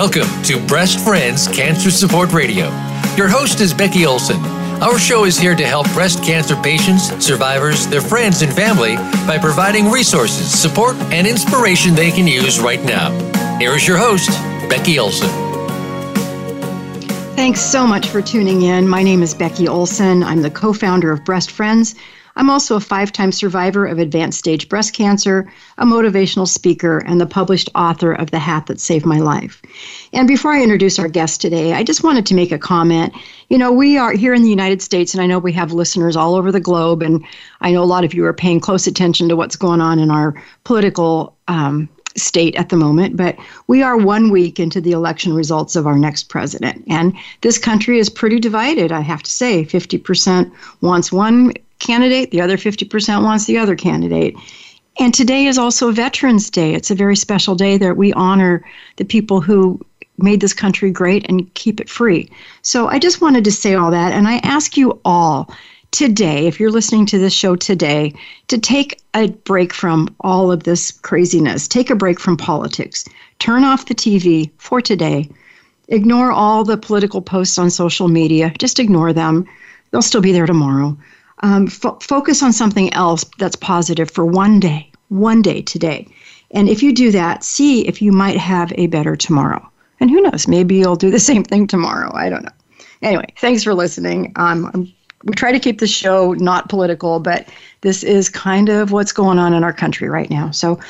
Welcome 0.00 0.44
to 0.44 0.64
Breast 0.64 1.04
Friends 1.04 1.48
Cancer 1.48 1.90
Support 1.90 2.32
Radio. 2.32 2.66
Your 3.16 3.26
host 3.26 3.60
is 3.60 3.74
Becky 3.74 4.06
Olson. 4.06 4.36
Our 4.80 4.96
show 4.96 5.24
is 5.24 5.36
here 5.36 5.56
to 5.56 5.66
help 5.66 5.92
breast 5.92 6.22
cancer 6.22 6.54
patients, 6.54 7.08
survivors, 7.18 7.88
their 7.88 8.00
friends, 8.00 8.42
and 8.42 8.52
family 8.52 8.94
by 9.26 9.38
providing 9.38 9.90
resources, 9.90 10.56
support, 10.56 10.94
and 11.12 11.26
inspiration 11.26 11.96
they 11.96 12.12
can 12.12 12.28
use 12.28 12.60
right 12.60 12.80
now. 12.84 13.10
Here 13.58 13.72
is 13.72 13.88
your 13.88 13.96
host, 13.96 14.30
Becky 14.70 15.00
Olson. 15.00 15.30
Thanks 17.34 17.60
so 17.60 17.84
much 17.84 18.06
for 18.06 18.22
tuning 18.22 18.62
in. 18.62 18.86
My 18.86 19.02
name 19.02 19.20
is 19.20 19.34
Becky 19.34 19.66
Olson. 19.66 20.22
I'm 20.22 20.42
the 20.42 20.50
co 20.50 20.72
founder 20.72 21.10
of 21.10 21.24
Breast 21.24 21.50
Friends 21.50 21.96
I'm 22.38 22.50
also 22.50 22.76
a 22.76 22.80
five 22.80 23.12
time 23.12 23.32
survivor 23.32 23.84
of 23.84 23.98
advanced 23.98 24.38
stage 24.38 24.68
breast 24.68 24.94
cancer, 24.94 25.52
a 25.76 25.84
motivational 25.84 26.46
speaker, 26.46 26.98
and 26.98 27.20
the 27.20 27.26
published 27.26 27.68
author 27.74 28.12
of 28.12 28.30
The 28.30 28.38
Hat 28.38 28.66
That 28.66 28.80
Saved 28.80 29.04
My 29.04 29.18
Life. 29.18 29.60
And 30.12 30.28
before 30.28 30.52
I 30.52 30.62
introduce 30.62 31.00
our 31.00 31.08
guest 31.08 31.40
today, 31.40 31.74
I 31.74 31.82
just 31.82 32.04
wanted 32.04 32.26
to 32.26 32.34
make 32.34 32.52
a 32.52 32.58
comment. 32.58 33.12
You 33.48 33.58
know, 33.58 33.72
we 33.72 33.98
are 33.98 34.12
here 34.12 34.34
in 34.34 34.42
the 34.42 34.50
United 34.50 34.80
States, 34.80 35.14
and 35.14 35.20
I 35.20 35.26
know 35.26 35.40
we 35.40 35.52
have 35.54 35.72
listeners 35.72 36.14
all 36.14 36.36
over 36.36 36.52
the 36.52 36.60
globe, 36.60 37.02
and 37.02 37.24
I 37.60 37.72
know 37.72 37.82
a 37.82 37.84
lot 37.84 38.04
of 38.04 38.14
you 38.14 38.24
are 38.24 38.32
paying 38.32 38.60
close 38.60 38.86
attention 38.86 39.28
to 39.28 39.36
what's 39.36 39.56
going 39.56 39.80
on 39.80 39.98
in 39.98 40.10
our 40.12 40.40
political 40.62 41.36
um, 41.48 41.88
state 42.18 42.54
at 42.56 42.68
the 42.68 42.76
moment, 42.76 43.16
but 43.16 43.36
we 43.66 43.82
are 43.82 43.96
one 43.96 44.30
week 44.30 44.60
into 44.60 44.80
the 44.80 44.92
election 44.92 45.34
results 45.34 45.76
of 45.76 45.86
our 45.86 45.98
next 45.98 46.24
president. 46.24 46.84
And 46.88 47.16
this 47.40 47.58
country 47.58 47.98
is 47.98 48.10
pretty 48.10 48.38
divided, 48.38 48.92
I 48.92 49.00
have 49.00 49.22
to 49.22 49.30
say. 49.30 49.64
50% 49.64 50.50
wants 50.80 51.12
one 51.12 51.52
candidate, 51.78 52.30
the 52.30 52.40
other 52.40 52.56
50% 52.56 53.22
wants 53.22 53.46
the 53.46 53.58
other 53.58 53.76
candidate. 53.76 54.34
And 55.00 55.14
today 55.14 55.46
is 55.46 55.58
also 55.58 55.92
Veterans 55.92 56.50
Day. 56.50 56.74
It's 56.74 56.90
a 56.90 56.94
very 56.94 57.16
special 57.16 57.54
day 57.54 57.78
that 57.78 57.96
we 57.96 58.12
honor 58.14 58.64
the 58.96 59.04
people 59.04 59.40
who 59.40 59.80
made 60.18 60.40
this 60.40 60.52
country 60.52 60.90
great 60.90 61.24
and 61.28 61.52
keep 61.54 61.80
it 61.80 61.88
free. 61.88 62.28
So 62.62 62.88
I 62.88 62.98
just 62.98 63.20
wanted 63.20 63.44
to 63.44 63.52
say 63.52 63.74
all 63.74 63.92
that. 63.92 64.12
And 64.12 64.26
I 64.26 64.38
ask 64.38 64.76
you 64.76 65.00
all 65.04 65.54
today, 65.90 66.46
if 66.46 66.58
you're 66.58 66.70
listening 66.70 67.06
to 67.06 67.18
this 67.18 67.32
show 67.32 67.56
today, 67.56 68.14
to 68.48 68.58
take 68.58 69.00
a 69.14 69.28
break 69.28 69.72
from 69.72 70.14
all 70.20 70.50
of 70.52 70.64
this 70.64 70.90
craziness. 70.90 71.68
Take 71.68 71.90
a 71.90 71.96
break 71.96 72.20
from 72.20 72.36
politics. 72.36 73.04
Turn 73.38 73.64
off 73.64 73.86
the 73.86 73.94
TV 73.94 74.50
for 74.58 74.80
today. 74.80 75.28
Ignore 75.88 76.32
all 76.32 76.64
the 76.64 76.76
political 76.76 77.22
posts 77.22 77.58
on 77.58 77.70
social 77.70 78.08
media. 78.08 78.52
Just 78.58 78.78
ignore 78.78 79.12
them. 79.12 79.46
They'll 79.90 80.02
still 80.02 80.20
be 80.20 80.32
there 80.32 80.46
tomorrow 80.46 80.96
um, 81.40 81.66
fo- 81.66 81.98
focus 82.00 82.42
on 82.42 82.52
something 82.52 82.92
else 82.94 83.24
that's 83.38 83.56
positive 83.56 84.10
for 84.10 84.24
one 84.24 84.60
day, 84.60 84.90
one 85.08 85.42
day 85.42 85.62
today. 85.62 86.06
And 86.50 86.68
if 86.68 86.82
you 86.82 86.92
do 86.92 87.10
that, 87.12 87.44
see 87.44 87.86
if 87.86 88.00
you 88.00 88.12
might 88.12 88.38
have 88.38 88.72
a 88.76 88.86
better 88.86 89.16
tomorrow. 89.16 89.68
And 90.00 90.10
who 90.10 90.20
knows, 90.20 90.48
maybe 90.48 90.76
you'll 90.76 90.96
do 90.96 91.10
the 91.10 91.20
same 91.30 91.44
thing 91.44 91.66
tomorrow. 91.66 92.10
I 92.14 92.28
don't 92.28 92.44
know. 92.44 92.52
Anyway, 93.02 93.26
thanks 93.38 93.62
for 93.62 93.74
listening. 93.74 94.32
Um, 94.36 94.92
we 95.28 95.34
try 95.34 95.52
to 95.52 95.60
keep 95.60 95.78
the 95.78 95.86
show 95.86 96.32
not 96.34 96.68
political, 96.68 97.20
but 97.20 97.48
this 97.82 98.02
is 98.02 98.28
kind 98.28 98.68
of 98.68 98.92
what's 98.92 99.12
going 99.12 99.38
on 99.38 99.52
in 99.54 99.62
our 99.62 99.72
country 99.72 100.08
right 100.08 100.30
now. 100.30 100.50
So, 100.50 100.80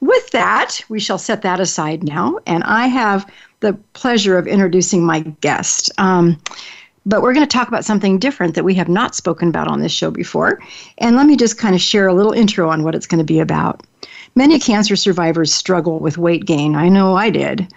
with 0.00 0.30
that, 0.30 0.80
we 0.88 0.98
shall 0.98 1.18
set 1.18 1.42
that 1.42 1.60
aside 1.60 2.02
now. 2.02 2.38
And 2.46 2.64
I 2.64 2.86
have 2.86 3.30
the 3.60 3.74
pleasure 3.92 4.38
of 4.38 4.46
introducing 4.46 5.04
my 5.04 5.20
guest. 5.20 5.90
Um, 5.98 6.40
but 7.04 7.20
we're 7.20 7.34
going 7.34 7.46
to 7.46 7.52
talk 7.52 7.68
about 7.68 7.84
something 7.84 8.18
different 8.18 8.54
that 8.54 8.64
we 8.64 8.74
have 8.74 8.88
not 8.88 9.14
spoken 9.14 9.48
about 9.48 9.68
on 9.68 9.80
this 9.80 9.92
show 9.92 10.10
before. 10.10 10.60
And 10.98 11.16
let 11.16 11.26
me 11.26 11.36
just 11.36 11.58
kind 11.58 11.74
of 11.74 11.80
share 11.82 12.06
a 12.06 12.14
little 12.14 12.32
intro 12.32 12.70
on 12.70 12.82
what 12.82 12.94
it's 12.94 13.06
going 13.06 13.18
to 13.18 13.24
be 13.24 13.40
about. 13.40 13.82
Many 14.34 14.58
cancer 14.58 14.96
survivors 14.96 15.52
struggle 15.52 15.98
with 15.98 16.16
weight 16.16 16.46
gain. 16.46 16.76
I 16.76 16.88
know 16.88 17.16
I 17.16 17.28
did. 17.30 17.70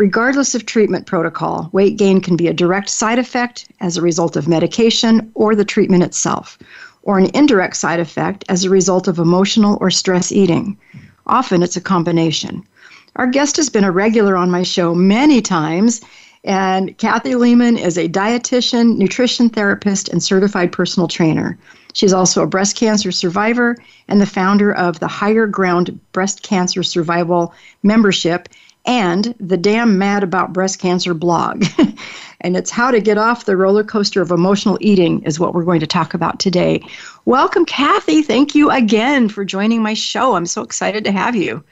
Regardless 0.00 0.54
of 0.54 0.64
treatment 0.64 1.04
protocol, 1.04 1.68
weight 1.72 1.98
gain 1.98 2.22
can 2.22 2.34
be 2.34 2.46
a 2.46 2.54
direct 2.54 2.88
side 2.88 3.18
effect 3.18 3.70
as 3.80 3.98
a 3.98 4.00
result 4.00 4.34
of 4.34 4.48
medication 4.48 5.30
or 5.34 5.54
the 5.54 5.62
treatment 5.62 6.02
itself, 6.02 6.56
or 7.02 7.18
an 7.18 7.28
indirect 7.34 7.76
side 7.76 8.00
effect 8.00 8.42
as 8.48 8.64
a 8.64 8.70
result 8.70 9.08
of 9.08 9.18
emotional 9.18 9.76
or 9.78 9.90
stress 9.90 10.32
eating. 10.32 10.74
Often 11.26 11.62
it's 11.62 11.76
a 11.76 11.82
combination. 11.82 12.64
Our 13.16 13.26
guest 13.26 13.58
has 13.58 13.68
been 13.68 13.84
a 13.84 13.92
regular 13.92 14.38
on 14.38 14.50
my 14.50 14.62
show 14.62 14.94
many 14.94 15.42
times 15.42 16.00
and 16.44 16.96
Kathy 16.96 17.34
Lehman 17.34 17.76
is 17.76 17.98
a 17.98 18.08
dietitian, 18.08 18.96
nutrition 18.96 19.50
therapist, 19.50 20.08
and 20.08 20.22
certified 20.22 20.72
personal 20.72 21.06
trainer. 21.06 21.58
She's 21.92 22.14
also 22.14 22.42
a 22.42 22.46
breast 22.46 22.76
cancer 22.76 23.12
survivor 23.12 23.76
and 24.08 24.20
the 24.20 24.26
founder 24.26 24.72
of 24.72 25.00
the 25.00 25.08
Higher 25.08 25.46
Ground 25.46 26.00
Breast 26.12 26.42
Cancer 26.42 26.82
Survival 26.82 27.52
membership 27.82 28.48
and 28.86 29.34
the 29.38 29.56
Damn 29.56 29.98
Mad 29.98 30.22
About 30.22 30.52
Breast 30.52 30.78
Cancer 30.78 31.14
blog. 31.14 31.64
and 32.40 32.56
it's 32.56 32.70
how 32.70 32.90
to 32.90 33.00
get 33.00 33.18
off 33.18 33.44
the 33.44 33.56
roller 33.56 33.84
coaster 33.84 34.22
of 34.22 34.30
emotional 34.30 34.78
eating, 34.80 35.22
is 35.22 35.38
what 35.38 35.54
we're 35.54 35.64
going 35.64 35.80
to 35.80 35.86
talk 35.86 36.14
about 36.14 36.40
today. 36.40 36.82
Welcome, 37.24 37.66
Kathy. 37.66 38.22
Thank 38.22 38.54
you 38.54 38.70
again 38.70 39.28
for 39.28 39.44
joining 39.44 39.82
my 39.82 39.94
show. 39.94 40.34
I'm 40.34 40.46
so 40.46 40.62
excited 40.62 41.04
to 41.04 41.12
have 41.12 41.36
you. 41.36 41.62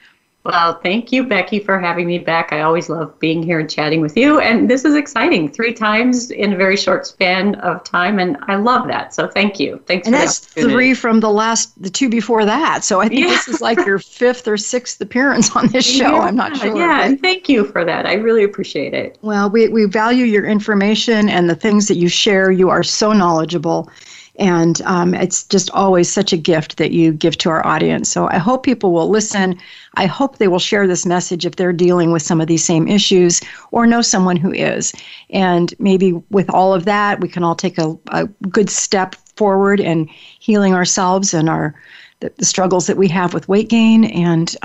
Well, 0.45 0.81
thank 0.83 1.13
you, 1.13 1.25
Becky, 1.25 1.59
for 1.59 1.79
having 1.79 2.07
me 2.07 2.19
back. 2.19 2.53
I 2.53 2.63
always 2.63 2.89
love 2.89 3.19
being 3.19 3.43
here 3.43 3.59
and 3.59 3.69
chatting 3.69 4.01
with 4.01 4.17
you. 4.17 4.39
And 4.41 4.71
this 4.71 4.85
is 4.85 4.95
exciting. 4.95 5.51
Three 5.51 5.75
times 5.75 6.31
in 6.31 6.53
a 6.55 6.57
very 6.57 6.77
short 6.77 7.07
span 7.07 7.57
of 7.57 7.85
time. 7.85 8.19
And 8.19 8.39
I 8.43 8.55
love 8.55 8.87
that. 8.89 9.13
So 9.13 9.29
thank 9.29 9.61
you. 9.61 9.83
Thanks 9.87 10.07
and 10.07 10.15
that's 10.15 10.39
three 10.39 10.95
from 10.95 11.21
the 11.21 11.31
last, 11.31 11.81
the 11.83 11.91
two 11.91 12.09
before 12.09 12.45
that. 12.47 12.85
So 12.85 13.01
I 13.01 13.09
think 13.09 13.23
yeah. 13.23 13.27
this 13.27 13.49
is 13.49 13.61
like 13.61 13.85
your 13.85 13.99
fifth 13.99 14.49
or 14.49 14.57
sixth 14.57 15.01
appearance 15.01 15.55
on 15.55 15.67
this 15.67 15.85
show. 15.85 16.15
Yeah, 16.15 16.21
I'm 16.21 16.37
not 16.37 16.57
sure. 16.57 16.75
Yeah, 16.77 17.05
and 17.05 17.21
thank 17.21 17.49
you 17.49 17.67
for 17.67 17.85
that. 17.85 18.07
I 18.07 18.15
really 18.15 18.45
appreciate 18.45 18.95
it. 18.95 19.19
Well, 19.23 19.51
we, 19.51 19.69
we 19.69 19.85
value 19.85 20.25
your 20.25 20.47
information 20.47 21.29
and 21.29 21.51
the 21.51 21.57
things 21.57 21.89
that 21.89 21.97
you 21.97 22.09
share. 22.09 22.51
You 22.51 22.71
are 22.71 22.83
so 22.83 23.13
knowledgeable. 23.13 23.91
And 24.39 24.81
um, 24.83 25.15
it's 25.15 25.45
just 25.45 25.71
always 25.71 26.11
such 26.11 26.33
a 26.33 26.37
gift 26.37 26.77
that 26.77 26.93
you 26.93 27.13
give 27.13 27.37
to 27.39 27.51
our 27.51 27.67
audience. 27.67 28.09
So 28.09 28.29
I 28.29 28.39
hope 28.39 28.63
people 28.63 28.93
will 28.93 29.09
listen. 29.09 29.59
I 29.95 30.07
hope 30.07 30.39
they 30.39 30.49
will 30.49 30.61
share 30.61 30.87
this 30.87 31.05
message 31.05 31.45
if 31.45 31.57
they're 31.57 31.73
dealing 31.73 32.13
with 32.13 32.23
some 32.23 32.41
of 32.41 32.47
these 32.47 32.65
same 32.65 32.87
issues 32.87 33.41
or 33.73 33.87
know 33.87 34.01
someone 34.01 34.37
who 34.37 34.53
is. 34.53 34.93
And 35.31 35.75
maybe 35.79 36.13
with 36.31 36.49
all 36.51 36.73
of 36.73 36.85
that, 36.85 37.21
we 37.21 37.29
can 37.29 37.43
all 37.43 37.57
take 37.57 37.79
a, 37.79 37.99
a 38.09 38.27
good 38.49 38.71
step 38.71 39.17
forward 39.37 39.81
in 39.81 40.09
healing 40.39 40.75
ourselves 40.75 41.35
and 41.35 41.49
our 41.49 41.75
the, 42.21 42.33
the 42.37 42.45
struggles 42.45 42.87
that 42.87 42.97
we 42.97 43.09
have 43.09 43.33
with 43.33 43.49
weight 43.49 43.69
gain 43.69 44.05
and 44.05 44.57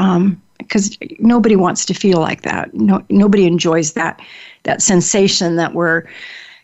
because 0.57 0.97
um, 1.01 1.09
nobody 1.19 1.55
wants 1.55 1.85
to 1.85 1.93
feel 1.93 2.19
like 2.19 2.41
that. 2.41 2.73
No, 2.73 3.03
nobody 3.09 3.45
enjoys 3.45 3.93
that 3.93 4.19
that 4.63 4.81
sensation 4.81 5.55
that 5.57 5.73
we're, 5.73 6.03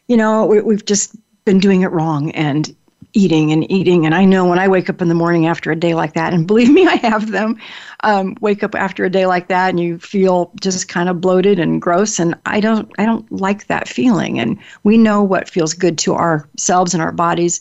you 0.07 0.17
know, 0.17 0.45
we, 0.45 0.61
we've 0.61 0.85
just 0.85 1.15
been 1.45 1.59
doing 1.59 1.81
it 1.81 1.91
wrong 1.91 2.31
and 2.31 2.75
eating 3.13 3.51
and 3.51 3.69
eating. 3.71 4.05
And 4.05 4.13
I 4.13 4.25
know 4.25 4.45
when 4.45 4.59
I 4.59 4.67
wake 4.67 4.89
up 4.89 5.01
in 5.01 5.07
the 5.07 5.15
morning 5.15 5.47
after 5.47 5.71
a 5.71 5.75
day 5.75 5.93
like 5.93 6.13
that, 6.13 6.33
and 6.33 6.45
believe 6.47 6.69
me, 6.69 6.87
I 6.87 6.95
have 6.97 7.31
them, 7.31 7.57
um, 8.01 8.37
wake 8.41 8.63
up 8.63 8.75
after 8.75 9.05
a 9.05 9.09
day 9.09 9.25
like 9.25 9.47
that 9.47 9.69
and 9.69 9.79
you 9.79 9.99
feel 9.99 10.51
just 10.61 10.87
kind 10.87 11.09
of 11.09 11.21
bloated 11.21 11.59
and 11.59 11.81
gross. 11.81 12.19
And 12.19 12.35
I 12.45 12.59
don't, 12.59 12.91
I 12.97 13.05
don't 13.05 13.29
like 13.31 13.67
that 13.67 13.87
feeling. 13.87 14.39
And 14.39 14.57
we 14.83 14.97
know 14.97 15.23
what 15.23 15.49
feels 15.49 15.73
good 15.73 15.97
to 15.99 16.15
ourselves 16.15 16.93
and 16.93 17.01
our 17.03 17.11
bodies. 17.11 17.59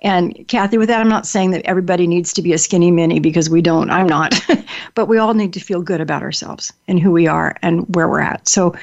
And 0.00 0.46
Kathy, 0.48 0.76
with 0.76 0.88
that, 0.88 1.00
I'm 1.00 1.08
not 1.08 1.26
saying 1.26 1.52
that 1.52 1.64
everybody 1.64 2.06
needs 2.06 2.32
to 2.34 2.42
be 2.42 2.52
a 2.52 2.58
skinny 2.58 2.90
mini 2.90 3.20
because 3.20 3.48
we 3.48 3.62
don't. 3.62 3.90
I'm 3.90 4.06
not. 4.06 4.38
but 4.94 5.06
we 5.06 5.16
all 5.16 5.32
need 5.32 5.54
to 5.54 5.60
feel 5.60 5.80
good 5.80 6.02
about 6.02 6.22
ourselves 6.22 6.72
and 6.86 7.00
who 7.00 7.10
we 7.10 7.26
are 7.26 7.56
and 7.62 7.86
where 7.94 8.06
we're 8.06 8.20
at. 8.20 8.46
So 8.46 8.74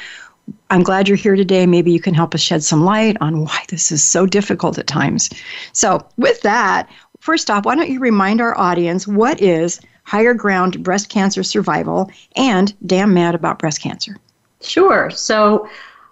I'm 0.69 0.83
glad 0.83 1.07
you're 1.07 1.17
here 1.17 1.35
today. 1.35 1.65
Maybe 1.65 1.91
you 1.91 1.99
can 1.99 2.13
help 2.13 2.33
us 2.33 2.41
shed 2.41 2.63
some 2.63 2.83
light 2.83 3.17
on 3.21 3.43
why 3.45 3.63
this 3.69 3.91
is 3.91 4.03
so 4.03 4.25
difficult 4.25 4.77
at 4.77 4.87
times. 4.87 5.29
So, 5.73 6.05
with 6.17 6.41
that, 6.41 6.89
first 7.19 7.49
off, 7.49 7.65
why 7.65 7.75
don't 7.75 7.89
you 7.89 7.99
remind 7.99 8.41
our 8.41 8.57
audience 8.57 9.07
what 9.07 9.41
is 9.41 9.79
Higher 10.03 10.33
Ground 10.33 10.83
Breast 10.83 11.09
Cancer 11.09 11.43
Survival 11.43 12.09
and 12.35 12.73
Damn 12.87 13.13
Mad 13.13 13.35
About 13.35 13.59
Breast 13.59 13.81
Cancer? 13.81 14.17
Sure. 14.61 15.09
So, 15.09 15.69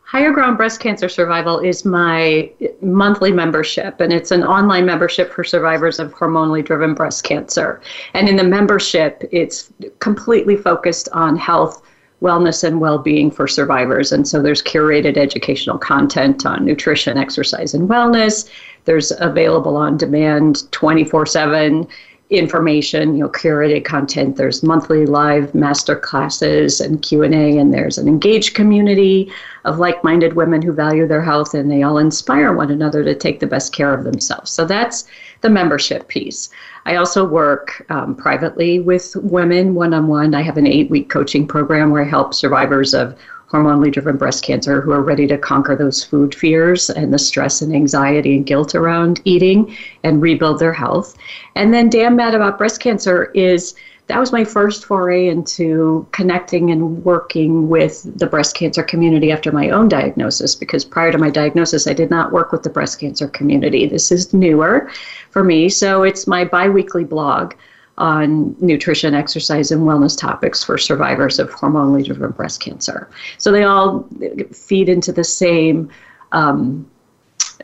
Higher 0.10 0.32
Ground 0.32 0.58
Breast 0.58 0.80
Cancer 0.80 1.08
Survival 1.08 1.60
is 1.60 1.86
my 1.86 2.50
monthly 2.82 3.32
membership, 3.32 4.00
and 4.00 4.12
it's 4.12 4.32
an 4.32 4.44
online 4.44 4.84
membership 4.84 5.32
for 5.32 5.44
survivors 5.44 6.00
of 6.00 6.16
hormonally 6.16 6.66
driven 6.66 6.96
breast 6.96 7.24
cancer. 7.24 7.80
And 8.16 8.28
in 8.28 8.36
the 8.36 8.44
membership, 8.44 9.24
it's 9.32 9.72
completely 10.00 10.58
focused 10.58 11.10
on 11.14 11.36
health 11.36 11.84
wellness 12.22 12.64
and 12.64 12.82
well-being 12.82 13.32
for 13.32 13.48
survivors. 13.48 14.12
And 14.12 14.28
so 14.28 14.42
there's 14.42 14.62
curated 14.62 15.18
educational 15.18 15.78
content 15.78 16.46
on 16.46 16.66
nutrition 16.66 17.18
exercise 17.18 17.74
and 17.74 17.90
wellness. 17.90 18.50
There's 18.86 19.12
available 19.20 19.78
on 19.78 19.98
demand 19.98 20.64
24/7 20.72 21.88
information 22.30 23.16
you 23.16 23.24
know 23.24 23.30
curated 23.30 23.84
content. 23.84 24.36
There's 24.36 24.62
monthly 24.62 25.08
live 25.08 25.56
master 25.56 25.96
classes 25.96 26.80
and 26.80 27.02
q&a 27.02 27.58
and 27.58 27.74
there's 27.74 27.98
an 27.98 28.08
engaged 28.08 28.54
community 28.54 29.32
of 29.66 29.80
like-minded 29.80 30.34
women 30.34 30.62
who 30.62 30.72
value 30.72 31.08
their 31.08 31.24
health 31.24 31.56
and 31.56 31.72
they 31.72 31.82
all 31.82 31.98
inspire 31.98 32.54
one 32.54 32.70
another 32.70 33.04
to 33.04 33.16
take 33.16 33.40
the 33.40 33.48
best 33.48 33.74
care 33.74 33.94
of 33.94 34.04
themselves. 34.04 34.52
So 34.52 34.64
that's 34.64 35.08
the 35.42 35.50
membership 35.50 36.08
piece. 36.08 36.50
I 36.86 36.96
also 36.98 37.26
work 37.26 37.86
um, 37.90 38.16
privately 38.16 38.80
with 38.80 39.16
women 39.16 39.74
one 39.74 39.94
on 39.94 40.08
one. 40.08 40.36
I 40.36 40.44
have 40.44 40.58
an 40.58 40.68
eight 40.68 40.90
week 40.92 41.10
coaching 41.10 41.48
program 41.48 41.90
where 41.90 42.04
I 42.04 42.08
help 42.08 42.36
survivors 42.36 42.94
of 42.94 43.18
hormonally 43.52 43.92
driven 43.92 44.18
breast 44.18 44.44
cancer 44.44 44.82
who 44.82 44.92
are 44.92 45.02
ready 45.02 45.26
to 45.28 45.38
conquer 45.38 45.76
those 45.76 46.04
food 46.04 46.36
fears 46.36 46.90
and 46.90 47.14
the 47.14 47.20
stress 47.20 47.62
and 47.62 47.74
anxiety 47.74 48.38
and 48.38 48.46
guilt 48.46 48.76
around 48.76 49.22
eating 49.26 49.76
and 50.04 50.22
rebuild 50.22 50.60
their 50.60 50.74
health. 50.74 51.18
And 51.56 51.74
then 51.74 51.90
Damn 51.90 52.16
Mad 52.16 52.36
About 52.36 52.58
Breast 52.58 52.80
Cancer 52.80 53.32
is 53.34 53.76
that 54.10 54.20
was 54.20 54.32
my 54.32 54.44
first 54.44 54.86
foray 54.86 55.28
into 55.28 56.08
connecting 56.12 56.72
and 56.72 57.04
working 57.06 57.70
with 57.70 58.12
the 58.18 58.26
breast 58.26 58.56
cancer 58.56 58.82
community 58.82 59.32
after 59.32 59.52
my 59.52 59.70
own 59.70 59.88
diagnosis 59.88 60.56
because 60.56 60.84
prior 60.84 61.12
to 61.12 61.20
my 61.20 61.30
diagnosis 61.30 61.86
I 61.86 61.94
did 61.94 62.10
not 62.10 62.32
work 62.32 62.52
with 62.52 62.64
the 62.64 62.72
breast 62.72 63.00
cancer 63.00 63.28
community. 63.28 63.86
This 63.86 64.12
is 64.12 64.34
newer 64.34 64.90
for 65.30 65.44
me, 65.44 65.70
so 65.70 66.02
it's 66.02 66.26
my 66.26 66.44
biweekly 66.44 67.04
blog 67.04 67.54
on 68.00 68.56
nutrition, 68.60 69.14
exercise, 69.14 69.72
and 69.72 69.84
wellness 69.84 70.18
topics 70.18 70.64
for 70.64 70.78
survivors 70.78 71.38
of 71.38 71.50
hormonally 71.52 72.04
driven 72.04 72.32
breast 72.32 72.62
cancer. 72.62 73.10
So 73.38 73.52
they 73.52 73.64
all 73.64 74.08
feed 74.52 74.90
into 74.90 75.12
the 75.12 75.24
same 75.24 75.90
um, 76.32 76.90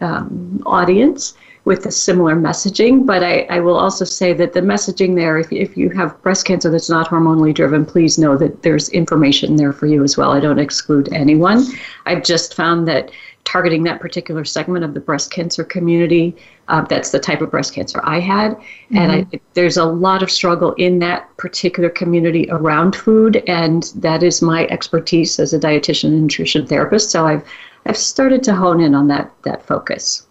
um, 0.01 0.61
audience 0.65 1.35
with 1.63 1.85
a 1.87 1.91
similar 1.91 2.35
messaging. 2.35 3.05
But 3.05 3.23
I, 3.23 3.41
I, 3.49 3.59
will 3.59 3.75
also 3.75 4.05
say 4.05 4.33
that 4.33 4.53
the 4.53 4.61
messaging 4.61 5.15
there, 5.15 5.39
if, 5.39 5.51
if 5.51 5.75
you 5.75 5.89
have 5.91 6.21
breast 6.21 6.45
cancer 6.45 6.69
that's 6.69 6.89
not 6.89 7.09
hormonally 7.09 7.53
driven, 7.53 7.85
please 7.85 8.19
know 8.19 8.37
that 8.37 8.61
there's 8.61 8.89
information 8.89 9.55
there 9.55 9.73
for 9.73 9.87
you 9.87 10.03
as 10.03 10.15
well. 10.15 10.31
I 10.31 10.39
don't 10.39 10.59
exclude 10.59 11.11
anyone. 11.11 11.65
I've 12.05 12.23
just 12.23 12.53
found 12.53 12.87
that 12.87 13.09
targeting 13.45 13.83
that 13.83 14.01
particular 14.01 14.43
segment 14.43 14.83
of 14.83 14.93
the 14.93 14.99
breast 14.99 15.31
cancer 15.31 15.63
community. 15.63 16.35
Uh, 16.67 16.81
that's 16.81 17.11
the 17.11 17.19
type 17.19 17.41
of 17.41 17.51
breast 17.51 17.73
cancer 17.73 18.01
I 18.03 18.19
had. 18.19 18.51
Mm-hmm. 18.51 18.97
And 18.97 19.11
I, 19.11 19.39
there's 19.53 19.77
a 19.77 19.85
lot 19.85 20.23
of 20.23 20.31
struggle 20.31 20.73
in 20.73 20.99
that 20.99 21.35
particular 21.37 21.89
community 21.89 22.47
around 22.49 22.95
food. 22.95 23.43
And 23.47 23.83
that 23.95 24.23
is 24.23 24.41
my 24.41 24.65
expertise 24.67 25.39
as 25.39 25.53
a 25.53 25.59
dietitian 25.59 26.09
and 26.09 26.23
nutrition 26.23 26.65
therapist. 26.67 27.11
So 27.11 27.27
I've, 27.27 27.45
I've 27.85 27.97
started 27.97 28.43
to 28.43 28.55
hone 28.55 28.81
in 28.81 28.95
on 28.95 29.07
that, 29.07 29.31
that 29.43 29.65
focus. 29.65 30.25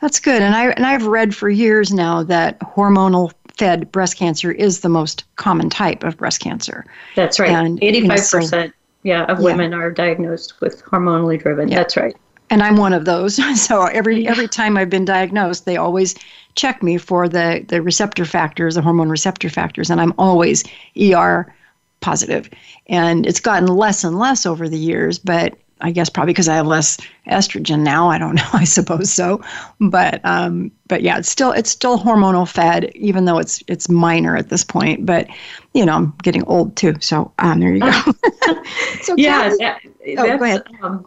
That's 0.00 0.20
good. 0.20 0.40
And, 0.40 0.54
I, 0.54 0.70
and 0.70 0.86
I've 0.86 1.06
read 1.06 1.34
for 1.34 1.50
years 1.50 1.92
now 1.92 2.22
that 2.22 2.58
hormonal 2.60 3.32
fed 3.58 3.90
breast 3.92 4.16
cancer 4.16 4.52
is 4.52 4.80
the 4.80 4.88
most 4.88 5.24
common 5.36 5.68
type 5.68 6.04
of 6.04 6.16
breast 6.16 6.40
cancer. 6.40 6.86
That's 7.16 7.38
right. 7.38 7.50
And, 7.50 7.80
85%. 7.80 7.92
You 7.92 8.08
know, 8.08 8.16
so, 8.46 8.72
yeah, 9.02 9.24
of 9.24 9.40
women 9.40 9.72
yeah. 9.72 9.78
are 9.78 9.90
diagnosed 9.90 10.60
with 10.60 10.82
hormonally 10.84 11.40
driven. 11.40 11.68
Yeah. 11.68 11.76
That's 11.76 11.96
right 11.96 12.14
and 12.50 12.62
I'm 12.62 12.76
one 12.76 12.92
of 12.92 13.04
those. 13.04 13.40
So 13.60 13.84
every 13.86 14.26
every 14.26 14.48
time 14.48 14.76
I've 14.76 14.90
been 14.90 15.04
diagnosed, 15.04 15.64
they 15.64 15.76
always 15.76 16.14
check 16.54 16.82
me 16.82 16.98
for 16.98 17.28
the 17.28 17.64
the 17.68 17.80
receptor 17.80 18.24
factors, 18.24 18.74
the 18.74 18.82
hormone 18.82 19.08
receptor 19.08 19.48
factors, 19.48 19.90
and 19.90 20.00
I'm 20.00 20.14
always 20.18 20.64
ER 21.00 21.54
positive. 22.00 22.50
And 22.86 23.26
it's 23.26 23.40
gotten 23.40 23.68
less 23.68 24.02
and 24.04 24.18
less 24.18 24.46
over 24.46 24.68
the 24.68 24.78
years, 24.78 25.18
but 25.18 25.56
I 25.82 25.90
guess 25.90 26.10
probably 26.10 26.32
because 26.32 26.48
I 26.48 26.56
have 26.56 26.66
less 26.66 26.98
estrogen 27.26 27.80
now. 27.80 28.08
I 28.08 28.18
don't 28.18 28.34
know. 28.36 28.48
I 28.52 28.64
suppose 28.64 29.12
so, 29.12 29.40
but 29.80 30.20
um, 30.24 30.70
but 30.88 31.02
yeah, 31.02 31.18
it's 31.18 31.30
still 31.30 31.52
it's 31.52 31.70
still 31.70 31.98
hormonal 31.98 32.48
fed, 32.48 32.90
even 32.94 33.24
though 33.26 33.38
it's 33.38 33.62
it's 33.68 33.88
minor 33.88 34.36
at 34.36 34.48
this 34.48 34.64
point. 34.64 35.06
But 35.06 35.28
you 35.74 35.84
know, 35.84 35.94
I'm 35.94 36.14
getting 36.22 36.44
old 36.44 36.76
too, 36.76 36.96
so 37.00 37.32
um, 37.38 37.60
there 37.60 37.72
you 37.74 37.80
go. 37.80 37.90
so 39.02 39.14
yeah, 39.16 39.54
that, 39.58 39.80
oh, 40.18 40.38
go 40.38 40.44
ahead. 40.44 40.62
Um, 40.82 41.06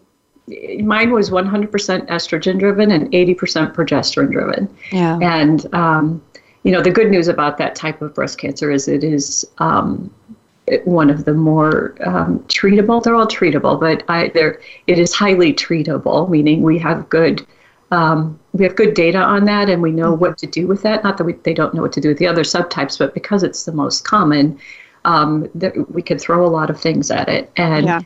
mine 0.82 1.12
was 1.12 1.30
100% 1.30 1.70
estrogen 2.08 2.60
driven 2.60 2.92
and 2.92 3.12
80% 3.12 3.74
progesterone 3.74 4.32
driven. 4.32 4.76
Yeah. 4.92 5.20
And, 5.22 5.74
um, 5.74 6.24
you 6.64 6.72
know, 6.72 6.82
the 6.82 6.92
good 6.92 7.10
news 7.10 7.28
about 7.28 7.58
that 7.58 7.76
type 7.76 8.02
of 8.02 8.14
breast 8.14 8.38
cancer 8.38 8.72
is 8.72 8.88
it 8.88 9.04
is 9.04 9.46
um, 9.58 10.14
one 10.86 11.10
of 11.10 11.26
the 11.26 11.34
more 11.34 11.96
um, 12.06 12.40
treatable. 12.48 13.04
They're 13.04 13.16
all 13.16 13.28
treatable, 13.28 13.80
but 13.80 14.04
I, 14.08 14.32
it 14.88 15.00
is 15.00 15.14
highly 15.14 15.54
treatable, 15.54 16.30
meaning 16.30 16.62
we 16.62 16.80
have 16.80 17.10
good. 17.10 17.46
Um, 17.92 18.40
we 18.54 18.64
have 18.64 18.76
good 18.76 18.96
data 18.96 19.20
on 19.20 19.46
that, 19.46 19.70
and 19.70 19.82
we 19.82 19.92
know 19.92 20.14
mm-hmm. 20.14 20.22
what 20.22 20.38
to 20.40 20.48
do 20.48 20.66
with 20.66 20.82
that. 20.82 21.04
Not 21.04 21.18
that 21.18 21.26
we, 21.26 21.34
they 21.34 21.54
don't 21.54 21.74
know 21.76 21.82
what 21.82 21.94
to 21.94 22.02
do 22.02 22.10
with 22.10 22.18
the 22.18 22.28
other 22.28 22.44
subtypes, 22.44 22.98
but 22.98 23.14
because 23.14 23.44
it's 23.44 23.66
the 23.66 23.72
most 23.72 24.04
common, 24.04 24.58
um, 25.06 25.50
that 25.54 25.92
we 25.92 26.02
can 26.02 26.18
throw 26.18 26.46
a 26.46 26.50
lot 26.50 26.70
of 26.70 26.80
things 26.80 27.12
at 27.12 27.30
it. 27.30 27.52
And 27.56 27.86
yeah. 27.86 28.02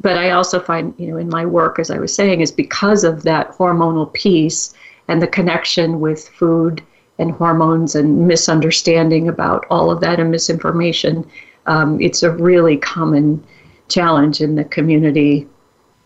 But 0.00 0.18
I 0.18 0.30
also 0.30 0.60
find, 0.60 0.94
you 0.98 1.08
know, 1.08 1.16
in 1.16 1.28
my 1.28 1.46
work, 1.46 1.78
as 1.78 1.90
I 1.90 1.98
was 1.98 2.14
saying, 2.14 2.40
is 2.40 2.52
because 2.52 3.04
of 3.04 3.22
that 3.22 3.50
hormonal 3.52 4.12
piece 4.12 4.74
and 5.08 5.20
the 5.20 5.26
connection 5.26 6.00
with 6.00 6.28
food 6.28 6.82
and 7.18 7.30
hormones 7.32 7.94
and 7.94 8.26
misunderstanding 8.26 9.28
about 9.28 9.64
all 9.70 9.90
of 9.90 10.00
that 10.00 10.18
and 10.20 10.30
misinformation, 10.30 11.28
um, 11.66 12.00
it's 12.00 12.22
a 12.22 12.30
really 12.30 12.76
common 12.76 13.42
challenge 13.88 14.40
in 14.40 14.56
the 14.56 14.64
community 14.64 15.46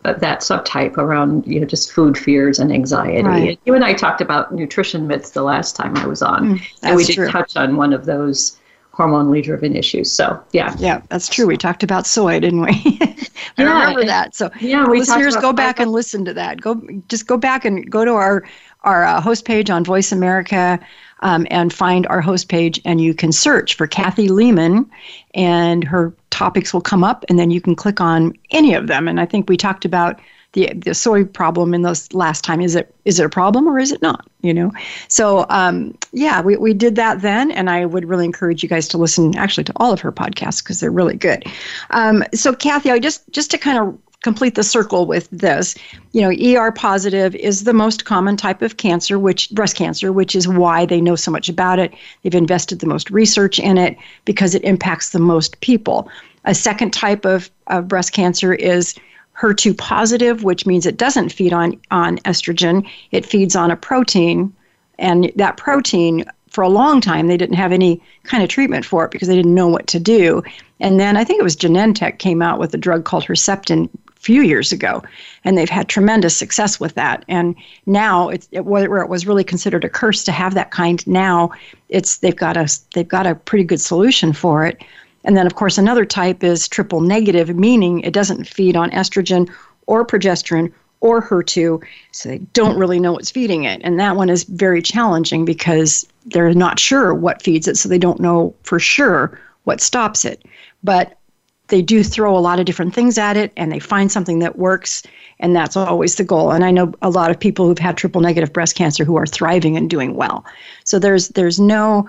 uh, 0.04 0.12
that 0.14 0.40
subtype 0.40 0.96
around 0.96 1.44
you 1.46 1.58
know 1.58 1.66
just 1.66 1.92
food 1.92 2.16
fears 2.16 2.58
and 2.58 2.72
anxiety. 2.72 3.22
Right. 3.22 3.60
You 3.64 3.74
and 3.74 3.84
I 3.84 3.94
talked 3.94 4.20
about 4.20 4.54
nutrition 4.54 5.06
myths 5.06 5.30
the 5.30 5.42
last 5.42 5.74
time 5.74 5.96
I 5.96 6.06
was 6.06 6.22
on, 6.22 6.58
mm, 6.58 6.78
and 6.82 6.96
we 6.96 7.04
did 7.04 7.16
true. 7.16 7.28
touch 7.28 7.56
on 7.56 7.76
one 7.76 7.92
of 7.92 8.06
those 8.06 8.58
hormonally 8.98 9.42
driven 9.42 9.76
issues. 9.76 10.10
So 10.10 10.42
yeah, 10.52 10.76
yeah, 10.78 11.00
that's 11.08 11.28
true. 11.28 11.46
We 11.46 11.56
talked 11.56 11.82
about 11.82 12.06
soy, 12.06 12.40
didn't 12.40 12.62
we? 12.62 12.70
I 13.00 13.62
yeah, 13.62 13.80
remember 13.80 14.04
that. 14.04 14.34
So 14.34 14.50
yeah, 14.60 14.84
listeners, 14.84 15.36
go 15.36 15.52
back 15.52 15.78
and 15.78 15.92
listen 15.92 16.24
to 16.24 16.34
that. 16.34 16.60
Go 16.60 16.82
just 17.08 17.26
go 17.26 17.36
back 17.36 17.64
and 17.64 17.88
go 17.88 18.04
to 18.04 18.12
our 18.12 18.44
our 18.82 19.04
uh, 19.04 19.20
host 19.20 19.44
page 19.44 19.70
on 19.70 19.84
Voice 19.84 20.12
America. 20.12 20.78
Um, 21.20 21.48
and 21.50 21.72
find 21.72 22.06
our 22.06 22.20
host 22.20 22.48
page, 22.48 22.80
and 22.84 23.00
you 23.00 23.12
can 23.12 23.32
search 23.32 23.74
for 23.74 23.88
Kathy 23.88 24.28
Lehman, 24.28 24.88
and 25.34 25.82
her 25.82 26.14
topics 26.30 26.72
will 26.72 26.80
come 26.80 27.02
up, 27.02 27.24
and 27.28 27.40
then 27.40 27.50
you 27.50 27.60
can 27.60 27.74
click 27.74 28.00
on 28.00 28.34
any 28.52 28.72
of 28.72 28.86
them. 28.86 29.08
And 29.08 29.18
I 29.18 29.26
think 29.26 29.48
we 29.48 29.56
talked 29.56 29.84
about 29.84 30.20
the 30.52 30.72
the 30.74 30.94
soy 30.94 31.24
problem 31.24 31.74
in 31.74 31.82
those 31.82 32.12
last 32.12 32.44
time. 32.44 32.60
Is 32.60 32.74
it 32.74 32.94
is 33.04 33.20
it 33.20 33.26
a 33.26 33.28
problem 33.28 33.68
or 33.68 33.78
is 33.78 33.92
it 33.92 34.02
not? 34.02 34.26
You 34.40 34.54
know, 34.54 34.72
so 35.08 35.46
um, 35.48 35.96
yeah, 36.12 36.40
we 36.40 36.56
we 36.56 36.74
did 36.74 36.96
that 36.96 37.22
then, 37.22 37.50
and 37.50 37.68
I 37.68 37.84
would 37.84 38.06
really 38.06 38.24
encourage 38.24 38.62
you 38.62 38.68
guys 38.68 38.88
to 38.88 38.98
listen 38.98 39.36
actually 39.36 39.64
to 39.64 39.72
all 39.76 39.92
of 39.92 40.00
her 40.00 40.12
podcasts 40.12 40.62
because 40.62 40.80
they're 40.80 40.90
really 40.90 41.16
good. 41.16 41.44
Um, 41.90 42.24
so 42.34 42.54
Kathy, 42.54 42.90
I 42.90 42.98
just 42.98 43.28
just 43.30 43.50
to 43.50 43.58
kind 43.58 43.78
of 43.78 43.98
complete 44.22 44.56
the 44.56 44.64
circle 44.64 45.06
with 45.06 45.30
this 45.30 45.76
you 46.10 46.20
know 46.20 46.60
er 46.60 46.72
positive 46.72 47.36
is 47.36 47.62
the 47.62 47.72
most 47.72 48.04
common 48.04 48.36
type 48.36 48.62
of 48.62 48.76
cancer 48.76 49.16
which 49.16 49.48
breast 49.50 49.76
cancer 49.76 50.12
which 50.12 50.34
is 50.34 50.48
why 50.48 50.84
they 50.84 51.00
know 51.00 51.14
so 51.14 51.30
much 51.30 51.48
about 51.48 51.78
it 51.78 51.94
they've 52.22 52.34
invested 52.34 52.80
the 52.80 52.86
most 52.86 53.10
research 53.10 53.60
in 53.60 53.78
it 53.78 53.96
because 54.24 54.56
it 54.56 54.64
impacts 54.64 55.10
the 55.10 55.20
most 55.20 55.60
people 55.60 56.10
a 56.46 56.54
second 56.54 56.92
type 56.92 57.24
of, 57.24 57.48
of 57.68 57.86
breast 57.86 58.12
cancer 58.12 58.52
is 58.52 58.96
HER2 59.40 59.76
positive, 59.76 60.42
which 60.42 60.66
means 60.66 60.84
it 60.84 60.96
doesn't 60.96 61.30
feed 61.30 61.52
on, 61.52 61.80
on 61.90 62.18
estrogen, 62.18 62.88
it 63.12 63.24
feeds 63.24 63.54
on 63.54 63.70
a 63.70 63.76
protein. 63.76 64.52
And 64.98 65.30
that 65.36 65.56
protein, 65.56 66.24
for 66.50 66.62
a 66.62 66.68
long 66.68 67.00
time, 67.00 67.28
they 67.28 67.36
didn't 67.36 67.54
have 67.56 67.72
any 67.72 68.02
kind 68.24 68.42
of 68.42 68.48
treatment 68.48 68.84
for 68.84 69.04
it 69.04 69.12
because 69.12 69.28
they 69.28 69.36
didn't 69.36 69.54
know 69.54 69.68
what 69.68 69.86
to 69.88 70.00
do. 70.00 70.42
And 70.80 70.98
then 70.98 71.16
I 71.16 71.24
think 71.24 71.40
it 71.40 71.44
was 71.44 71.56
Genentech 71.56 72.18
came 72.18 72.42
out 72.42 72.58
with 72.58 72.74
a 72.74 72.78
drug 72.78 73.04
called 73.04 73.24
Herceptin 73.24 73.88
a 74.08 74.20
few 74.20 74.42
years 74.42 74.72
ago, 74.72 75.02
and 75.44 75.56
they've 75.56 75.68
had 75.68 75.88
tremendous 75.88 76.36
success 76.36 76.80
with 76.80 76.94
that. 76.94 77.24
And 77.28 77.54
now 77.86 78.28
it's 78.30 78.48
it, 78.50 78.64
where 78.64 79.02
it 79.02 79.08
was 79.08 79.26
really 79.26 79.44
considered 79.44 79.84
a 79.84 79.88
curse 79.88 80.24
to 80.24 80.32
have 80.32 80.54
that 80.54 80.72
kind. 80.72 81.06
Now 81.06 81.52
it's 81.88 82.18
they've 82.18 82.34
got 82.34 82.56
a 82.56 82.68
they've 82.94 83.06
got 83.06 83.26
a 83.26 83.36
pretty 83.36 83.64
good 83.64 83.80
solution 83.80 84.32
for 84.32 84.66
it. 84.66 84.82
And 85.28 85.36
then, 85.36 85.46
of 85.46 85.56
course, 85.56 85.76
another 85.76 86.06
type 86.06 86.42
is 86.42 86.66
triple 86.66 87.02
negative, 87.02 87.54
meaning 87.54 88.00
it 88.00 88.14
doesn't 88.14 88.48
feed 88.48 88.76
on 88.76 88.90
estrogen 88.92 89.52
or 89.86 90.06
progesterone 90.06 90.72
or 91.00 91.20
HER2, 91.20 91.84
so 92.12 92.28
they 92.30 92.38
don't 92.54 92.78
really 92.78 92.98
know 92.98 93.12
what's 93.12 93.30
feeding 93.30 93.64
it. 93.64 93.82
And 93.84 94.00
that 94.00 94.16
one 94.16 94.30
is 94.30 94.44
very 94.44 94.80
challenging 94.80 95.44
because 95.44 96.06
they're 96.24 96.54
not 96.54 96.80
sure 96.80 97.12
what 97.12 97.42
feeds 97.42 97.68
it, 97.68 97.76
so 97.76 97.90
they 97.90 97.98
don't 97.98 98.20
know 98.20 98.54
for 98.62 98.80
sure 98.80 99.38
what 99.64 99.82
stops 99.82 100.24
it. 100.24 100.46
But 100.82 101.18
they 101.66 101.82
do 101.82 102.02
throw 102.02 102.34
a 102.34 102.40
lot 102.40 102.58
of 102.58 102.64
different 102.64 102.94
things 102.94 103.18
at 103.18 103.36
it 103.36 103.52
and 103.54 103.70
they 103.70 103.78
find 103.78 104.10
something 104.10 104.38
that 104.38 104.56
works 104.56 105.02
and 105.40 105.54
that's 105.54 105.76
always 105.76 106.14
the 106.14 106.24
goal 106.24 106.50
and 106.50 106.64
i 106.64 106.70
know 106.70 106.90
a 107.02 107.10
lot 107.10 107.30
of 107.30 107.38
people 107.38 107.66
who've 107.66 107.78
had 107.78 107.94
triple 107.94 108.22
negative 108.22 108.54
breast 108.54 108.74
cancer 108.74 109.04
who 109.04 109.16
are 109.16 109.26
thriving 109.26 109.76
and 109.76 109.90
doing 109.90 110.14
well 110.14 110.46
so 110.84 110.98
there's 110.98 111.28
there's 111.28 111.60
no 111.60 112.08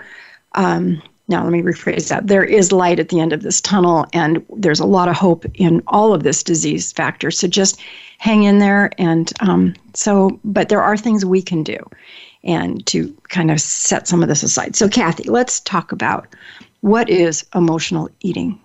um, 0.56 1.02
now, 1.30 1.44
let 1.44 1.52
me 1.52 1.62
rephrase 1.62 2.10
that. 2.10 2.26
There 2.26 2.44
is 2.44 2.72
light 2.72 3.00
at 3.00 3.10
the 3.10 3.20
end 3.20 3.34
of 3.34 3.44
this 3.44 3.62
tunnel, 3.62 4.08
and 4.14 4.44
there's 4.50 4.80
a 4.80 4.86
lot 4.86 5.08
of 5.08 5.16
hope 5.16 5.46
in 5.54 5.84
all 5.86 6.12
of 6.12 6.24
this 6.24 6.42
disease 6.42 6.92
factor. 6.92 7.30
So 7.30 7.48
just 7.48 7.80
hang 8.18 8.44
in 8.44 8.58
there. 8.58 8.90
And 8.98 9.32
um, 9.40 9.76
so, 9.94 10.40
but 10.44 10.70
there 10.70 10.82
are 10.82 10.98
things 10.98 11.24
we 11.24 11.44
can 11.44 11.64
do 11.64 11.78
and 12.44 12.84
to 12.88 13.16
kind 13.30 13.52
of 13.52 13.62
set 13.62 14.08
some 14.08 14.24
of 14.24 14.28
this 14.28 14.42
aside. 14.42 14.76
So, 14.76 14.90
Kathy, 14.90 15.30
let's 15.30 15.60
talk 15.60 15.92
about 15.92 16.28
what 16.82 17.08
is 17.10 17.46
emotional 17.54 18.10
eating. 18.22 18.60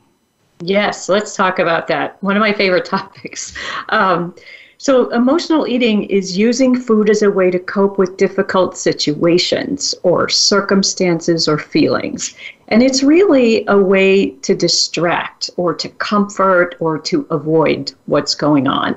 Yes, 0.61 1.11
let's 1.11 1.37
talk 1.37 1.59
about 1.59 1.87
that. 1.89 2.23
One 2.23 2.35
of 2.35 2.41
my 2.41 2.55
favorite 2.55 2.85
topics. 2.87 3.55
Um, 3.91 4.35
So, 4.87 5.09
emotional 5.13 5.67
eating 5.67 6.03
is 6.11 6.37
using 6.37 6.79
food 6.79 7.09
as 7.09 7.23
a 7.23 7.31
way 7.31 7.51
to 7.51 7.59
cope 7.59 7.97
with 7.97 8.19
difficult 8.19 8.77
situations 8.77 9.95
or 10.03 10.29
circumstances 10.29 11.49
or 11.49 11.57
feelings. 11.57 12.35
And 12.69 12.83
it's 12.83 13.03
really 13.03 13.65
a 13.67 13.79
way 13.79 14.33
to 14.43 14.55
distract 14.55 15.49
or 15.57 15.73
to 15.73 15.89
comfort 15.89 16.75
or 16.81 16.99
to 16.99 17.27
avoid 17.31 17.95
what's 18.05 18.35
going 18.35 18.69
on. 18.69 18.97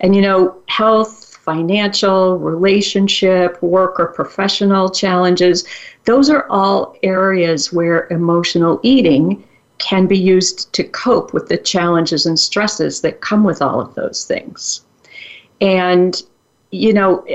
And, 0.00 0.16
you 0.16 0.22
know, 0.22 0.56
health, 0.66 1.38
financial, 1.44 2.36
relationship, 2.38 3.62
work, 3.62 4.00
or 4.00 4.06
professional 4.06 4.88
challenges, 4.88 5.64
those 6.04 6.28
are 6.30 6.48
all 6.50 6.96
areas 7.04 7.72
where 7.72 8.08
emotional 8.10 8.80
eating 8.82 9.44
can 9.78 10.08
be 10.08 10.18
used 10.18 10.72
to 10.72 10.82
cope 10.82 11.32
with 11.32 11.48
the 11.48 11.58
challenges 11.58 12.26
and 12.26 12.40
stresses 12.40 13.02
that 13.02 13.20
come 13.20 13.44
with 13.44 13.62
all 13.62 13.80
of 13.80 13.94
those 13.94 14.24
things. 14.24 14.80
And, 15.60 16.22
you 16.70 16.92
know, 16.92 17.26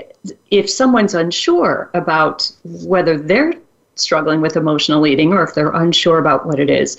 if 0.52 0.70
someone's 0.70 1.14
unsure 1.14 1.90
about 1.94 2.52
whether 2.64 3.18
they're 3.18 3.54
struggling 3.96 4.42
with 4.42 4.56
emotional 4.56 5.06
eating 5.06 5.34
or 5.34 5.44
if 5.44 5.54
they're 5.54 5.72
unsure 5.72 6.20
about 6.20 6.46
what 6.46 6.60
it 6.60 6.70
is, 6.70 6.98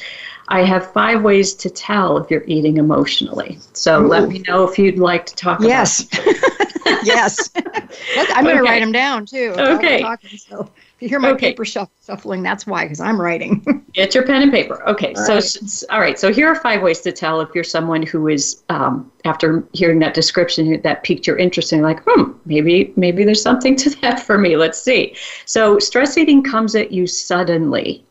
I 0.49 0.63
have 0.63 0.93
five 0.93 1.23
ways 1.23 1.55
to 1.55 1.71
tell 1.71 2.19
if 2.19 2.31
you're 2.31 2.45
eating 2.47 2.77
emotionally. 2.77 3.59
So 3.73 4.03
Ooh. 4.03 4.07
let 4.07 4.29
me 4.29 4.41
know 4.47 4.69
if 4.69 4.79
you'd 4.79 4.99
like 4.99 5.27
to 5.27 5.35
talk 5.35 5.61
yes. 5.61 6.03
about 6.03 6.27
yes. 6.27 6.61
I'm 6.87 8.45
going 8.45 8.57
to 8.57 8.63
okay. 8.63 8.71
write 8.71 8.81
them 8.81 8.93
down 8.93 9.27
too. 9.27 9.55
Okay. 9.57 10.03
Talking, 10.03 10.39
so 10.39 10.71
you 11.01 11.09
hear 11.09 11.19
my 11.21 11.31
okay. 11.31 11.51
paper 11.51 11.65
shuffling, 11.65 12.43
that's 12.43 12.67
why, 12.67 12.85
because 12.85 13.01
I'm 13.01 13.21
writing. 13.21 13.85
Get 13.93 14.15
your 14.15 14.25
pen 14.25 14.43
and 14.43 14.51
paper. 14.51 14.87
Okay, 14.89 15.13
all 15.15 15.25
so 15.25 15.35
right. 15.35 15.85
all 15.91 16.01
right. 16.01 16.19
So 16.19 16.33
here 16.33 16.49
are 16.49 16.55
five 16.55 16.83
ways 16.83 17.01
to 17.03 17.13
tell 17.13 17.41
if 17.41 17.51
you're 17.55 17.63
someone 17.63 18.03
who 18.03 18.29
is, 18.29 18.63
um, 18.71 19.13
after 19.25 19.67
hearing 19.73 19.99
that 19.99 20.15
description, 20.15 20.81
that 20.83 21.03
piqued 21.03 21.27
your 21.27 21.37
interest, 21.37 21.73
and 21.73 21.81
you're 21.81 21.89
like, 21.89 22.03
hmm, 22.07 22.33
maybe 22.47 22.93
maybe 22.97 23.25
there's 23.25 23.43
something 23.43 23.77
to 23.77 23.91
that 24.01 24.21
for 24.21 24.39
me. 24.39 24.57
Let's 24.57 24.81
see. 24.81 25.15
So 25.45 25.79
stress 25.79 26.17
eating 26.17 26.43
comes 26.43 26.75
at 26.75 26.91
you 26.91 27.07
suddenly. 27.07 28.05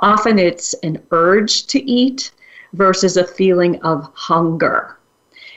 Often 0.00 0.38
it's 0.38 0.74
an 0.82 1.00
urge 1.12 1.66
to 1.68 1.90
eat 1.90 2.32
versus 2.72 3.16
a 3.16 3.26
feeling 3.26 3.80
of 3.82 4.10
hunger. 4.14 4.96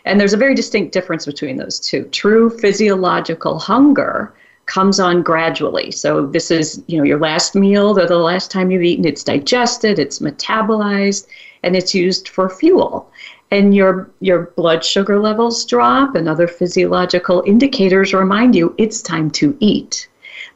And 0.05 0.19
there's 0.19 0.33
a 0.33 0.38
very 0.38 0.55
distinct 0.55 0.93
difference 0.93 1.25
between 1.25 1.57
those 1.57 1.79
two. 1.79 2.03
True 2.05 2.50
physiological 2.50 3.57
hunger 3.60 4.33
comes 4.65 5.00
on 5.00 5.24
gradually. 5.24 5.91
So 5.91 6.25
this 6.25 6.50
is, 6.51 6.83
you 6.88 6.98
know, 6.98 7.03
your 7.03 7.19
last 7.19 7.55
meal 7.55 8.00
or 8.00 8.07
the 8.07 8.17
last 8.17 8.51
time 8.51 8.72
you've 8.72 8.83
eaten, 8.83 9.05
it's 9.05 9.24
digested, 9.24 10.00
it's 10.00 10.19
metabolized, 10.19 11.27
and 11.63 11.75
it's 11.75 11.93
used 11.93 12.29
for 12.29 12.50
fuel. 12.50 13.10
And 13.51 13.75
your 13.75 14.10
your 14.19 14.51
blood 14.55 14.83
sugar 14.83 15.19
levels 15.19 15.63
drop 15.65 16.15
and 16.15 16.27
other 16.27 16.48
physiological 16.48 17.43
indicators 17.45 18.13
remind 18.13 18.55
you 18.55 18.74
it's 18.77 19.01
time 19.01 19.29
to 19.31 19.55
eat. 19.60 20.07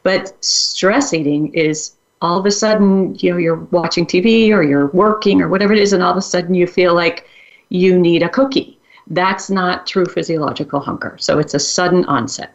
But 0.04 0.44
stress 0.44 1.13
eating 1.13 1.54
is 1.54 1.94
all 2.22 2.39
of 2.39 2.46
a 2.46 2.51
sudden, 2.51 3.16
you 3.20 3.32
know, 3.32 3.38
you're 3.38 3.68
watching 3.72 4.06
TV 4.06 4.50
or 4.51 4.63
you're 4.63 4.88
working 4.88 5.42
or 5.42 5.50
whatever 5.50 5.74
it 5.74 5.80
is, 5.80 5.94
and 5.94 6.01
all 6.01 6.12
of 6.12 6.18
a 6.18 6.22
sudden 6.22 6.56
you 6.56 6.66
feel 6.66 6.96
like 6.96 7.27
you 7.70 8.00
need 8.00 8.24
a 8.24 8.30
cookie. 8.30 8.77
That's 9.10 9.50
not 9.50 9.88
true 9.88 10.06
physiological 10.06 10.80
hunger. 10.80 11.18
So 11.20 11.40
it's 11.40 11.54
a 11.54 11.60
sudden 11.60 12.06
onset. 12.06 12.54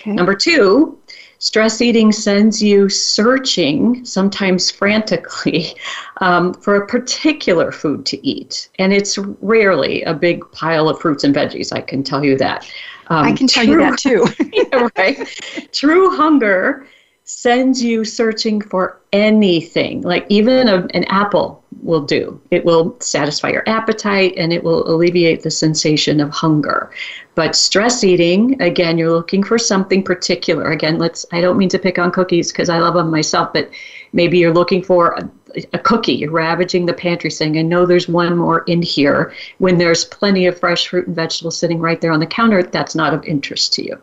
Okay. 0.00 0.12
Number 0.12 0.34
two, 0.34 0.98
stress 1.38 1.80
eating 1.80 2.12
sends 2.12 2.62
you 2.62 2.88
searching, 2.88 4.04
sometimes 4.04 4.70
frantically, 4.70 5.74
um, 6.18 6.54
for 6.54 6.76
a 6.76 6.86
particular 6.86 7.72
food 7.72 8.04
to 8.06 8.26
eat. 8.26 8.68
And 8.78 8.92
it's 8.92 9.18
rarely 9.18 10.02
a 10.02 10.14
big 10.14 10.44
pile 10.52 10.88
of 10.88 11.00
fruits 11.00 11.24
and 11.24 11.34
veggies, 11.34 11.72
I 11.72 11.80
can 11.80 12.02
tell 12.02 12.24
you 12.24 12.36
that. 12.38 12.68
Um, 13.08 13.26
I 13.26 13.32
can 13.32 13.46
tell 13.46 13.64
true, 13.64 13.74
you 13.74 13.90
that 13.90 13.98
too. 13.98 14.26
yeah, 14.52 14.88
right. 14.96 15.68
True 15.72 16.16
hunger 16.16 16.86
sends 17.24 17.82
you 17.82 18.04
searching 18.04 18.60
for 18.60 19.00
anything, 19.12 20.02
like 20.02 20.26
even 20.28 20.68
a, 20.68 20.86
an 20.92 21.04
apple 21.04 21.62
will 21.82 22.00
do. 22.00 22.40
It 22.50 22.64
will 22.64 22.96
satisfy 23.00 23.50
your 23.50 23.68
appetite 23.68 24.34
and 24.36 24.52
it 24.52 24.62
will 24.62 24.88
alleviate 24.88 25.42
the 25.42 25.50
sensation 25.50 26.20
of 26.20 26.30
hunger. 26.30 26.90
But 27.34 27.54
stress 27.54 28.02
eating, 28.02 28.60
again, 28.60 28.98
you're 28.98 29.10
looking 29.10 29.42
for 29.42 29.58
something 29.58 30.02
particular. 30.02 30.70
Again, 30.72 30.98
let's 30.98 31.24
I 31.32 31.40
don't 31.40 31.58
mean 31.58 31.68
to 31.70 31.78
pick 31.78 31.98
on 31.98 32.10
cookies 32.10 32.50
because 32.50 32.68
I 32.68 32.78
love 32.78 32.94
them 32.94 33.10
myself, 33.10 33.52
but 33.52 33.70
maybe 34.12 34.38
you're 34.38 34.54
looking 34.54 34.82
for 34.82 35.12
a, 35.12 35.30
a 35.72 35.78
cookie. 35.78 36.14
You're 36.14 36.30
ravaging 36.30 36.86
the 36.86 36.92
pantry 36.92 37.30
saying, 37.30 37.56
I 37.56 37.62
know 37.62 37.86
there's 37.86 38.08
one 38.08 38.36
more 38.36 38.64
in 38.64 38.82
here 38.82 39.32
when 39.58 39.78
there's 39.78 40.04
plenty 40.04 40.46
of 40.46 40.58
fresh 40.58 40.88
fruit 40.88 41.06
and 41.06 41.16
vegetables 41.16 41.56
sitting 41.56 41.78
right 41.78 42.00
there 42.00 42.12
on 42.12 42.20
the 42.20 42.26
counter. 42.26 42.62
That's 42.62 42.94
not 42.94 43.14
of 43.14 43.24
interest 43.24 43.72
to 43.74 43.84
you. 43.84 44.02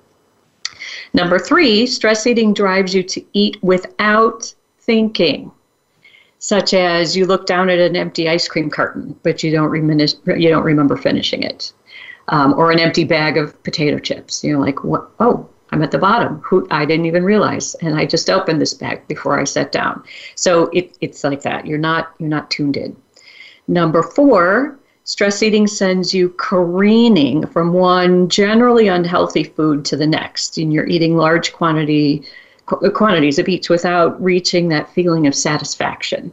Number 1.14 1.40
three, 1.40 1.88
stress 1.88 2.28
eating 2.28 2.54
drives 2.54 2.94
you 2.94 3.04
to 3.04 3.24
eat 3.34 3.58
without 3.64 4.54
thinking, 4.80 5.52
such 6.40 6.74
as 6.74 7.18
you 7.18 7.26
look 7.26 7.46
down 7.46 7.70
at 7.70 7.80
an 7.80 7.96
empty 7.96 8.30
ice 8.30 8.48
cream 8.48 8.70
carton, 8.70 9.20
but 9.24 9.44
you 9.44 9.52
don't, 9.52 9.74
you 10.40 10.50
don't 10.50 10.64
remember 10.64 10.98
finishing 10.98 11.44
it, 11.44 11.74
um, 12.30 12.54
or 12.54 12.72
an 12.72 12.80
empty 12.80 13.04
bag 13.04 13.38
of 13.38 13.62
potato 13.64 14.00
chips. 14.00 14.44
You're 14.44 14.60
like, 14.60 14.84
what? 14.84 15.10
Oh, 15.20 15.50
I'm 15.72 15.84
at 15.84 15.92
the 15.92 15.98
bottom. 15.98 16.40
Who 16.40 16.68
I 16.72 16.86
didn't 16.86 17.06
even 17.06 17.24
realize, 17.24 17.76
and 17.76 17.96
I 17.96 18.06
just 18.06 18.30
opened 18.30 18.62
this 18.62 18.74
bag 18.74 19.08
before 19.08 19.40
I 19.40 19.44
sat 19.44 19.72
down. 19.72 20.04
So 20.36 20.66
it, 20.74 20.98
it's 21.02 21.24
like 21.24 21.42
that. 21.44 21.68
You're 21.68 21.78
not 21.78 22.14
you're 22.18 22.30
not 22.30 22.50
tuned 22.50 22.78
in. 22.78 22.96
Number 23.68 24.02
four, 24.02 24.79
Stress 25.10 25.42
eating 25.42 25.66
sends 25.66 26.14
you 26.14 26.30
careening 26.38 27.44
from 27.48 27.74
one 27.74 28.30
generally 28.30 28.90
unhealthy 28.90 29.44
food 29.44 29.84
to 29.86 29.98
the 29.98 30.06
next, 30.06 30.60
and 30.60 30.72
you're 30.72 30.86
eating 30.86 31.18
large 31.18 31.52
quantity 31.52 32.24
uh, 32.68 32.92
quantities 32.92 33.40
of 33.40 33.50
each 33.50 33.70
without 33.70 34.24
reaching 34.24 34.70
that 34.70 34.94
feeling 34.94 35.26
of 35.26 35.34
satisfaction. 35.34 36.32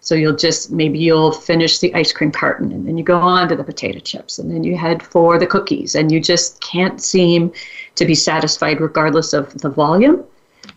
So 0.00 0.14
you'll 0.14 0.36
just 0.36 0.70
maybe 0.70 0.98
you'll 0.98 1.32
finish 1.32 1.78
the 1.78 1.94
ice 1.94 2.12
cream 2.12 2.30
carton 2.30 2.70
and 2.70 2.86
then 2.86 2.98
you 2.98 3.02
go 3.02 3.16
on 3.16 3.48
to 3.48 3.56
the 3.56 3.64
potato 3.64 3.98
chips 3.98 4.38
and 4.38 4.50
then 4.50 4.62
you 4.62 4.76
head 4.76 5.02
for 5.02 5.38
the 5.38 5.46
cookies 5.46 5.94
and 5.94 6.12
you 6.12 6.20
just 6.20 6.60
can't 6.60 7.00
seem 7.00 7.50
to 7.94 8.04
be 8.04 8.14
satisfied 8.14 8.82
regardless 8.82 9.32
of 9.32 9.56
the 9.62 9.70
volume 9.70 10.22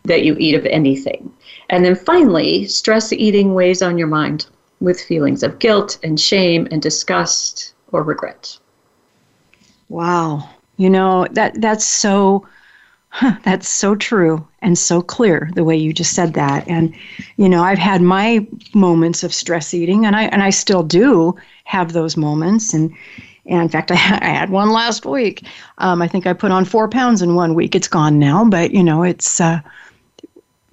that 0.03 0.23
you 0.23 0.37
eat 0.39 0.55
of 0.55 0.65
anything. 0.67 1.29
And 1.69 1.83
then 1.83 1.97
finally, 1.97 2.65
stress 2.65 3.11
eating 3.11 3.53
weighs 3.53 3.81
on 3.81 3.97
your 3.97 4.07
mind 4.07 4.45
with 4.79 5.01
feelings 5.01 5.43
of 5.43 5.59
guilt 5.59 5.97
and 6.03 6.19
shame 6.19 6.67
and 6.71 6.81
disgust 6.81 7.73
or 7.91 8.03
regret. 8.03 8.57
Wow. 9.89 10.49
You 10.77 10.89
know, 10.89 11.27
that 11.31 11.61
that's 11.61 11.85
so 11.85 12.45
that's 13.43 13.69
so 13.69 13.95
true 13.95 14.45
and 14.61 14.77
so 14.77 15.01
clear 15.01 15.49
the 15.55 15.63
way 15.63 15.75
you 15.75 15.93
just 15.93 16.13
said 16.13 16.33
that. 16.33 16.67
And 16.67 16.93
you 17.37 17.47
know, 17.47 17.63
I've 17.63 17.77
had 17.77 18.01
my 18.01 18.45
moments 18.73 19.23
of 19.23 19.33
stress 19.33 19.73
eating 19.73 20.05
and 20.05 20.15
I 20.15 20.23
and 20.25 20.43
I 20.43 20.49
still 20.49 20.83
do 20.83 21.35
have 21.63 21.93
those 21.93 22.17
moments 22.17 22.73
and 22.73 22.93
and 23.47 23.61
in 23.61 23.69
fact, 23.69 23.91
I, 23.91 23.95
I 24.21 24.29
had 24.29 24.49
one 24.49 24.71
last 24.71 25.05
week. 25.05 25.45
Um, 25.77 26.01
I 26.01 26.07
think 26.07 26.25
I 26.25 26.33
put 26.33 26.51
on 26.51 26.65
four 26.65 26.89
pounds 26.89 27.21
in 27.21 27.35
one 27.35 27.53
week. 27.53 27.75
It's 27.75 27.87
gone 27.87 28.19
now, 28.19 28.43
but 28.45 28.71
you 28.71 28.83
know, 28.83 29.03
it's 29.03 29.39
uh, 29.39 29.61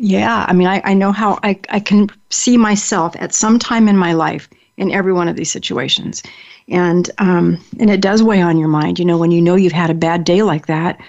yeah, 0.02 0.44
I 0.48 0.52
mean, 0.52 0.66
I, 0.66 0.82
I 0.84 0.94
know 0.94 1.12
how 1.12 1.38
I, 1.44 1.60
I 1.68 1.78
can 1.78 2.10
see 2.28 2.56
myself 2.56 3.14
at 3.20 3.32
some 3.32 3.60
time 3.60 3.86
in 3.86 3.96
my 3.96 4.14
life 4.14 4.48
in 4.76 4.90
every 4.90 5.12
one 5.12 5.28
of 5.28 5.36
these 5.36 5.52
situations. 5.52 6.24
And 6.66 7.08
um, 7.18 7.64
and 7.78 7.88
it 7.88 8.00
does 8.00 8.20
weigh 8.20 8.42
on 8.42 8.58
your 8.58 8.66
mind, 8.66 8.98
you 8.98 9.04
know, 9.04 9.16
when 9.16 9.30
you 9.30 9.40
know 9.40 9.54
you've 9.54 9.72
had 9.72 9.90
a 9.90 9.94
bad 9.94 10.24
day 10.24 10.42
like 10.42 10.66
that. 10.66 11.00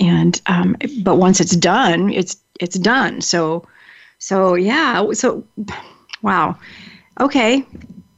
And 0.00 0.40
um, 0.46 0.76
but 1.04 1.16
once 1.16 1.40
it's 1.40 1.54
done, 1.54 2.12
it's 2.12 2.36
it's 2.58 2.76
done. 2.76 3.20
So 3.20 3.64
so 4.18 4.54
yeah, 4.54 5.12
so 5.12 5.44
wow. 6.22 6.58
Okay. 7.20 7.64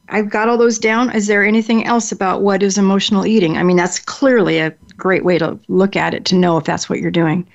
I've 0.09 0.31
got 0.31 0.49
all 0.49 0.57
those 0.57 0.79
down. 0.79 1.13
Is 1.15 1.27
there 1.27 1.45
anything 1.45 1.85
else 1.85 2.11
about 2.11 2.41
what 2.41 2.63
is 2.63 2.79
emotional 2.79 3.27
eating? 3.27 3.57
I 3.57 3.63
mean, 3.63 3.77
that's 3.77 3.99
clearly 3.99 4.57
a 4.57 4.71
great 4.97 5.23
way 5.23 5.37
to 5.37 5.59
look 5.67 5.95
at 5.95 6.15
it 6.15 6.25
to 6.25 6.35
know 6.35 6.57
if 6.57 6.63
that's 6.63 6.89
what 6.89 6.99
you're 6.99 7.11
doing. 7.11 7.47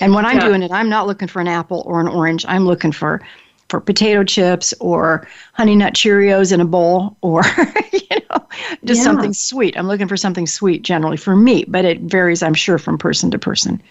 And 0.00 0.14
when 0.14 0.24
I'm 0.24 0.38
yeah. 0.38 0.48
doing 0.48 0.62
it, 0.62 0.72
I'm 0.72 0.88
not 0.88 1.06
looking 1.06 1.28
for 1.28 1.40
an 1.40 1.48
apple 1.48 1.82
or 1.86 2.00
an 2.00 2.08
orange. 2.08 2.44
I'm 2.48 2.66
looking 2.66 2.92
for 2.92 3.20
for 3.68 3.80
potato 3.80 4.22
chips 4.22 4.74
or 4.80 5.26
honey 5.54 5.74
nut 5.74 5.94
Cheerios 5.94 6.52
in 6.52 6.60
a 6.60 6.64
bowl 6.64 7.16
or 7.22 7.42
you 7.92 8.18
know 8.30 8.46
just 8.84 8.98
yeah. 8.98 9.04
something 9.04 9.32
sweet. 9.32 9.78
I'm 9.78 9.88
looking 9.88 10.08
for 10.08 10.16
something 10.16 10.46
sweet 10.46 10.82
generally 10.82 11.16
for 11.16 11.34
me, 11.34 11.64
but 11.66 11.86
it 11.86 12.00
varies 12.00 12.42
I'm 12.42 12.54
sure 12.54 12.78
from 12.78 12.98
person 12.98 13.30
to 13.30 13.38
person. 13.38 13.82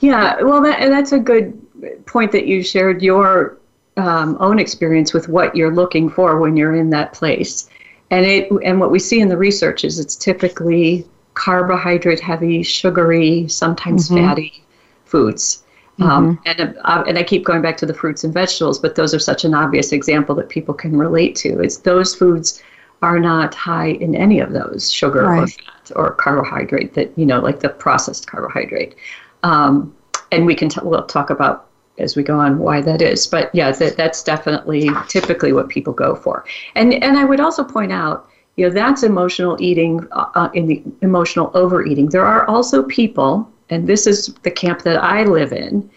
Yeah, 0.00 0.40
well 0.42 0.62
that, 0.62 0.88
that's 0.88 1.10
a 1.10 1.18
good 1.18 1.60
point 2.06 2.30
that 2.30 2.46
you 2.46 2.62
shared 2.62 3.02
your 3.02 3.58
um, 3.96 4.36
own 4.38 4.60
experience 4.60 5.12
with 5.12 5.28
what 5.28 5.56
you're 5.56 5.74
looking 5.74 6.08
for 6.08 6.38
when 6.38 6.56
you're 6.56 6.76
in 6.76 6.90
that 6.90 7.12
place. 7.12 7.68
And 8.10 8.24
it 8.24 8.50
and 8.64 8.78
what 8.78 8.92
we 8.92 9.00
see 9.00 9.20
in 9.20 9.28
the 9.28 9.36
research 9.36 9.84
is 9.84 9.98
it's 9.98 10.14
typically 10.14 11.04
carbohydrate 11.34 12.20
heavy, 12.20 12.62
sugary, 12.62 13.48
sometimes 13.48 14.08
mm-hmm. 14.08 14.24
fatty 14.24 14.64
foods. 15.08 15.64
Um, 16.00 16.36
mm-hmm. 16.36 16.60
and 16.60 16.78
uh, 16.84 17.04
and 17.08 17.18
I 17.18 17.24
keep 17.24 17.44
going 17.44 17.60
back 17.60 17.76
to 17.78 17.86
the 17.86 17.94
fruits 17.94 18.22
and 18.22 18.32
vegetables, 18.32 18.78
but 18.78 18.94
those 18.94 19.12
are 19.12 19.18
such 19.18 19.44
an 19.44 19.52
obvious 19.52 19.90
example 19.90 20.34
that 20.36 20.48
people 20.48 20.72
can 20.72 20.96
relate 20.96 21.34
to. 21.36 21.60
It's 21.60 21.78
those 21.78 22.14
foods 22.14 22.62
are 23.02 23.18
not 23.18 23.54
high 23.54 23.88
in 23.88 24.14
any 24.14 24.40
of 24.40 24.52
those 24.52 24.90
sugar 24.90 25.24
right. 25.24 25.42
or 25.42 25.46
fat. 25.46 25.92
or 25.96 26.14
carbohydrate 26.14 26.94
that 26.94 27.16
you 27.16 27.24
know 27.24 27.40
like 27.40 27.60
the 27.60 27.68
processed 27.68 28.26
carbohydrate 28.26 28.94
um, 29.42 29.94
and 30.32 30.44
we 30.46 30.54
can 30.54 30.68
t- 30.68 30.80
we'll 30.82 31.04
talk 31.06 31.30
about 31.30 31.68
as 31.98 32.16
we 32.16 32.22
go 32.22 32.38
on 32.38 32.58
why 32.58 32.80
that 32.80 33.02
is 33.02 33.26
but 33.26 33.54
yeah 33.54 33.70
that, 33.70 33.96
that's 33.96 34.22
definitely 34.22 34.90
typically 35.08 35.52
what 35.52 35.68
people 35.68 35.92
go 35.92 36.14
for 36.14 36.44
and 36.74 36.94
and 36.94 37.16
i 37.16 37.24
would 37.24 37.40
also 37.40 37.62
point 37.62 37.92
out 37.92 38.28
you 38.56 38.66
know 38.66 38.72
that's 38.72 39.02
emotional 39.02 39.56
eating 39.60 40.06
uh, 40.12 40.30
uh 40.34 40.48
in 40.54 40.66
the 40.66 40.82
emotional 41.02 41.50
overeating 41.54 42.08
there 42.08 42.26
are 42.26 42.46
also 42.48 42.82
people 42.84 43.48
and 43.70 43.86
this 43.86 44.06
is 44.06 44.34
the 44.42 44.50
camp 44.50 44.82
that 44.82 45.02
i 45.02 45.24
live 45.24 45.52
in 45.52 45.88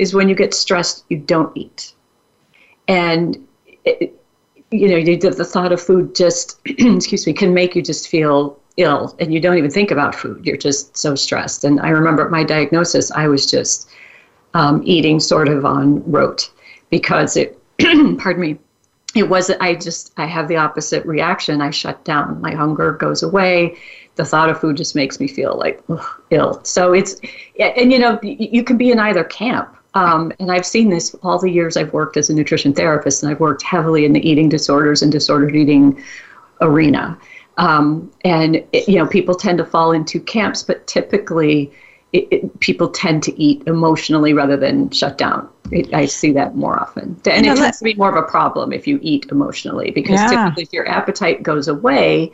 is 0.00 0.14
when 0.14 0.28
you 0.28 0.34
get 0.34 0.54
stressed 0.54 1.04
you 1.10 1.18
don't 1.18 1.54
eat. 1.56 1.94
And 2.88 3.46
it, 3.84 4.16
you 4.70 4.88
know 4.88 5.02
the, 5.02 5.44
thought 5.44 5.72
of 5.72 5.80
food 5.80 6.14
just 6.14 6.58
excuse 6.64 7.26
me 7.26 7.32
can 7.32 7.52
make 7.52 7.74
you 7.74 7.82
just 7.82 8.08
feel 8.08 8.58
ill 8.76 9.14
and 9.18 9.34
you 9.34 9.40
don't 9.40 9.58
even 9.58 9.70
think 9.70 9.90
about 9.90 10.14
food. 10.14 10.44
You're 10.46 10.56
just 10.56 10.96
so 10.96 11.14
stressed. 11.14 11.64
And 11.64 11.80
i 11.80 11.90
remember 11.90 12.28
my 12.30 12.44
diagnosis 12.44 13.10
i 13.10 13.28
was 13.28 13.50
just 13.50 13.90
um, 14.54 14.82
eating 14.84 15.20
sort 15.20 15.48
of 15.48 15.64
on 15.64 16.02
rote 16.10 16.50
because 16.88 17.36
it 17.36 17.58
pardon 18.18 18.40
me 18.40 18.58
it 19.14 19.28
was 19.28 19.50
i 19.60 19.74
just 19.74 20.12
i 20.16 20.24
have 20.24 20.48
the 20.48 20.56
opposite 20.56 21.04
reaction. 21.04 21.60
I 21.60 21.70
shut 21.70 22.04
down. 22.04 22.40
My 22.40 22.54
hunger 22.54 22.92
goes 22.92 23.22
away 23.22 23.76
the 24.16 24.24
thought 24.24 24.50
of 24.50 24.60
food 24.60 24.76
just 24.76 24.94
makes 24.94 25.18
me 25.20 25.26
feel 25.26 25.56
like 25.56 25.82
ugh, 25.88 26.04
ill 26.30 26.62
so 26.64 26.92
it's 26.92 27.20
and 27.58 27.92
you 27.92 27.98
know 27.98 28.18
you 28.22 28.62
can 28.62 28.76
be 28.76 28.90
in 28.90 28.98
either 28.98 29.24
camp 29.24 29.76
um, 29.94 30.32
and 30.38 30.52
I've 30.52 30.66
seen 30.66 30.90
this 30.90 31.14
all 31.22 31.38
the 31.38 31.50
years 31.50 31.76
I've 31.76 31.92
worked 31.92 32.16
as 32.16 32.30
a 32.30 32.34
nutrition 32.34 32.72
therapist, 32.72 33.22
and 33.22 33.30
I've 33.30 33.40
worked 33.40 33.62
heavily 33.62 34.04
in 34.04 34.12
the 34.12 34.28
eating 34.28 34.48
disorders 34.48 35.02
and 35.02 35.10
disordered 35.10 35.56
eating 35.56 36.02
arena. 36.60 37.18
Um, 37.56 38.10
and 38.24 38.56
it, 38.72 38.88
you 38.88 38.96
know, 38.96 39.06
people 39.06 39.34
tend 39.34 39.58
to 39.58 39.64
fall 39.64 39.92
into 39.92 40.20
camps, 40.20 40.62
but 40.62 40.86
typically, 40.86 41.72
it, 42.12 42.28
it, 42.30 42.60
people 42.60 42.88
tend 42.88 43.22
to 43.24 43.40
eat 43.40 43.62
emotionally 43.66 44.32
rather 44.32 44.56
than 44.56 44.90
shut 44.90 45.18
down. 45.18 45.48
I 45.92 46.06
see 46.06 46.32
that 46.32 46.56
more 46.56 46.78
often, 46.80 47.20
and 47.26 47.46
it 47.46 47.56
tends 47.56 47.78
to 47.78 47.84
be 47.84 47.94
more 47.94 48.08
of 48.08 48.16
a 48.16 48.26
problem 48.28 48.72
if 48.72 48.86
you 48.86 48.98
eat 49.02 49.26
emotionally 49.30 49.90
because 49.90 50.20
yeah. 50.20 50.28
typically, 50.28 50.64
if 50.64 50.72
your 50.72 50.88
appetite 50.88 51.42
goes 51.42 51.68
away 51.68 52.32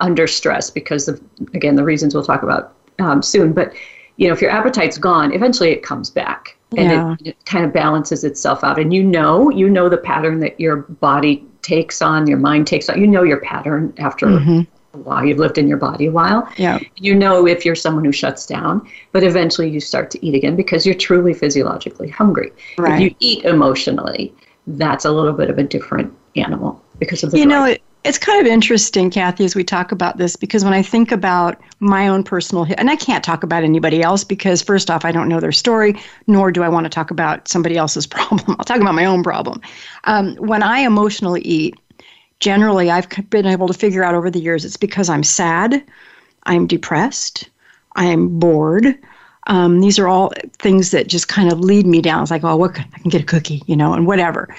under 0.00 0.26
stress, 0.26 0.70
because 0.70 1.08
of 1.08 1.20
again 1.54 1.76
the 1.76 1.84
reasons 1.84 2.14
we'll 2.14 2.24
talk 2.24 2.42
about 2.42 2.74
um, 2.98 3.22
soon, 3.22 3.52
but 3.52 3.74
you 4.16 4.28
know, 4.28 4.34
if 4.34 4.40
your 4.40 4.50
appetite's 4.50 4.98
gone, 4.98 5.32
eventually 5.32 5.70
it 5.70 5.82
comes 5.82 6.10
back 6.10 6.56
and 6.76 6.90
yeah. 6.90 7.16
it, 7.20 7.26
it, 7.28 7.44
kind 7.46 7.64
of 7.64 7.72
balances 7.72 8.24
itself 8.24 8.62
out. 8.62 8.78
And 8.78 8.92
you 8.92 9.02
know, 9.02 9.50
you 9.50 9.68
know 9.68 9.88
the 9.88 9.98
pattern 9.98 10.40
that 10.40 10.58
your 10.58 10.76
body 10.76 11.44
takes 11.62 12.00
on, 12.00 12.26
your 12.26 12.38
mind 12.38 12.66
takes 12.66 12.88
on. 12.88 13.00
You 13.00 13.06
know 13.06 13.22
your 13.22 13.40
pattern 13.40 13.92
after 13.98 14.26
mm-hmm. 14.26 14.60
a 14.96 15.02
while. 15.02 15.24
You've 15.24 15.38
lived 15.38 15.58
in 15.58 15.66
your 15.66 15.78
body 15.78 16.06
a 16.06 16.12
while. 16.12 16.48
Yeah. 16.56 16.78
You 16.96 17.14
know 17.14 17.46
if 17.46 17.64
you're 17.64 17.74
someone 17.74 18.04
who 18.04 18.12
shuts 18.12 18.46
down, 18.46 18.88
but 19.12 19.24
eventually 19.24 19.68
you 19.68 19.80
start 19.80 20.10
to 20.12 20.24
eat 20.24 20.34
again 20.34 20.54
because 20.54 20.86
you're 20.86 20.94
truly 20.94 21.34
physiologically 21.34 22.08
hungry. 22.08 22.52
Right. 22.78 22.94
If 22.94 23.00
you 23.00 23.16
eat 23.18 23.44
emotionally, 23.44 24.32
that's 24.66 25.04
a 25.04 25.10
little 25.10 25.32
bit 25.32 25.50
of 25.50 25.58
a 25.58 25.64
different 25.64 26.12
animal 26.36 26.82
because 26.98 27.24
of 27.24 27.32
the. 27.32 27.38
You 27.38 27.46
know, 27.46 27.64
it, 27.64 27.82
it's 28.04 28.18
kind 28.18 28.38
of 28.38 28.46
interesting, 28.46 29.10
Kathy, 29.10 29.44
as 29.44 29.56
we 29.56 29.64
talk 29.64 29.90
about 29.90 30.18
this, 30.18 30.36
because 30.36 30.62
when 30.62 30.74
I 30.74 30.82
think 30.82 31.10
about 31.10 31.58
my 31.80 32.06
own 32.06 32.22
personal, 32.22 32.66
and 32.76 32.90
I 32.90 32.96
can't 32.96 33.24
talk 33.24 33.42
about 33.42 33.64
anybody 33.64 34.02
else 34.02 34.24
because, 34.24 34.60
first 34.62 34.90
off, 34.90 35.06
I 35.06 35.12
don't 35.12 35.26
know 35.26 35.40
their 35.40 35.52
story, 35.52 35.98
nor 36.26 36.52
do 36.52 36.62
I 36.62 36.68
want 36.68 36.84
to 36.84 36.90
talk 36.90 37.10
about 37.10 37.48
somebody 37.48 37.78
else's 37.78 38.06
problem. 38.06 38.56
I'll 38.58 38.64
talk 38.64 38.80
about 38.80 38.94
my 38.94 39.06
own 39.06 39.22
problem. 39.22 39.60
Um, 40.04 40.36
when 40.36 40.62
I 40.62 40.80
emotionally 40.80 41.40
eat, 41.42 41.76
generally, 42.40 42.90
I've 42.90 43.08
been 43.30 43.46
able 43.46 43.68
to 43.68 43.74
figure 43.74 44.04
out 44.04 44.14
over 44.14 44.30
the 44.30 44.40
years 44.40 44.66
it's 44.66 44.76
because 44.76 45.08
I'm 45.08 45.22
sad, 45.24 45.82
I'm 46.44 46.66
depressed, 46.66 47.48
I'm 47.96 48.38
bored. 48.38 48.98
Um, 49.46 49.80
these 49.80 49.98
are 49.98 50.08
all 50.08 50.32
things 50.58 50.90
that 50.90 51.06
just 51.06 51.28
kind 51.28 51.50
of 51.50 51.60
lead 51.60 51.86
me 51.86 52.02
down. 52.02 52.22
It's 52.22 52.30
like, 52.30 52.44
oh, 52.44 52.56
what, 52.56 52.78
I 52.78 52.98
can 52.98 53.10
get 53.10 53.22
a 53.22 53.26
cookie, 53.26 53.62
you 53.66 53.76
know, 53.76 53.94
and 53.94 54.06
whatever 54.06 54.54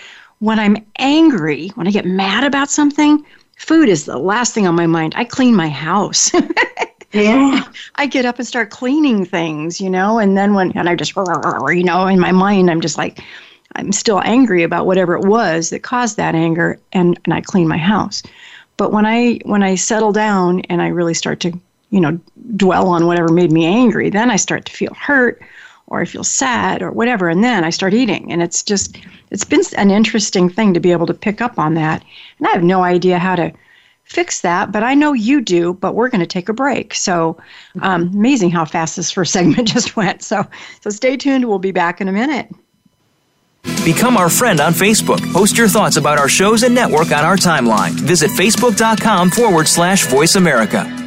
when 0.45 0.59
I'm 0.59 0.77
angry, 0.99 1.69
when 1.69 1.87
I 1.87 1.91
get 1.91 2.05
mad 2.05 2.43
about 2.43 2.69
something, 2.69 3.25
food 3.57 3.89
is 3.89 4.05
the 4.05 4.19
last 4.19 4.53
thing 4.53 4.67
on 4.67 4.75
my 4.75 4.85
mind. 4.85 5.13
I 5.17 5.23
clean 5.25 5.55
my 5.55 5.69
house. 5.69 6.31
yeah. 7.11 7.63
I 7.95 8.05
get 8.05 8.25
up 8.25 8.37
and 8.37 8.47
start 8.47 8.69
cleaning 8.69 9.25
things, 9.25 9.81
you 9.81 9.89
know, 9.89 10.19
and 10.19 10.37
then 10.37 10.53
when, 10.53 10.71
and 10.77 10.87
I 10.87 10.93
just, 10.93 11.15
you 11.15 11.83
know, 11.83 12.05
in 12.05 12.19
my 12.19 12.31
mind, 12.31 12.69
I'm 12.69 12.79
just 12.79 12.95
like, 12.95 13.21
I'm 13.75 13.91
still 13.91 14.21
angry 14.23 14.61
about 14.61 14.85
whatever 14.85 15.15
it 15.15 15.25
was 15.25 15.71
that 15.71 15.81
caused 15.81 16.15
that 16.17 16.35
anger, 16.35 16.79
and, 16.93 17.19
and 17.25 17.33
I 17.33 17.41
clean 17.41 17.67
my 17.67 17.79
house. 17.79 18.21
But 18.77 18.91
when 18.91 19.07
I 19.07 19.39
when 19.45 19.63
I 19.63 19.73
settle 19.73 20.11
down 20.11 20.59
and 20.69 20.79
I 20.79 20.89
really 20.89 21.15
start 21.15 21.39
to, 21.39 21.59
you 21.89 21.99
know, 21.99 22.19
dwell 22.55 22.89
on 22.89 23.07
whatever 23.07 23.29
made 23.29 23.51
me 23.51 23.65
angry, 23.65 24.11
then 24.11 24.29
I 24.29 24.35
start 24.35 24.65
to 24.65 24.71
feel 24.71 24.93
hurt 24.93 25.41
or 25.87 26.01
I 26.01 26.05
feel 26.05 26.23
sad 26.23 26.81
or 26.81 26.91
whatever, 26.91 27.29
and 27.29 27.43
then 27.43 27.63
I 27.63 27.69
start 27.69 27.93
eating. 27.93 28.31
And 28.31 28.41
it's 28.41 28.63
just, 28.63 28.97
it's 29.31 29.43
been 29.43 29.61
an 29.77 29.91
interesting 29.91 30.49
thing 30.49 30.73
to 30.73 30.79
be 30.79 30.91
able 30.91 31.05
to 31.07 31.13
pick 31.13 31.41
up 31.41 31.59
on 31.59 31.75
that. 31.75 32.03
And 32.39 32.47
I 32.47 32.51
have 32.51 32.63
no 32.63 32.83
idea 32.83 33.19
how 33.19 33.35
to 33.35 33.51
fix 34.03 34.41
that, 34.41 34.71
but 34.71 34.83
I 34.83 34.93
know 34.93 35.13
you 35.13 35.41
do. 35.41 35.73
But 35.73 35.95
we're 35.95 36.09
going 36.09 36.21
to 36.21 36.27
take 36.27 36.49
a 36.49 36.53
break. 36.53 36.93
So 36.93 37.37
um, 37.81 38.09
amazing 38.13 38.51
how 38.51 38.65
fast 38.65 38.95
this 38.95 39.11
first 39.11 39.33
segment 39.33 39.67
just 39.73 39.95
went. 39.95 40.23
So, 40.23 40.45
so 40.81 40.89
stay 40.89 41.17
tuned. 41.17 41.45
We'll 41.47 41.59
be 41.59 41.71
back 41.71 42.01
in 42.01 42.07
a 42.07 42.13
minute. 42.13 42.49
Become 43.83 44.15
our 44.17 44.29
friend 44.29 44.59
on 44.59 44.73
Facebook. 44.73 45.21
Post 45.33 45.57
your 45.57 45.67
thoughts 45.67 45.97
about 45.97 46.19
our 46.19 46.29
shows 46.29 46.63
and 46.63 46.73
network 46.73 47.11
on 47.11 47.25
our 47.25 47.35
timeline. 47.35 47.91
Visit 47.91 48.29
facebook.com 48.31 49.31
forward 49.31 49.67
slash 49.67 50.05
voice 50.05 50.35
America. 50.35 51.04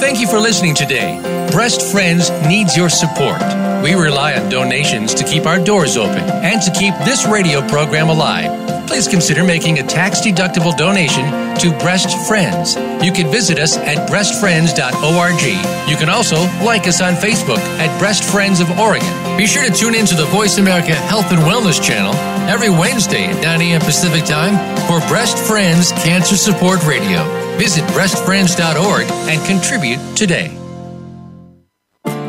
Thank 0.00 0.20
you 0.20 0.28
for 0.28 0.38
listening 0.38 0.74
today. 0.74 1.20
Breast 1.50 1.82
Friends 1.92 2.30
needs 2.46 2.76
your 2.76 2.88
support. 2.88 3.40
We 3.82 3.94
rely 3.94 4.34
on 4.34 4.48
donations 4.48 5.14
to 5.14 5.24
keep 5.24 5.46
our 5.46 5.58
doors 5.58 5.96
open 5.96 6.22
and 6.22 6.62
to 6.62 6.70
keep 6.70 6.94
this 7.04 7.26
radio 7.26 7.66
program 7.66 8.08
alive. 8.08 8.86
Please 8.86 9.06
consider 9.06 9.44
making 9.44 9.78
a 9.78 9.82
tax 9.82 10.20
deductible 10.20 10.74
donation 10.76 11.24
to 11.58 11.76
Breast 11.78 12.26
Friends. 12.26 12.74
You 13.04 13.12
can 13.12 13.30
visit 13.30 13.58
us 13.58 13.76
at 13.76 14.08
breastfriends.org. 14.08 15.90
You 15.90 15.96
can 15.96 16.08
also 16.08 16.36
like 16.64 16.86
us 16.86 17.02
on 17.02 17.14
Facebook 17.14 17.58
at 17.78 17.98
Breast 17.98 18.24
Friends 18.24 18.60
of 18.60 18.70
Oregon. 18.78 19.36
Be 19.36 19.46
sure 19.46 19.64
to 19.64 19.72
tune 19.72 19.94
in 19.94 20.06
to 20.06 20.14
the 20.14 20.26
Voice 20.26 20.58
America 20.58 20.94
Health 20.94 21.30
and 21.32 21.40
Wellness 21.40 21.82
channel 21.82 22.14
every 22.48 22.70
Wednesday 22.70 23.24
at 23.24 23.42
9 23.42 23.60
a.m. 23.60 23.80
Pacific 23.80 24.24
Time 24.24 24.56
for 24.86 25.06
Breast 25.08 25.36
Friends 25.46 25.92
Cancer 25.92 26.36
Support 26.36 26.84
Radio. 26.86 27.47
Visit 27.58 27.82
breastfriends.org 27.86 29.10
and 29.28 29.44
contribute 29.44 29.98
today. 30.16 30.56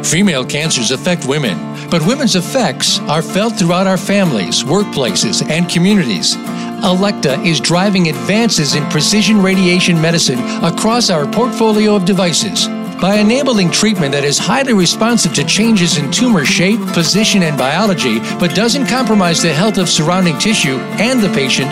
Female 0.04 0.44
cancers 0.44 0.90
affect 0.90 1.28
women, 1.28 1.56
but 1.92 2.04
women's 2.08 2.36
effects 2.36 2.98
are 3.02 3.22
felt 3.22 3.56
throughout 3.56 3.86
our 3.86 3.96
families, 3.96 4.64
workplaces, 4.64 5.48
and 5.48 5.70
communities. 5.70 6.36
Elekta 6.82 7.46
is 7.46 7.60
driving 7.60 8.10
advances 8.10 8.74
in 8.74 8.84
precision 8.90 9.40
radiation 9.40 10.02
medicine 10.02 10.40
across 10.64 11.12
our 11.12 11.32
portfolio 11.32 11.96
of 11.96 12.06
devices. 12.06 12.68
By 13.00 13.18
enabling 13.18 13.70
treatment 13.70 14.14
that 14.14 14.24
is 14.24 14.40
highly 14.40 14.74
responsive 14.74 15.36
to 15.36 15.46
changes 15.46 16.00
in 16.00 16.12
tumor 16.12 16.44
shape, 16.44 16.80
position, 16.88 17.44
and 17.44 17.56
biology, 17.56 18.18
but 18.40 18.56
doesn't 18.56 18.88
compromise 18.88 19.44
the 19.44 19.54
health 19.54 19.78
of 19.78 19.90
surrounding 19.90 20.40
tissue 20.40 20.80
and 20.98 21.22
the 21.22 21.30
patient, 21.30 21.70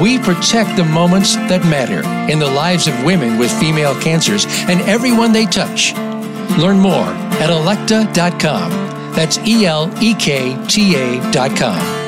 we 0.00 0.18
protect 0.18 0.76
the 0.76 0.84
moments 0.84 1.36
that 1.36 1.64
matter 1.64 2.02
in 2.30 2.38
the 2.38 2.50
lives 2.50 2.86
of 2.86 3.04
women 3.04 3.38
with 3.38 3.50
female 3.58 3.98
cancers 4.00 4.46
and 4.68 4.80
everyone 4.82 5.32
they 5.32 5.46
touch. 5.46 5.94
Learn 6.58 6.78
more 6.78 7.08
at 7.42 7.50
elekta.com. 7.50 8.70
That's 9.14 9.38
E 9.38 9.66
L 9.66 9.92
E 10.02 10.14
K 10.14 10.56
T 10.68 10.96
A.com. 10.96 12.07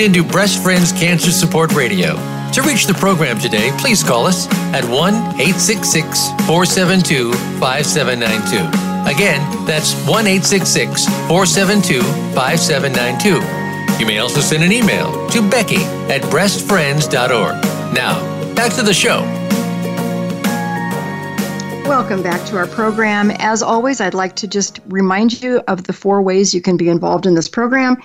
Tuned 0.00 0.16
into 0.16 0.26
Breast 0.26 0.62
Friends 0.62 0.92
Cancer 0.92 1.30
Support 1.30 1.74
Radio. 1.74 2.14
To 2.52 2.62
reach 2.62 2.86
the 2.86 2.94
program 2.94 3.38
today, 3.38 3.70
please 3.78 4.02
call 4.02 4.26
us 4.26 4.46
at 4.72 4.84
1 4.84 5.14
866 5.14 6.28
472 6.46 7.32
5792. 7.60 8.56
Again, 9.14 9.40
that's 9.66 9.94
1 10.06 10.26
866 10.26 11.04
472 11.28 12.02
5792. 12.34 14.00
You 14.00 14.06
may 14.06 14.18
also 14.18 14.40
send 14.40 14.62
an 14.62 14.72
email 14.72 15.28
to 15.30 15.48
Becky 15.50 15.82
at 16.08 16.22
breastfriends.org. 16.22 17.94
Now, 17.94 18.54
back 18.54 18.72
to 18.74 18.82
the 18.82 18.94
show. 18.94 19.20
Welcome 21.86 22.22
back 22.22 22.46
to 22.46 22.56
our 22.56 22.68
program. 22.68 23.32
As 23.32 23.62
always, 23.62 24.00
I'd 24.00 24.14
like 24.14 24.36
to 24.36 24.46
just 24.46 24.80
remind 24.86 25.42
you 25.42 25.60
of 25.66 25.84
the 25.84 25.92
four 25.92 26.22
ways 26.22 26.54
you 26.54 26.62
can 26.62 26.76
be 26.76 26.88
involved 26.88 27.26
in 27.26 27.34
this 27.34 27.48
program. 27.48 27.96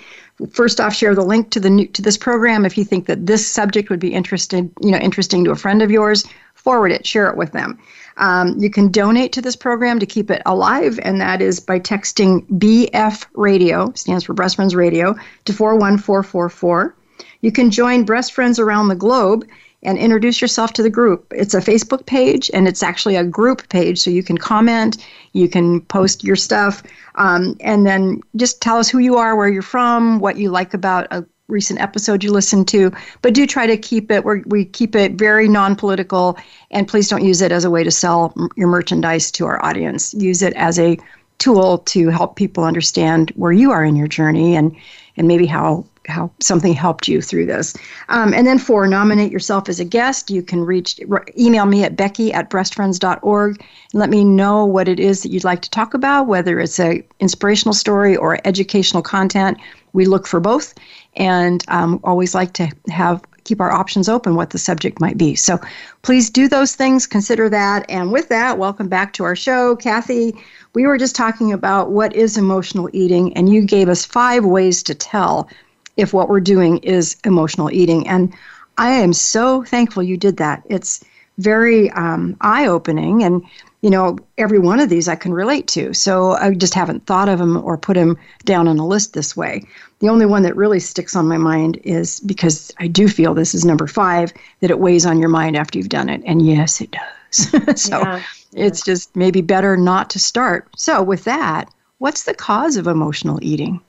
First 0.51 0.81
off, 0.81 0.93
share 0.93 1.15
the 1.15 1.23
link 1.23 1.49
to 1.51 1.59
the 1.59 1.69
new, 1.69 1.87
to 1.87 2.01
this 2.01 2.17
program 2.17 2.65
if 2.65 2.77
you 2.77 2.83
think 2.83 3.05
that 3.05 3.25
this 3.25 3.47
subject 3.47 3.89
would 3.89 3.99
be 3.99 4.13
interested, 4.13 4.69
you 4.81 4.91
know, 4.91 4.97
interesting 4.97 5.45
to 5.45 5.51
a 5.51 5.55
friend 5.55 5.81
of 5.81 5.91
yours. 5.91 6.25
Forward 6.55 6.91
it, 6.91 7.05
share 7.05 7.29
it 7.29 7.37
with 7.37 7.51
them. 7.51 7.77
Um, 8.17 8.57
you 8.57 8.69
can 8.69 8.91
donate 8.91 9.31
to 9.33 9.41
this 9.41 9.55
program 9.55 9.99
to 9.99 10.05
keep 10.05 10.31
it 10.31 10.41
alive, 10.45 10.99
and 11.03 11.21
that 11.21 11.41
is 11.41 11.59
by 11.59 11.79
texting 11.79 12.45
BF 12.57 13.25
Radio, 13.35 13.91
stands 13.93 14.23
for 14.23 14.33
Breast 14.33 14.55
Friends 14.55 14.75
Radio, 14.75 15.15
to 15.45 15.53
41444. 15.53 16.95
You 17.41 17.51
can 17.51 17.69
join 17.69 18.03
Breast 18.03 18.33
Friends 18.33 18.59
around 18.59 18.87
the 18.87 18.95
globe 18.95 19.45
and 19.85 19.97
introduce 19.97 20.41
yourself 20.41 20.73
to 20.73 20.83
the 20.83 20.89
group. 20.89 21.31
It's 21.35 21.53
a 21.53 21.59
Facebook 21.59 22.05
page 22.05 22.51
and 22.53 22.67
it's 22.67 22.83
actually 22.83 23.15
a 23.15 23.23
group 23.23 23.69
page, 23.69 23.99
so 23.99 24.09
you 24.09 24.23
can 24.23 24.37
comment, 24.37 24.97
you 25.33 25.47
can 25.47 25.81
post 25.81 26.23
your 26.23 26.35
stuff, 26.35 26.83
um, 27.15 27.55
and 27.59 27.85
then 27.85 28.21
just 28.35 28.61
tell 28.61 28.77
us 28.77 28.89
who 28.89 28.99
you 28.99 29.15
are, 29.15 29.35
where 29.35 29.47
you're 29.47 29.61
from, 29.61 30.19
what 30.19 30.37
you 30.37 30.49
like 30.49 30.73
about 30.73 31.07
a 31.11 31.25
recent 31.47 31.79
episode 31.79 32.23
you 32.23 32.31
listened 32.31 32.67
to. 32.67 32.91
But 33.21 33.35
do 33.35 33.45
try 33.45 33.67
to 33.67 33.77
keep 33.77 34.11
it 34.11 34.25
where 34.25 34.43
we 34.47 34.65
keep 34.65 34.95
it 34.95 35.13
very 35.13 35.47
non-political, 35.47 36.37
and 36.71 36.87
please 36.87 37.07
don't 37.07 37.23
use 37.23 37.41
it 37.41 37.51
as 37.51 37.63
a 37.63 37.69
way 37.69 37.83
to 37.83 37.91
sell 37.91 38.33
your 38.55 38.67
merchandise 38.67 39.31
to 39.31 39.45
our 39.45 39.63
audience. 39.63 40.13
Use 40.15 40.41
it 40.41 40.53
as 40.55 40.79
a 40.79 40.97
tool 41.37 41.79
to 41.79 42.09
help 42.09 42.35
people 42.35 42.63
understand 42.63 43.31
where 43.35 43.51
you 43.51 43.69
are 43.71 43.83
in 43.83 43.95
your 43.95 44.07
journey 44.07 44.55
and 44.55 44.75
and 45.17 45.27
maybe 45.27 45.45
how 45.45 45.85
how 46.07 46.31
something 46.39 46.73
helped 46.73 47.07
you 47.07 47.21
through 47.21 47.45
this. 47.45 47.75
Um, 48.09 48.33
and 48.33 48.45
then 48.45 48.59
four, 48.59 48.87
nominate 48.87 49.31
yourself 49.31 49.69
as 49.69 49.79
a 49.79 49.85
guest. 49.85 50.29
You 50.29 50.41
can 50.41 50.63
reach 50.63 50.99
email 51.37 51.65
me 51.65 51.83
at 51.83 51.95
becky 51.95 52.33
at 52.33 52.49
breastfriends.org 52.49 53.59
and 53.59 53.99
let 53.99 54.09
me 54.09 54.23
know 54.23 54.65
what 54.65 54.87
it 54.87 54.99
is 54.99 55.23
that 55.23 55.31
you'd 55.31 55.43
like 55.43 55.61
to 55.61 55.69
talk 55.69 55.93
about, 55.93 56.27
whether 56.27 56.59
it's 56.59 56.79
a 56.79 57.03
inspirational 57.19 57.73
story 57.73 58.15
or 58.15 58.39
educational 58.45 59.01
content. 59.01 59.57
We 59.93 60.05
look 60.05 60.27
for 60.27 60.39
both 60.39 60.73
and 61.15 61.63
um, 61.67 61.99
always 62.03 62.35
like 62.35 62.53
to 62.53 62.69
have 62.89 63.23
keep 63.45 63.61
our 63.61 63.71
options 63.71 64.09
open 64.09 64.35
what 64.35 64.49
the 64.49 64.57
subject 64.57 64.99
might 64.99 65.17
be. 65.17 65.35
So 65.35 65.59
please 66.01 66.29
do 66.29 66.47
those 66.47 66.75
things, 66.75 67.07
consider 67.07 67.47
that. 67.49 67.85
And 67.89 68.11
with 68.11 68.27
that, 68.29 68.57
welcome 68.57 68.89
back 68.89 69.13
to 69.13 69.23
our 69.23 69.35
show. 69.35 69.75
Kathy, 69.75 70.35
we 70.73 70.85
were 70.85 70.97
just 70.97 71.15
talking 71.15 71.53
about 71.53 71.91
what 71.91 72.13
is 72.13 72.37
emotional 72.37 72.89
eating, 72.91 73.35
and 73.37 73.47
you 73.47 73.61
gave 73.61 73.87
us 73.87 74.03
five 74.03 74.43
ways 74.43 74.83
to 74.83 74.95
tell 74.95 75.47
if 75.97 76.13
what 76.13 76.29
we're 76.29 76.39
doing 76.39 76.77
is 76.79 77.15
emotional 77.23 77.71
eating. 77.71 78.07
And 78.07 78.33
I 78.77 78.91
am 78.91 79.13
so 79.13 79.63
thankful 79.63 80.03
you 80.03 80.17
did 80.17 80.37
that. 80.37 80.63
It's 80.69 81.03
very 81.37 81.91
um, 81.91 82.37
eye 82.41 82.67
opening. 82.67 83.23
And, 83.23 83.43
you 83.81 83.89
know, 83.89 84.17
every 84.37 84.59
one 84.59 84.79
of 84.79 84.89
these 84.89 85.07
I 85.07 85.15
can 85.15 85.33
relate 85.33 85.67
to. 85.69 85.93
So 85.93 86.31
I 86.31 86.53
just 86.53 86.73
haven't 86.73 87.05
thought 87.05 87.29
of 87.29 87.39
them 87.39 87.57
or 87.57 87.77
put 87.77 87.95
them 87.95 88.17
down 88.45 88.67
on 88.67 88.79
a 88.79 88.87
list 88.87 89.13
this 89.13 89.35
way. 89.35 89.63
The 89.99 90.09
only 90.09 90.25
one 90.25 90.43
that 90.43 90.55
really 90.55 90.79
sticks 90.79 91.15
on 91.15 91.27
my 91.27 91.37
mind 91.37 91.79
is 91.83 92.19
because 92.21 92.73
I 92.79 92.87
do 92.87 93.07
feel 93.07 93.33
this 93.33 93.53
is 93.53 93.65
number 93.65 93.87
five, 93.87 94.33
that 94.61 94.71
it 94.71 94.79
weighs 94.79 95.05
on 95.05 95.19
your 95.19 95.29
mind 95.29 95.55
after 95.55 95.77
you've 95.77 95.89
done 95.89 96.09
it. 96.09 96.21
And 96.25 96.45
yes, 96.45 96.81
it 96.81 96.91
does. 96.91 97.81
so 97.81 97.99
yeah, 97.99 98.23
it's 98.53 98.81
just 98.81 99.15
maybe 99.15 99.41
better 99.41 99.75
not 99.75 100.09
to 100.11 100.19
start. 100.19 100.67
So, 100.77 101.03
with 101.03 101.25
that, 101.25 101.69
what's 101.97 102.23
the 102.23 102.33
cause 102.33 102.77
of 102.77 102.87
emotional 102.87 103.39
eating? 103.41 103.81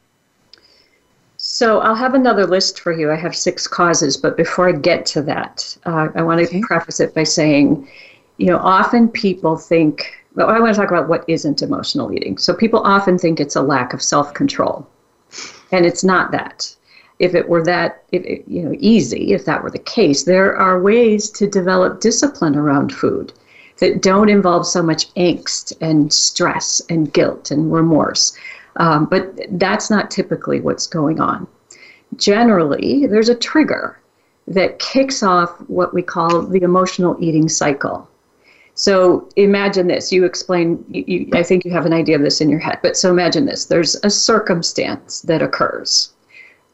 So 1.56 1.80
I'll 1.80 1.94
have 1.94 2.12
another 2.12 2.46
list 2.46 2.80
for 2.80 2.92
you. 2.92 3.10
I 3.10 3.14
have 3.14 3.34
six 3.34 3.66
causes, 3.66 4.18
but 4.18 4.36
before 4.36 4.68
I 4.68 4.72
get 4.72 5.06
to 5.06 5.22
that, 5.22 5.74
uh, 5.86 6.08
I 6.14 6.20
want 6.20 6.38
to 6.40 6.46
okay. 6.46 6.60
preface 6.60 7.00
it 7.00 7.14
by 7.14 7.22
saying, 7.22 7.88
you 8.36 8.48
know, 8.48 8.58
often 8.58 9.08
people 9.08 9.56
think. 9.56 10.12
Well, 10.34 10.50
I 10.50 10.60
want 10.60 10.74
to 10.74 10.78
talk 10.78 10.90
about 10.90 11.08
what 11.08 11.24
isn't 11.28 11.62
emotional 11.62 12.12
eating. 12.12 12.36
So 12.36 12.52
people 12.52 12.80
often 12.80 13.18
think 13.18 13.40
it's 13.40 13.56
a 13.56 13.62
lack 13.62 13.94
of 13.94 14.02
self-control, 14.02 14.86
and 15.72 15.86
it's 15.86 16.04
not 16.04 16.30
that. 16.32 16.76
If 17.20 17.34
it 17.34 17.48
were 17.48 17.64
that, 17.64 18.04
if 18.12 18.22
it, 18.24 18.44
you 18.46 18.60
know, 18.60 18.76
easy, 18.78 19.32
if 19.32 19.46
that 19.46 19.62
were 19.62 19.70
the 19.70 19.78
case, 19.78 20.24
there 20.24 20.54
are 20.58 20.82
ways 20.82 21.30
to 21.30 21.46
develop 21.46 22.00
discipline 22.00 22.54
around 22.54 22.94
food 22.94 23.32
that 23.78 24.02
don't 24.02 24.28
involve 24.28 24.66
so 24.66 24.82
much 24.82 25.12
angst 25.14 25.72
and 25.80 26.12
stress 26.12 26.82
and 26.90 27.14
guilt 27.14 27.50
and 27.50 27.72
remorse. 27.72 28.36
Um, 28.76 29.06
but 29.06 29.34
that's 29.58 29.90
not 29.90 30.10
typically 30.10 30.60
what's 30.60 30.86
going 30.86 31.20
on. 31.20 31.46
Generally, 32.16 33.06
there's 33.06 33.28
a 33.28 33.34
trigger 33.34 33.98
that 34.46 34.78
kicks 34.78 35.22
off 35.22 35.50
what 35.68 35.92
we 35.92 36.02
call 36.02 36.42
the 36.42 36.62
emotional 36.62 37.16
eating 37.18 37.48
cycle. 37.48 38.08
So 38.74 39.28
imagine 39.36 39.86
this. 39.86 40.12
You 40.12 40.24
explain, 40.24 40.84
you, 40.90 41.04
you, 41.06 41.30
I 41.32 41.42
think 41.42 41.64
you 41.64 41.72
have 41.72 41.86
an 41.86 41.94
idea 41.94 42.14
of 42.14 42.22
this 42.22 42.42
in 42.42 42.50
your 42.50 42.60
head, 42.60 42.78
but 42.82 42.96
so 42.96 43.10
imagine 43.10 43.46
this. 43.46 43.64
There's 43.64 43.96
a 44.04 44.10
circumstance 44.10 45.22
that 45.22 45.40
occurs 45.40 46.12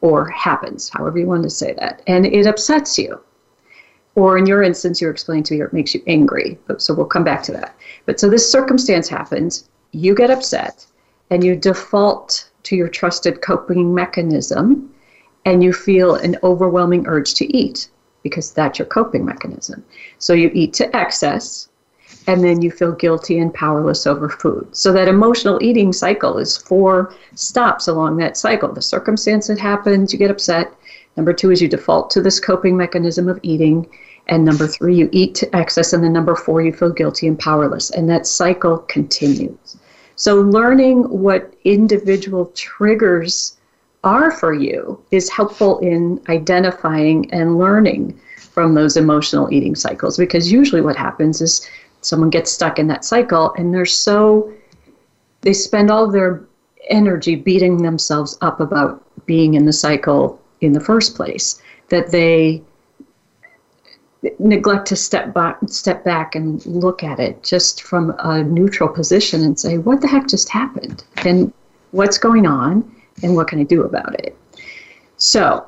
or 0.01 0.29
happens, 0.29 0.89
however 0.89 1.21
you 1.21 1.27
want 1.29 1.45
to 1.45 1.51
say 1.51 1.73
that, 1.75 2.03
and 2.09 2.27
it 2.27 2.47
upsets 2.47 2.99
you. 2.99 3.21
Or 4.17 4.37
in 4.37 4.47
your 4.47 4.63
instance, 4.63 5.01
you're 5.01 5.13
explaining 5.13 5.45
to 5.45 5.55
me, 5.55 5.63
it 5.63 5.73
makes 5.73 5.95
you 5.95 6.03
angry. 6.07 6.59
So 6.77 6.93
we'll 6.93 7.07
come 7.07 7.25
back 7.25 7.43
to 7.45 7.53
that. 7.53 7.77
But 8.05 8.19
so 8.19 8.29
this 8.29 8.51
circumstance 8.51 9.09
happens, 9.09 9.69
you 9.93 10.15
get 10.15 10.31
upset, 10.31 10.85
and 11.33 11.43
you 11.43 11.57
default 11.57 12.51
to 12.63 12.77
your 12.77 12.89
trusted 12.89 13.41
coping 13.41 13.95
mechanism 13.95 14.93
and 15.47 15.65
you 15.65 15.73
feel 15.73 16.15
an 16.17 16.37
overwhelming 16.43 17.07
urge 17.07 17.33
to 17.33 17.57
eat 17.57 17.89
because 18.23 18.53
that's 18.53 18.79
your 18.79 18.85
coping 18.85 19.25
mechanism. 19.25 19.83
So 20.19 20.35
you 20.35 20.51
eat 20.53 20.75
to 20.75 20.95
excess 20.95 21.71
and 22.27 22.45
then 22.45 22.61
you 22.61 22.71
feel 22.71 22.93
guilty 22.93 23.39
and 23.39 23.53
powerless 23.55 24.07
over 24.07 24.29
food. 24.29 24.77
So 24.77 24.93
that 24.93 25.09
emotional 25.09 25.59
eating 25.63 25.95
cycle 25.95 26.37
is 26.37 26.59
four 26.59 27.15
stops 27.35 27.89
along 27.89 28.19
that 28.19 28.37
cycle. 28.37 28.71
The 28.71 28.83
circumstance 28.83 29.47
that 29.47 29.59
happens, 29.59 30.13
you 30.13 30.19
get 30.19 30.31
upset. 30.31 30.71
Number 31.17 31.33
two 31.33 31.51
is 31.51 31.63
you 31.63 31.69
default 31.69 32.11
to 32.11 32.21
this 32.21 32.41
coping 32.41 32.77
mechanism 32.77 33.27
of 33.31 33.41
eating. 33.43 33.89
And 34.29 34.45
number 34.45 34.67
three, 34.67 34.97
you 34.97 35.09
eat 35.13 35.35
to 35.37 35.57
excess. 35.57 35.95
And 35.95 36.05
then 36.05 36.13
number 36.13 36.37
four, 36.37 36.61
you 36.61 36.75
feel 36.75 36.91
guilty 36.91 37.27
and 37.27 37.39
powerless. 37.39 37.89
And 37.91 38.07
that 38.11 38.27
cycle 38.27 38.79
continues. 38.81 39.79
So, 40.23 40.41
learning 40.41 41.03
what 41.11 41.53
individual 41.65 42.53
triggers 42.55 43.57
are 44.05 44.31
for 44.31 44.55
you 44.55 45.03
is 45.11 45.29
helpful 45.29 45.81
in 45.81 46.21
identifying 46.29 47.29
and 47.33 47.59
learning 47.59 48.21
from 48.37 48.75
those 48.75 48.97
emotional 48.97 49.53
eating 49.53 49.75
cycles 49.75 50.17
because 50.17 50.53
usually 50.53 50.81
what 50.81 50.95
happens 50.95 51.41
is 51.41 51.69
someone 52.03 52.31
gets 52.31 52.53
stuck 52.53 52.79
in 52.79 52.87
that 52.87 53.05
cycle 53.05 53.53
and 53.59 53.75
they're 53.75 53.85
so 53.85 54.53
they 55.41 55.53
spend 55.53 55.91
all 55.91 56.09
their 56.09 56.45
energy 56.89 57.35
beating 57.35 57.83
themselves 57.83 58.39
up 58.43 58.61
about 58.61 59.03
being 59.27 59.55
in 59.55 59.65
the 59.65 59.73
cycle 59.73 60.41
in 60.61 60.73
the 60.73 60.79
first 60.79 61.17
place 61.17 61.61
that 61.89 62.13
they 62.13 62.63
neglect 64.39 64.87
to 64.87 64.97
step 64.97 65.35
back 65.35 65.59
step 65.67 66.05
back 66.05 66.35
and 66.35 66.65
look 66.67 67.03
at 67.03 67.19
it 67.19 67.43
just 67.43 67.83
from 67.83 68.15
a 68.21 68.43
neutral 68.43 68.89
position 68.89 69.43
and 69.43 69.59
say 69.59 69.79
what 69.79 70.01
the 70.01 70.09
heck 70.09 70.29
just 70.29 70.49
happened? 70.49 71.05
And 71.19 71.53
what's 71.91 72.19
going 72.19 72.47
on 72.47 72.91
and 73.23 73.35
what 73.35 73.49
can 73.49 73.59
i 73.61 73.65
do 73.65 73.83
about 73.83 74.15
it? 74.21 74.37
So 75.17 75.67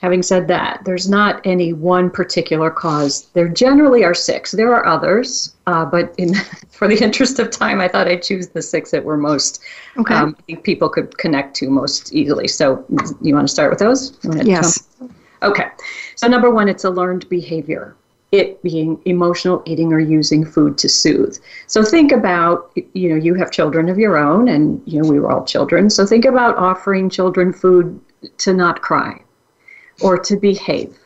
having 0.00 0.22
said 0.22 0.48
that 0.48 0.82
there's 0.84 1.08
not 1.08 1.40
any 1.46 1.72
one 1.72 2.10
particular 2.10 2.70
cause. 2.70 3.28
There 3.34 3.48
generally 3.48 4.02
are 4.04 4.14
six. 4.14 4.50
There 4.50 4.74
are 4.74 4.86
others 4.86 5.54
uh, 5.66 5.84
but 5.84 6.14
in 6.16 6.34
for 6.70 6.88
the 6.88 6.96
interest 6.96 7.38
of 7.38 7.50
time 7.50 7.80
i 7.80 7.86
thought 7.86 8.08
i'd 8.08 8.22
choose 8.22 8.48
the 8.48 8.62
six 8.62 8.90
that 8.90 9.04
were 9.04 9.16
most 9.16 9.62
okay. 9.96 10.14
um, 10.14 10.34
people 10.64 10.88
could 10.88 11.16
connect 11.18 11.54
to 11.56 11.68
most 11.68 12.12
easily. 12.14 12.48
So 12.48 12.84
you 13.20 13.34
want 13.34 13.46
to 13.46 13.52
start 13.52 13.70
with 13.70 13.78
those? 13.78 14.18
Yes 14.44 14.88
Okay, 15.42 15.66
so 16.14 16.28
number 16.28 16.50
one, 16.50 16.68
it's 16.68 16.84
a 16.84 16.90
learned 16.90 17.28
behavior. 17.28 17.96
It 18.30 18.62
being 18.62 18.98
emotional 19.04 19.62
eating 19.66 19.92
or 19.92 19.98
using 19.98 20.44
food 20.46 20.78
to 20.78 20.88
soothe. 20.88 21.36
So 21.66 21.84
think 21.84 22.12
about, 22.12 22.72
you 22.94 23.10
know, 23.10 23.16
you 23.16 23.34
have 23.34 23.50
children 23.50 23.90
of 23.90 23.98
your 23.98 24.16
own, 24.16 24.48
and 24.48 24.80
you 24.86 25.02
know 25.02 25.08
we 25.08 25.20
were 25.20 25.30
all 25.30 25.44
children. 25.44 25.90
So 25.90 26.06
think 26.06 26.24
about 26.24 26.56
offering 26.56 27.10
children 27.10 27.52
food 27.52 28.00
to 28.38 28.54
not 28.54 28.80
cry, 28.80 29.20
or 30.00 30.16
to 30.16 30.36
behave, 30.36 30.96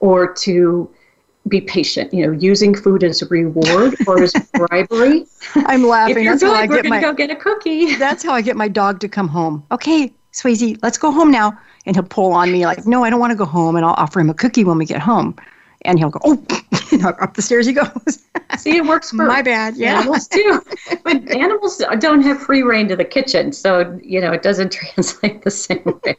or 0.00 0.32
to 0.34 0.88
be 1.48 1.60
patient. 1.60 2.14
You 2.14 2.28
know, 2.28 2.32
using 2.32 2.74
food 2.74 3.04
as 3.04 3.20
a 3.20 3.26
reward 3.26 3.96
or 4.06 4.22
as 4.22 4.32
bribery. 4.54 5.26
I'm 5.56 5.86
laughing. 5.86 6.24
That's 6.24 6.42
good, 6.42 6.54
how 6.54 6.54
I 6.54 6.66
get 6.66 6.86
my. 6.86 7.00
Go 7.00 7.12
get 7.12 7.30
a 7.30 7.36
cookie. 7.36 7.96
That's 7.96 8.22
how 8.22 8.32
I 8.32 8.40
get 8.40 8.56
my 8.56 8.68
dog 8.68 9.00
to 9.00 9.08
come 9.08 9.28
home. 9.28 9.66
Okay, 9.70 10.14
Swayze, 10.32 10.78
let's 10.82 10.96
go 10.96 11.10
home 11.10 11.30
now 11.30 11.58
and 11.86 11.96
he'll 11.96 12.04
pull 12.04 12.32
on 12.32 12.50
me 12.50 12.66
like, 12.66 12.86
no, 12.86 13.04
I 13.04 13.10
don't 13.10 13.20
want 13.20 13.32
to 13.32 13.36
go 13.36 13.44
home, 13.44 13.76
and 13.76 13.84
I'll 13.84 13.94
offer 13.94 14.20
him 14.20 14.30
a 14.30 14.34
cookie 14.34 14.64
when 14.64 14.78
we 14.78 14.86
get 14.86 15.00
home, 15.00 15.36
and 15.84 15.98
he'll 15.98 16.10
go, 16.10 16.20
oh, 16.24 16.42
you 16.90 16.98
know, 16.98 17.08
up 17.08 17.34
the 17.34 17.42
stairs 17.42 17.66
he 17.66 17.72
goes. 17.72 18.24
See, 18.58 18.76
it 18.76 18.84
works 18.84 19.10
for 19.10 19.16
my 19.16 19.42
bad. 19.42 19.76
Yeah, 19.76 20.00
animals 20.00 20.28
too. 20.28 20.62
but 21.02 21.16
animals 21.34 21.82
don't 21.98 22.22
have 22.22 22.40
free 22.40 22.62
reign 22.62 22.88
to 22.88 22.96
the 22.96 23.04
kitchen, 23.04 23.52
so 23.52 23.98
you 24.02 24.20
know 24.20 24.32
it 24.32 24.42
doesn't 24.42 24.70
translate 24.72 25.42
the 25.42 25.50
same 25.50 25.82
way. 26.04 26.16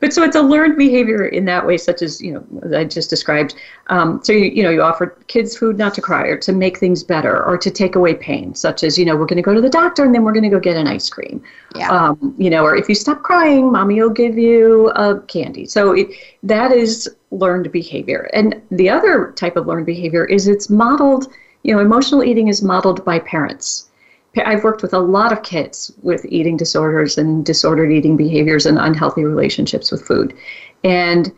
But 0.00 0.12
so 0.12 0.22
it's 0.22 0.36
a 0.36 0.42
learned 0.42 0.76
behavior 0.76 1.26
in 1.26 1.44
that 1.46 1.66
way, 1.66 1.76
such 1.76 2.02
as 2.02 2.20
you 2.20 2.32
know 2.32 2.76
I 2.76 2.84
just 2.84 3.10
described. 3.10 3.54
Um, 3.88 4.20
so 4.22 4.32
you, 4.32 4.46
you 4.46 4.62
know 4.62 4.70
you 4.70 4.82
offer 4.82 5.06
kids 5.26 5.56
food 5.56 5.76
not 5.76 5.94
to 5.94 6.00
cry 6.00 6.26
or 6.26 6.36
to 6.38 6.52
make 6.52 6.78
things 6.78 7.02
better 7.02 7.44
or 7.44 7.58
to 7.58 7.70
take 7.70 7.96
away 7.96 8.14
pain, 8.14 8.54
such 8.54 8.84
as 8.84 8.98
you 8.98 9.04
know 9.04 9.16
we're 9.16 9.26
going 9.26 9.36
to 9.36 9.42
go 9.42 9.54
to 9.54 9.60
the 9.60 9.70
doctor 9.70 10.04
and 10.04 10.14
then 10.14 10.24
we're 10.24 10.32
going 10.32 10.44
to 10.44 10.50
go 10.50 10.60
get 10.60 10.76
an 10.76 10.86
ice 10.86 11.08
cream. 11.08 11.42
Yeah. 11.74 11.90
Um, 11.90 12.34
you 12.38 12.50
know, 12.50 12.64
or 12.64 12.76
if 12.76 12.88
you 12.88 12.94
stop 12.94 13.22
crying, 13.22 13.72
mommy 13.72 14.00
will 14.00 14.10
give 14.10 14.38
you 14.38 14.90
a 14.90 15.20
candy. 15.22 15.66
So 15.66 15.92
it, 15.92 16.08
that 16.42 16.72
is 16.72 17.08
learned 17.30 17.70
behavior. 17.72 18.28
And 18.32 18.60
the 18.70 18.90
other 18.90 19.32
type 19.36 19.56
of 19.56 19.66
learned 19.66 19.86
behavior 19.86 20.24
is 20.24 20.48
it's 20.48 20.68
modeled 20.68 21.32
you 21.62 21.74
know, 21.74 21.80
emotional 21.80 22.24
eating 22.24 22.48
is 22.48 22.62
modeled 22.62 23.04
by 23.04 23.18
parents. 23.18 23.88
I've 24.44 24.64
worked 24.64 24.82
with 24.82 24.94
a 24.94 24.98
lot 24.98 25.32
of 25.32 25.42
kids 25.42 25.92
with 26.02 26.24
eating 26.28 26.56
disorders 26.56 27.18
and 27.18 27.44
disordered 27.44 27.92
eating 27.92 28.16
behaviors 28.16 28.64
and 28.64 28.78
unhealthy 28.78 29.24
relationships 29.24 29.92
with 29.92 30.06
food. 30.06 30.34
And 30.84 31.30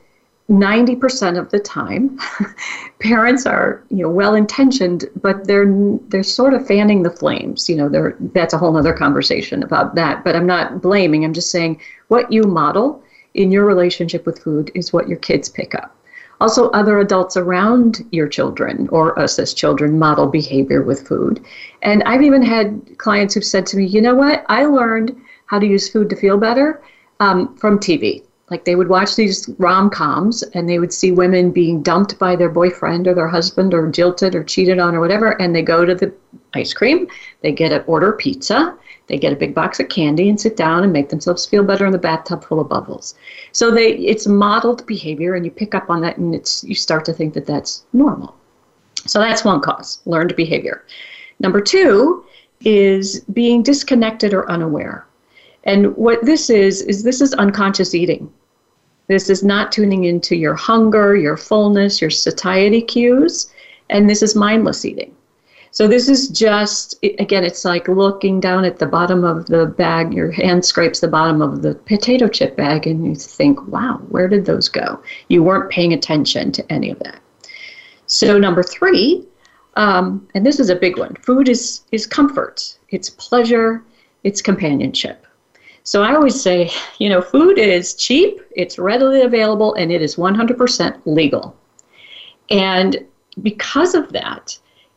90% 0.48 1.38
of 1.38 1.50
the 1.50 1.58
time, 1.58 2.18
parents 3.00 3.46
are, 3.46 3.82
you 3.90 4.04
know, 4.04 4.10
well-intentioned, 4.10 5.06
but 5.20 5.46
they're 5.46 5.72
they're 6.08 6.22
sort 6.22 6.54
of 6.54 6.66
fanning 6.66 7.02
the 7.02 7.10
flames. 7.10 7.68
You 7.68 7.76
know, 7.76 7.88
they're 7.88 8.14
that's 8.32 8.54
a 8.54 8.58
whole 8.58 8.76
other 8.76 8.92
conversation 8.92 9.62
about 9.62 9.94
that. 9.96 10.22
But 10.22 10.36
I'm 10.36 10.46
not 10.46 10.82
blaming. 10.82 11.24
I'm 11.24 11.32
just 11.32 11.50
saying 11.50 11.80
what 12.08 12.30
you 12.30 12.42
model 12.42 13.02
in 13.34 13.52
your 13.52 13.64
relationship 13.64 14.24
with 14.26 14.42
food 14.42 14.70
is 14.74 14.92
what 14.92 15.08
your 15.08 15.18
kids 15.18 15.48
pick 15.48 15.74
up. 15.74 15.96
Also, 16.40 16.68
other 16.70 16.98
adults 16.98 17.36
around 17.36 18.04
your 18.10 18.26
children 18.26 18.88
or 18.90 19.18
us 19.18 19.38
as 19.38 19.54
children 19.54 19.98
model 19.98 20.26
behavior 20.26 20.82
with 20.82 21.06
food. 21.06 21.44
And 21.82 22.02
I've 22.04 22.22
even 22.22 22.42
had 22.42 22.98
clients 22.98 23.34
who've 23.34 23.44
said 23.44 23.66
to 23.66 23.76
me, 23.76 23.86
you 23.86 24.00
know 24.00 24.14
what? 24.14 24.44
I 24.48 24.64
learned 24.64 25.16
how 25.46 25.58
to 25.58 25.66
use 25.66 25.88
food 25.88 26.10
to 26.10 26.16
feel 26.16 26.36
better 26.36 26.82
um, 27.20 27.56
from 27.56 27.78
TV. 27.78 28.24
Like 28.50 28.64
they 28.64 28.74
would 28.74 28.88
watch 28.88 29.16
these 29.16 29.48
rom 29.58 29.88
coms 29.90 30.42
and 30.42 30.68
they 30.68 30.78
would 30.78 30.92
see 30.92 31.12
women 31.12 31.50
being 31.50 31.82
dumped 31.82 32.18
by 32.18 32.36
their 32.36 32.50
boyfriend 32.50 33.08
or 33.08 33.14
their 33.14 33.28
husband 33.28 33.72
or 33.72 33.90
jilted 33.90 34.34
or 34.34 34.44
cheated 34.44 34.78
on 34.78 34.94
or 34.94 35.00
whatever. 35.00 35.40
And 35.40 35.54
they 35.54 35.62
go 35.62 35.84
to 35.84 35.94
the 35.94 36.12
ice 36.54 36.72
cream, 36.72 37.06
they 37.42 37.52
get 37.52 37.72
an 37.72 37.84
order 37.86 38.12
pizza, 38.12 38.76
they 39.06 39.18
get 39.18 39.32
a 39.32 39.36
big 39.36 39.54
box 39.54 39.80
of 39.80 39.88
candy 39.88 40.28
and 40.28 40.40
sit 40.40 40.56
down 40.56 40.82
and 40.82 40.92
make 40.92 41.08
themselves 41.10 41.44
feel 41.44 41.62
better 41.62 41.84
in 41.86 41.92
the 41.92 41.98
bathtub 41.98 42.44
full 42.44 42.60
of 42.60 42.68
bubbles. 42.68 43.14
So 43.52 43.70
they 43.70 43.92
it's 43.96 44.26
modeled 44.26 44.86
behavior 44.86 45.34
and 45.34 45.44
you 45.44 45.50
pick 45.50 45.74
up 45.74 45.90
on 45.90 46.00
that 46.02 46.16
and 46.16 46.34
it's 46.34 46.64
you 46.64 46.74
start 46.74 47.04
to 47.06 47.12
think 47.12 47.34
that 47.34 47.46
that's 47.46 47.84
normal. 47.92 48.34
So 49.06 49.18
that's 49.18 49.44
one 49.44 49.60
cause, 49.60 50.00
learned 50.06 50.34
behavior. 50.36 50.84
Number 51.40 51.60
2 51.60 52.24
is 52.64 53.20
being 53.20 53.62
disconnected 53.62 54.32
or 54.32 54.50
unaware. 54.50 55.06
And 55.64 55.94
what 55.96 56.24
this 56.24 56.50
is 56.50 56.82
is 56.82 57.02
this 57.02 57.20
is 57.20 57.34
unconscious 57.34 57.94
eating. 57.94 58.32
This 59.06 59.28
is 59.28 59.42
not 59.42 59.70
tuning 59.70 60.04
into 60.04 60.34
your 60.34 60.54
hunger, 60.54 61.14
your 61.14 61.36
fullness, 61.36 62.00
your 62.00 62.10
satiety 62.10 62.80
cues, 62.80 63.52
and 63.90 64.08
this 64.08 64.22
is 64.22 64.34
mindless 64.34 64.84
eating. 64.84 65.14
So 65.74 65.88
this 65.88 66.08
is 66.08 66.28
just 66.28 66.94
again, 67.02 67.42
it's 67.42 67.64
like 67.64 67.88
looking 67.88 68.38
down 68.38 68.64
at 68.64 68.78
the 68.78 68.86
bottom 68.86 69.24
of 69.24 69.46
the 69.46 69.66
bag. 69.66 70.14
Your 70.14 70.30
hand 70.30 70.64
scrapes 70.64 71.00
the 71.00 71.08
bottom 71.08 71.42
of 71.42 71.62
the 71.62 71.74
potato 71.74 72.28
chip 72.28 72.56
bag, 72.56 72.86
and 72.86 73.04
you 73.04 73.16
think, 73.16 73.66
"Wow, 73.66 74.00
where 74.08 74.28
did 74.28 74.44
those 74.44 74.68
go?" 74.68 75.00
You 75.26 75.42
weren't 75.42 75.70
paying 75.70 75.92
attention 75.92 76.52
to 76.52 76.72
any 76.72 76.90
of 76.92 77.00
that. 77.00 77.18
So 78.06 78.38
number 78.38 78.62
three, 78.62 79.26
um, 79.74 80.24
and 80.36 80.46
this 80.46 80.60
is 80.60 80.70
a 80.70 80.76
big 80.76 80.96
one. 80.96 81.16
Food 81.16 81.48
is 81.48 81.80
is 81.90 82.06
comfort. 82.06 82.78
It's 82.90 83.10
pleasure. 83.10 83.82
It's 84.22 84.40
companionship. 84.40 85.26
So 85.82 86.04
I 86.04 86.14
always 86.14 86.40
say, 86.40 86.70
you 86.98 87.08
know, 87.08 87.20
food 87.20 87.58
is 87.58 87.94
cheap, 87.94 88.40
it's 88.52 88.78
readily 88.78 89.22
available, 89.22 89.74
and 89.74 89.90
it 89.90 90.02
is 90.02 90.16
100% 90.16 91.00
legal. 91.04 91.56
And 92.48 93.04
because 93.42 93.94
of 93.94 94.12
that, 94.12 94.56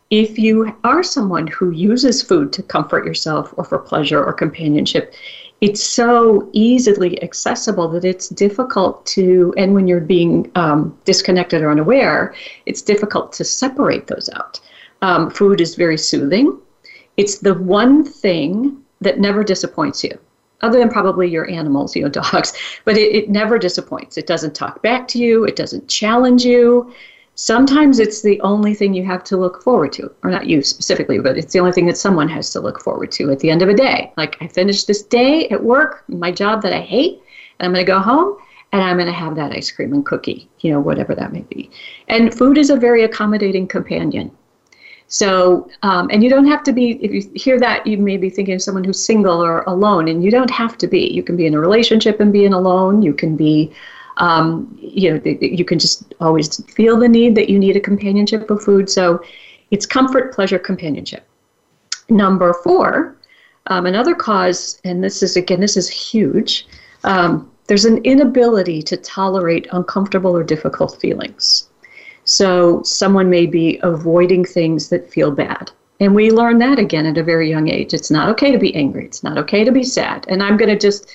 if 0.09 0.39
you 0.39 0.75
are 0.83 1.03
someone 1.03 1.47
who 1.47 1.71
uses 1.71 2.21
food 2.21 2.53
to 2.53 2.63
comfort 2.63 3.05
yourself 3.05 3.53
or 3.57 3.65
for 3.65 3.77
pleasure 3.77 4.23
or 4.23 4.31
companionship, 4.31 5.13
it's 5.59 5.83
so 5.83 6.49
easily 6.53 7.21
accessible 7.23 7.87
that 7.89 8.05
it's 8.05 8.29
difficult 8.29 9.05
to, 9.07 9.53
and 9.57 9.73
when 9.73 9.87
you're 9.87 9.99
being 9.99 10.51
um, 10.55 10.97
disconnected 11.03 11.61
or 11.61 11.71
unaware, 11.71 12.35
it's 12.65 12.81
difficult 12.81 13.33
to 13.33 13.43
separate 13.43 14.07
those 14.07 14.29
out. 14.35 14.59
Um, 15.01 15.29
food 15.29 15.59
is 15.59 15.75
very 15.75 15.97
soothing. 15.97 16.57
It's 17.17 17.39
the 17.39 17.55
one 17.55 18.05
thing 18.05 18.81
that 19.01 19.19
never 19.19 19.43
disappoints 19.43 20.03
you, 20.03 20.17
other 20.61 20.79
than 20.79 20.89
probably 20.89 21.27
your 21.27 21.49
animals, 21.49 21.95
you 21.95 22.03
know, 22.03 22.09
dogs, 22.21 22.53
but 22.85 22.95
it, 22.95 23.13
it 23.15 23.29
never 23.29 23.57
disappoints. 23.57 24.17
It 24.17 24.27
doesn't 24.27 24.55
talk 24.55 24.81
back 24.83 25.07
to 25.09 25.19
you, 25.19 25.43
it 25.43 25.55
doesn't 25.55 25.87
challenge 25.89 26.45
you 26.45 26.93
sometimes 27.38 28.00
it's 28.00 28.23
the 28.23 28.41
only 28.41 28.73
thing 28.73 28.95
you 28.95 29.06
have 29.06 29.23
to 29.23 29.38
look 29.38 29.62
forward 29.62 29.93
to 29.93 30.12
or 30.23 30.32
not 30.32 30.47
you 30.47 30.63
specifically 30.63 31.19
but 31.19 31.38
it's 31.38 31.54
the 31.54 31.60
only 31.60 31.71
thing 31.71 31.86
that 31.86 31.95
someone 31.95 32.28
has 32.28 32.50
to 32.50 32.60
look 32.60 32.82
forward 32.82 33.12
to 33.12 33.32
at 33.32 33.39
the 33.39 33.50
end 33.50 33.62
of 33.62 33.69
a 33.69 33.76
day. 33.76 34.12
Like 34.17 34.36
i 34.41 34.47
finished 34.47 34.88
this 34.88 35.04
day 35.04 35.47
at 35.50 35.63
work 35.63 36.04
my 36.08 36.32
job 36.32 36.63
that 36.63 36.73
i 36.73 36.82
hate 36.82 37.21
and 37.60 37.67
i'm 37.67 37.73
going 37.73 37.86
to 37.86 37.91
go 37.91 38.00
home 38.00 38.38
and 38.71 38.82
i'm 38.82 38.97
going 38.97 39.06
to 39.06 39.13
have 39.13 39.36
that 39.36 39.52
ice 39.52 39.69
cream 39.69 39.93
and 39.93 40.04
cookie 40.04 40.50
you 40.62 40.71
know 40.71 40.80
whatever 40.80 41.13
that 41.13 41.32
may 41.32 41.41
be. 41.41 41.69
And 42.08 42.34
food 42.34 42.58
is 42.58 42.71
a 42.71 42.76
very 42.76 43.04
accommodating 43.04 43.67
companion. 43.67 44.36
So 45.08 45.69
um, 45.84 46.10
and 46.12 46.23
you 46.23 46.32
don't 46.32 46.47
have 46.47 46.63
to 46.63 46.73
be 46.73 46.93
if 47.06 47.12
you 47.12 47.32
hear 47.36 47.60
that 47.60 47.86
you 47.86 48.00
may 48.00 48.17
be 48.17 48.32
thinking 48.32 48.56
of 48.56 48.63
someone 48.63 48.84
who's 48.84 49.02
single 49.02 49.43
or 49.43 49.62
alone 49.67 50.08
and 50.08 50.23
you 50.23 50.32
don't 50.32 50.50
have 50.50 50.76
to 50.80 50.88
be. 50.88 51.08
You 51.13 51.21
can 51.21 51.38
be 51.38 51.45
in 51.45 51.54
a 51.54 51.60
relationship 51.60 52.19
and 52.19 52.34
being 52.34 52.54
alone. 52.54 53.04
You 53.04 53.13
can 53.13 53.38
be 53.38 53.71
um, 54.17 54.77
you 54.80 55.13
know, 55.13 55.21
you 55.41 55.63
can 55.63 55.80
just 55.80 56.13
always 56.19 56.63
feel 56.71 56.97
the 56.99 57.08
need 57.08 57.36
that 57.36 57.49
you 57.49 57.58
need 57.58 57.75
a 57.75 57.80
companionship 57.80 58.49
of 58.49 58.63
food. 58.63 58.89
So 58.89 59.23
it's 59.71 59.86
comfort, 59.86 60.34
pleasure, 60.34 60.60
companionship. 60.60 61.27
Number 62.10 62.53
four, 62.63 63.17
um, 63.67 63.86
another 63.86 64.15
cause, 64.15 64.80
and 64.84 65.03
this 65.03 65.21
is 65.21 65.38
again, 65.38 65.60
this 65.60 65.77
is 65.77 65.89
huge. 65.89 66.67
Um, 67.03 67.51
there's 67.67 67.86
an 67.86 67.97
inability 68.03 68.82
to 68.84 68.97
tolerate 68.97 69.67
uncomfortable 69.71 70.36
or 70.36 70.43
difficult 70.43 70.99
feelings. 71.01 71.69
So 72.23 72.82
someone 72.84 73.30
may 73.30 73.45
be 73.45 73.80
avoiding 73.84 74.45
things 74.45 74.89
that 74.89 75.12
feel 75.12 75.32
bad. 75.32 75.71
And 75.99 76.13
we 76.13 76.32
learn 76.32 76.60
that 76.60 76.80
again 76.80 77.06
at 77.06 77.17
a 77.17 77.23
very 77.23 77.49
young 77.49 77.69
age. 77.69 77.93
It's 77.93 78.12
not 78.12 78.30
okay 78.30 78.51
to 78.51 78.58
be 78.58 78.75
angry. 78.75 79.06
It's 79.06 79.23
not 79.23 79.38
okay 79.38 79.63
to 79.63 79.71
be 79.71 79.84
sad. 79.84 80.25
And 80.27 80.43
I'm 80.43 80.58
going 80.58 80.69
to 80.69 80.77
just 80.77 81.12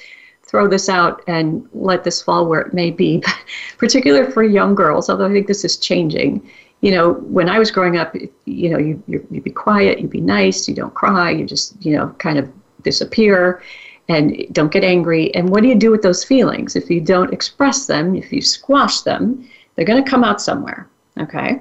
throw 0.53 0.69
this 0.69 0.91
out 0.91 1.23
and 1.27 1.67
let 1.73 2.05
this 2.05 2.21
fall 2.21 2.47
where 2.47 2.61
it 2.61 2.75
may 2.75 2.91
be, 2.91 3.25
particularly 3.79 4.31
for 4.31 4.43
young 4.43 4.75
girls, 4.75 5.09
although 5.09 5.27
I 5.27 5.33
think 5.33 5.47
this 5.47 5.65
is 5.65 5.79
changing. 5.79 6.47
You 6.83 6.91
know, 6.91 7.13
when 7.13 7.49
I 7.49 7.59
was 7.59 7.71
growing 7.71 7.97
up, 7.97 8.15
you 8.45 8.69
know, 8.69 8.77
you, 8.77 9.03
you, 9.07 9.27
would 9.31 9.45
be 9.45 9.51
quiet, 9.51 9.99
you'd 9.99 10.11
be 10.11 10.21
nice, 10.21 10.69
you 10.69 10.75
don't 10.75 10.93
cry, 10.93 11.31
you 11.31 11.47
just, 11.47 11.83
you 11.83 11.97
know, 11.97 12.09
kind 12.19 12.39
of 12.39 12.53
disappear 12.83 13.63
and 14.11 14.47
don't 14.53 14.71
get 14.71 14.85
angry. 14.85 15.35
And 15.35 15.49
what 15.49 15.63
do 15.63 15.69
you 15.69 15.75
do 15.75 15.91
with 15.91 16.03
those 16.03 16.23
feelings? 16.23 16.77
If 16.77 16.91
you 16.91 17.01
don't 17.01 17.33
express 17.33 17.87
them, 17.87 18.15
if 18.15 18.31
you 18.31 18.43
squash 18.43 19.01
them, 19.01 19.49
they're 19.75 19.87
going 19.87 20.05
to 20.05 20.11
come 20.11 20.23
out 20.23 20.43
somewhere. 20.43 20.87
Okay. 21.19 21.61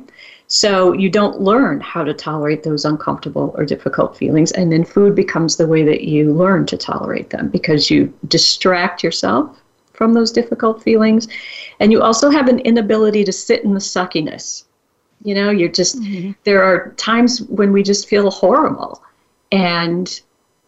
So 0.53 0.91
you 0.91 1.09
don't 1.09 1.39
learn 1.39 1.79
how 1.79 2.03
to 2.03 2.13
tolerate 2.13 2.63
those 2.63 2.83
uncomfortable 2.83 3.55
or 3.57 3.63
difficult 3.63 4.17
feelings. 4.17 4.51
And 4.51 4.69
then 4.69 4.83
food 4.83 5.15
becomes 5.15 5.55
the 5.55 5.65
way 5.65 5.81
that 5.83 6.03
you 6.03 6.33
learn 6.33 6.65
to 6.65 6.75
tolerate 6.75 7.29
them 7.29 7.47
because 7.47 7.89
you 7.89 8.13
distract 8.27 9.01
yourself 9.01 9.57
from 9.93 10.13
those 10.13 10.29
difficult 10.29 10.83
feelings. 10.83 11.29
And 11.79 11.89
you 11.89 12.01
also 12.01 12.29
have 12.29 12.49
an 12.49 12.59
inability 12.59 13.23
to 13.23 13.31
sit 13.31 13.63
in 13.63 13.73
the 13.73 13.79
suckiness. 13.79 14.65
You 15.23 15.35
know, 15.35 15.51
you're 15.51 15.69
just, 15.69 16.01
mm-hmm. 16.01 16.31
there 16.43 16.61
are 16.61 16.91
times 16.97 17.43
when 17.43 17.71
we 17.71 17.81
just 17.81 18.09
feel 18.09 18.29
horrible. 18.29 19.01
And 19.53 20.19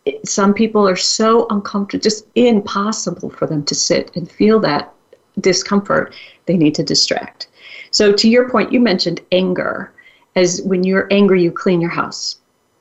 it, 0.06 0.26
some 0.26 0.54
people 0.54 0.88
are 0.88 0.96
so 0.96 1.46
uncomfortable, 1.50 2.02
just 2.02 2.26
impossible 2.36 3.32
for 3.32 3.48
them 3.48 3.66
to 3.66 3.76
sit 3.76 4.16
and 4.16 4.32
feel 4.32 4.62
that 4.62 4.94
discomfort. 5.42 6.16
They 6.46 6.56
need 6.56 6.74
to 6.76 6.84
distract. 6.84 7.48
So, 7.94 8.12
to 8.12 8.28
your 8.28 8.50
point, 8.50 8.74
you 8.74 8.80
mentioned 8.80 9.22
anger 9.32 9.94
as 10.36 10.64
when 10.64 10.84
you're 10.84 11.08
angry, 11.12 11.44
you 11.44 11.52
clean 11.52 11.80
your 11.80 11.92
house. 11.92 12.38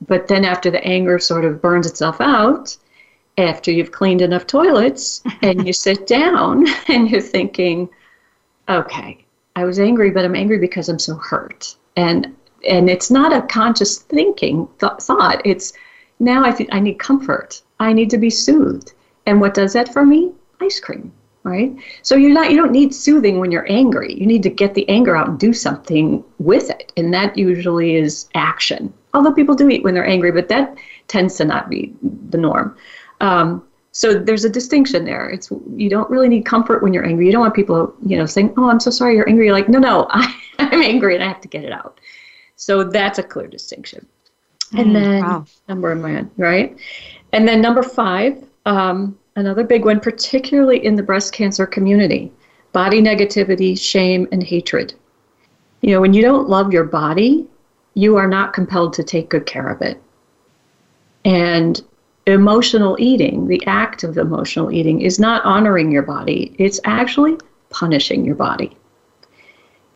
But 0.08 0.26
then, 0.26 0.44
after 0.44 0.70
the 0.70 0.82
anger 0.82 1.18
sort 1.18 1.44
of 1.44 1.60
burns 1.60 1.86
itself 1.86 2.20
out, 2.20 2.76
after 3.36 3.70
you've 3.70 3.92
cleaned 3.92 4.22
enough 4.22 4.46
toilets 4.46 5.22
and 5.42 5.66
you 5.66 5.72
sit 5.74 6.06
down 6.06 6.66
and 6.88 7.10
you're 7.10 7.20
thinking, 7.20 7.90
okay, 8.70 9.24
I 9.54 9.64
was 9.64 9.78
angry, 9.78 10.10
but 10.10 10.24
I'm 10.24 10.34
angry 10.34 10.58
because 10.58 10.88
I'm 10.88 10.98
so 10.98 11.14
hurt. 11.16 11.76
And 11.96 12.34
and 12.66 12.88
it's 12.88 13.10
not 13.10 13.34
a 13.34 13.46
conscious 13.46 13.98
thinking 13.98 14.66
th- 14.80 15.00
thought. 15.00 15.42
It's 15.44 15.74
now 16.20 16.42
I 16.42 16.52
think 16.52 16.70
I 16.72 16.80
need 16.80 16.98
comfort. 16.98 17.60
I 17.80 17.92
need 17.92 18.08
to 18.10 18.18
be 18.18 18.30
soothed. 18.30 18.94
And 19.26 19.42
what 19.42 19.52
does 19.52 19.74
that 19.74 19.92
for 19.92 20.06
me? 20.06 20.32
Ice 20.60 20.80
cream. 20.80 21.12
Right? 21.44 21.74
So 22.02 22.14
you're 22.14 22.32
not 22.32 22.50
you 22.50 22.56
don't 22.56 22.72
need 22.72 22.94
soothing 22.94 23.40
when 23.40 23.50
you're 23.50 23.70
angry. 23.70 24.14
You 24.14 24.26
need 24.26 24.42
to 24.44 24.50
get 24.50 24.74
the 24.74 24.88
anger 24.88 25.16
out 25.16 25.28
and 25.28 25.38
do 25.38 25.52
something 25.52 26.24
with 26.38 26.70
it. 26.70 26.92
And 26.96 27.12
that 27.14 27.36
usually 27.36 27.96
is 27.96 28.28
action. 28.34 28.92
Although 29.14 29.32
people 29.32 29.54
do 29.54 29.68
eat 29.68 29.84
when 29.84 29.94
they're 29.94 30.06
angry, 30.06 30.32
but 30.32 30.48
that 30.48 30.76
tends 31.08 31.36
to 31.36 31.44
not 31.44 31.68
be 31.68 31.94
the 32.30 32.38
norm. 32.38 32.76
Um, 33.20 33.64
so 33.92 34.14
there's 34.14 34.44
a 34.44 34.50
distinction 34.50 35.04
there. 35.04 35.28
It's 35.28 35.50
you 35.76 35.90
don't 35.90 36.08
really 36.08 36.28
need 36.28 36.46
comfort 36.46 36.82
when 36.82 36.94
you're 36.94 37.04
angry. 37.04 37.26
You 37.26 37.32
don't 37.32 37.42
want 37.42 37.54
people, 37.54 37.94
you 38.06 38.16
know, 38.16 38.24
saying, 38.24 38.54
"Oh, 38.56 38.70
I'm 38.70 38.80
so 38.80 38.90
sorry, 38.90 39.16
you're 39.16 39.28
angry." 39.28 39.46
You're 39.46 39.54
like, 39.54 39.68
no, 39.68 39.78
no, 39.78 40.06
I, 40.10 40.34
I'm 40.58 40.80
angry 40.80 41.14
and 41.14 41.22
I 41.22 41.28
have 41.28 41.42
to 41.42 41.48
get 41.48 41.64
it 41.64 41.72
out. 41.72 42.00
So 42.56 42.84
that's 42.84 43.18
a 43.18 43.22
clear 43.22 43.48
distinction. 43.48 44.06
And 44.72 44.88
mm, 44.88 44.92
then 44.94 45.22
wow. 45.22 45.44
number 45.68 45.94
one, 45.94 46.30
Right. 46.36 46.78
And 47.32 47.46
then 47.46 47.60
number 47.60 47.82
five, 47.82 48.42
um, 48.64 49.18
another 49.36 49.64
big 49.64 49.84
one, 49.84 50.00
particularly 50.00 50.84
in 50.84 50.96
the 50.96 51.02
breast 51.02 51.32
cancer 51.32 51.66
community, 51.66 52.32
body 52.72 53.00
negativity, 53.00 53.78
shame, 53.78 54.28
and 54.32 54.42
hatred. 54.42 54.94
You 55.80 55.90
know, 55.94 56.00
when 56.00 56.14
you 56.14 56.22
don't 56.22 56.48
love 56.48 56.72
your 56.72 56.84
body, 56.84 57.46
you 57.94 58.16
are 58.16 58.28
not 58.28 58.52
compelled 58.52 58.92
to 58.94 59.04
take 59.04 59.28
good 59.28 59.46
care 59.46 59.68
of 59.68 59.82
it. 59.82 60.00
And 61.24 61.82
emotional 62.26 62.96
eating, 62.98 63.48
the 63.48 63.64
act 63.66 64.04
of 64.04 64.16
emotional 64.16 64.70
eating, 64.70 65.00
is 65.00 65.18
not 65.18 65.44
honoring 65.44 65.90
your 65.90 66.02
body, 66.02 66.54
it's 66.58 66.80
actually 66.84 67.36
punishing 67.70 68.24
your 68.24 68.34
body. 68.34 68.76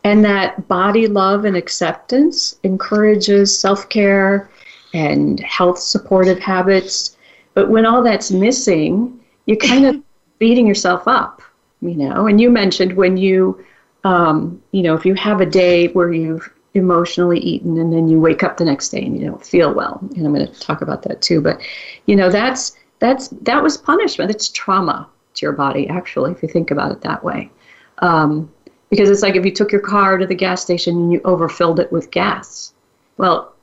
And 0.03 0.23
that 0.25 0.67
body 0.67 1.07
love 1.07 1.45
and 1.45 1.57
acceptance 1.57 2.57
encourages 2.63 3.57
self 3.57 3.89
care 3.89 4.49
and 4.93 5.39
health 5.41 5.79
supportive 5.79 6.39
habits. 6.39 7.17
But 7.53 7.69
when 7.69 7.85
all 7.85 8.03
that's 8.03 8.31
missing, 8.31 9.19
you're 9.47 9.57
kind 9.57 9.85
of 9.85 10.01
beating 10.39 10.67
yourself 10.67 11.07
up, 11.07 11.41
you 11.81 11.95
know. 11.95 12.27
And 12.27 12.39
you 12.39 12.51
mentioned 12.51 12.93
when 12.93 13.17
you, 13.17 13.65
um, 14.03 14.61
you 14.71 14.83
know, 14.83 14.93
if 14.93 15.03
you 15.03 15.15
have 15.15 15.41
a 15.41 15.45
day 15.47 15.87
where 15.87 16.13
you've 16.13 16.53
emotionally 16.75 17.39
eaten 17.39 17.79
and 17.79 17.91
then 17.91 18.07
you 18.07 18.19
wake 18.19 18.43
up 18.43 18.57
the 18.57 18.65
next 18.65 18.89
day 18.89 19.03
and 19.03 19.19
you 19.19 19.25
don't 19.25 19.43
feel 19.43 19.73
well 19.73 19.99
and 20.15 20.27
i'm 20.27 20.31
going 20.31 20.45
to 20.45 20.59
talk 20.59 20.83
about 20.83 21.01
that 21.01 21.23
too 21.23 21.41
but 21.41 21.59
you 22.05 22.15
know 22.15 22.29
that's 22.29 22.77
that's 22.99 23.29
that 23.41 23.61
was 23.61 23.77
punishment. 23.77 24.31
It's 24.31 24.49
trauma 24.49 25.09
to 25.35 25.45
your 25.45 25.53
body 25.53 25.87
actually 25.87 26.31
if 26.31 26.41
you 26.41 26.49
think 26.49 26.71
about 26.71 26.91
it 26.91 27.01
that 27.01 27.23
way. 27.23 27.51
Um, 27.99 28.51
because 28.89 29.09
it's 29.09 29.21
like 29.21 29.35
if 29.35 29.45
you 29.45 29.51
took 29.51 29.71
your 29.71 29.81
car 29.81 30.17
to 30.17 30.25
the 30.25 30.35
gas 30.35 30.61
station 30.61 30.95
and 30.95 31.11
you 31.11 31.19
overfilled 31.25 31.79
it 31.79 31.91
with 31.91 32.11
gas 32.11 32.73
well 33.17 33.53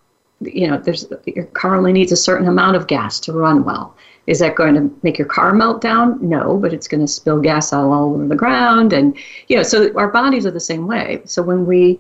you 0.41 0.69
know 0.69 0.77
there's 0.77 1.07
your 1.25 1.47
car 1.47 1.77
only 1.77 1.93
needs 1.93 2.13
a 2.13 2.17
certain 2.17 2.49
amount 2.49 2.77
of 2.77 2.89
gas 2.89 3.21
to 3.21 3.33
run 3.33 3.65
well 3.65 3.97
is 4.27 4.39
that 4.39 4.55
going 4.55 4.75
to 4.75 4.91
make 5.03 5.19
your 5.19 5.29
car 5.29 5.53
melt 5.53 5.81
down 5.81 6.19
no 6.27 6.57
but 6.57 6.73
it's 6.73 6.89
going 6.89 7.01
to 7.01 7.09
spill 7.09 7.41
gas 7.41 7.73
all 7.73 7.93
over 7.93 8.27
the 8.27 8.35
ground 8.35 8.93
and 8.93 9.17
you 9.49 9.57
know 9.57 9.63
so 9.63 9.93
our 9.97 10.09
bodies 10.09 10.47
are 10.47 10.51
the 10.51 10.61
same 10.61 10.87
way 10.87 11.21
so 11.25 11.43
when 11.43 11.67
we 11.67 11.99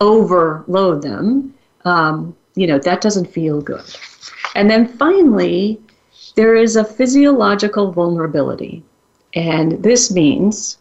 overload 0.00 1.02
them, 1.02 1.54
um, 1.84 2.36
you 2.54 2.66
know, 2.66 2.78
that 2.78 3.00
doesn't 3.00 3.26
feel 3.26 3.60
good. 3.60 3.84
And 4.54 4.70
then 4.70 4.86
finally, 4.86 5.80
there 6.34 6.54
is 6.54 6.76
a 6.76 6.84
physiological 6.84 7.92
vulnerability. 7.92 8.82
And 9.34 9.82
this 9.82 10.10
means 10.10 10.78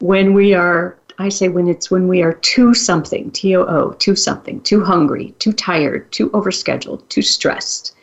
when 0.00 0.34
we 0.34 0.54
are, 0.54 0.96
I 1.18 1.28
say 1.28 1.48
when 1.48 1.68
it's 1.68 1.90
when 1.90 2.08
we 2.08 2.22
are 2.22 2.32
too 2.32 2.74
something, 2.74 3.30
T 3.30 3.54
O 3.56 3.62
O, 3.64 3.92
too 3.92 4.16
something, 4.16 4.60
too 4.62 4.82
hungry, 4.82 5.34
too 5.38 5.52
tired, 5.52 6.10
too 6.10 6.30
overscheduled, 6.30 7.08
too 7.08 7.22
stressed. 7.22 7.94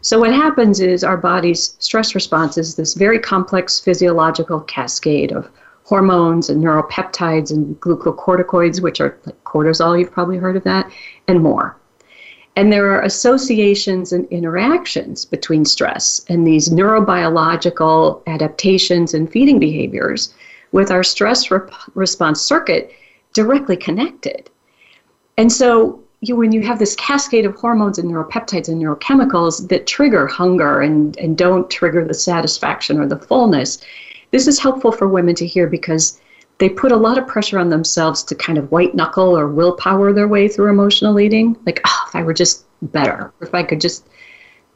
So 0.00 0.18
what 0.18 0.32
happens 0.32 0.80
is 0.80 1.04
our 1.04 1.16
body's 1.16 1.76
stress 1.78 2.14
response 2.14 2.58
is 2.58 2.74
this 2.74 2.94
very 2.94 3.18
complex 3.18 3.80
physiological 3.80 4.60
cascade 4.60 5.32
of 5.32 5.48
hormones 5.84 6.50
and 6.50 6.62
neuropeptides 6.62 7.52
and 7.52 7.78
glucocorticoids, 7.80 8.80
which 8.80 9.00
are 9.00 9.18
like 9.24 9.44
cortisol, 9.44 9.98
you've 9.98 10.10
probably 10.10 10.36
heard 10.36 10.56
of 10.56 10.64
that, 10.64 10.90
and 11.28 11.40
more. 11.40 11.76
And 12.56 12.72
there 12.72 12.90
are 12.90 13.02
associations 13.02 14.12
and 14.12 14.26
interactions 14.28 15.24
between 15.24 15.64
stress 15.64 16.24
and 16.28 16.46
these 16.46 16.70
neurobiological 16.70 18.26
adaptations 18.26 19.14
and 19.14 19.30
feeding 19.30 19.58
behaviors 19.58 20.34
with 20.72 20.90
our 20.90 21.04
stress 21.04 21.50
rep- 21.50 21.70
response 21.94 22.40
circuit 22.40 22.92
directly 23.34 23.76
connected. 23.76 24.50
And 25.36 25.52
so 25.52 26.02
you, 26.28 26.36
when 26.36 26.52
you 26.52 26.62
have 26.62 26.78
this 26.78 26.96
cascade 26.96 27.44
of 27.44 27.54
hormones 27.54 27.98
and 27.98 28.10
neuropeptides 28.10 28.68
and 28.68 28.82
neurochemicals 28.82 29.68
that 29.68 29.86
trigger 29.86 30.26
hunger 30.26 30.80
and, 30.80 31.16
and 31.18 31.36
don't 31.36 31.70
trigger 31.70 32.04
the 32.04 32.14
satisfaction 32.14 32.98
or 32.98 33.06
the 33.06 33.18
fullness, 33.18 33.78
this 34.30 34.46
is 34.46 34.58
helpful 34.58 34.92
for 34.92 35.08
women 35.08 35.34
to 35.36 35.46
hear 35.46 35.66
because 35.66 36.20
they 36.58 36.68
put 36.68 36.92
a 36.92 36.96
lot 36.96 37.18
of 37.18 37.26
pressure 37.26 37.58
on 37.58 37.68
themselves 37.68 38.22
to 38.24 38.34
kind 38.34 38.58
of 38.58 38.70
white 38.70 38.94
knuckle 38.94 39.36
or 39.36 39.46
willpower 39.46 40.12
their 40.12 40.28
way 40.28 40.48
through 40.48 40.70
emotional 40.70 41.20
eating. 41.20 41.56
Like, 41.66 41.80
oh, 41.86 42.04
if 42.08 42.16
I 42.16 42.22
were 42.22 42.34
just 42.34 42.64
better, 42.82 43.32
if 43.40 43.54
I 43.54 43.62
could 43.62 43.80
just 43.80 44.06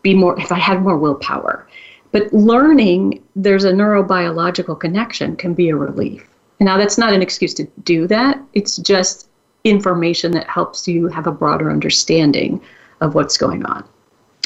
be 0.03 0.15
more, 0.15 0.39
if 0.39 0.53
I 0.53 0.59
had 0.59 0.83
more 0.83 0.97
willpower. 0.97 1.67
But 2.13 2.33
learning 2.33 3.23
there's 3.37 3.65
a 3.65 3.73
neurobiological 3.73 4.79
connection 4.79 5.37
can 5.37 5.55
be 5.55 5.71
a 5.71 5.77
relief. 5.77 6.27
Now, 6.59 6.77
that's 6.77 6.99
not 6.99 7.15
an 7.15 7.23
excuse 7.23 7.55
to 7.55 7.65
do 7.85 8.07
that, 8.09 8.39
it's 8.53 8.77
just 8.77 9.30
information 9.65 10.33
that 10.33 10.49
helps 10.49 10.89
you 10.89 11.09
have 11.09 11.27
a 11.27 11.33
broader 11.33 11.71
understanding 11.71 12.61
of 13.01 13.15
what's 13.15 13.37
going 13.37 13.65
on. 13.67 13.85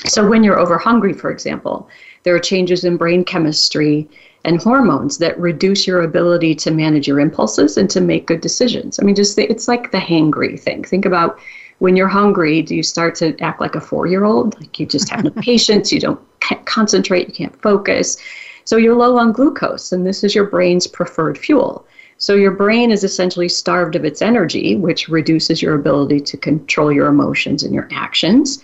So, 0.07 0.29
when 0.29 0.45
you're 0.45 0.59
over 0.59 0.77
hungry, 0.77 1.13
for 1.13 1.31
example, 1.31 1.89
there 2.25 2.35
are 2.35 2.41
changes 2.41 2.85
in 2.85 2.97
brain 2.97 3.25
chemistry 3.25 4.09
and 4.45 4.61
hormones 4.61 5.19
that 5.19 5.39
reduce 5.41 5.87
your 5.87 6.03
ability 6.03 6.55
to 6.57 6.71
manage 6.71 7.09
your 7.09 7.21
impulses 7.21 7.77
and 7.77 7.89
to 7.91 8.01
make 8.01 8.27
good 8.27 8.41
decisions. 8.41 8.99
I 8.99 9.05
mean, 9.05 9.15
just 9.15 9.39
it's 9.39 9.69
like 9.69 9.91
the 9.93 9.99
hangry 9.99 10.61
thing. 10.61 10.85
Think 10.85 11.07
about 11.07 11.39
when 11.79 11.97
you're 11.97 12.09
hungry, 12.09 12.63
do 12.63 12.75
you 12.75 12.83
start 12.83 13.15
to 13.17 13.39
act 13.41 13.61
like 13.61 13.75
a 13.75 13.81
four 13.81 14.07
year 14.07 14.25
old? 14.25 14.59
Like 14.61 14.79
you 14.79 14.87
just 14.87 15.09
have 15.11 15.25
no 15.25 15.31
patience, 15.43 15.93
you 15.93 16.01
don't 16.01 16.21
concentrate, 16.67 17.29
you 17.29 17.35
can't 17.35 17.63
focus. 17.63 18.19
So 18.65 18.77
you're 18.77 18.95
low 18.95 19.19
on 19.19 19.33
glucose, 19.33 19.93
and 19.93 20.07
this 20.07 20.25
is 20.25 20.35
your 20.35 20.47
brain's 20.47 20.87
preferred 20.87 21.37
fuel. 21.37 21.87
So 22.25 22.37
your 22.37 22.53
brain 22.53 22.91
is 22.91 23.05
essentially 23.05 23.51
starved 23.51 23.97
of 23.97 24.05
its 24.07 24.23
energy, 24.23 24.77
which 24.77 25.11
reduces 25.11 25.61
your 25.61 25.75
ability 25.75 26.21
to 26.21 26.39
control 26.39 26.91
your 26.91 27.09
emotions 27.09 27.63
and 27.63 27.75
your 27.75 27.87
actions. 27.93 28.63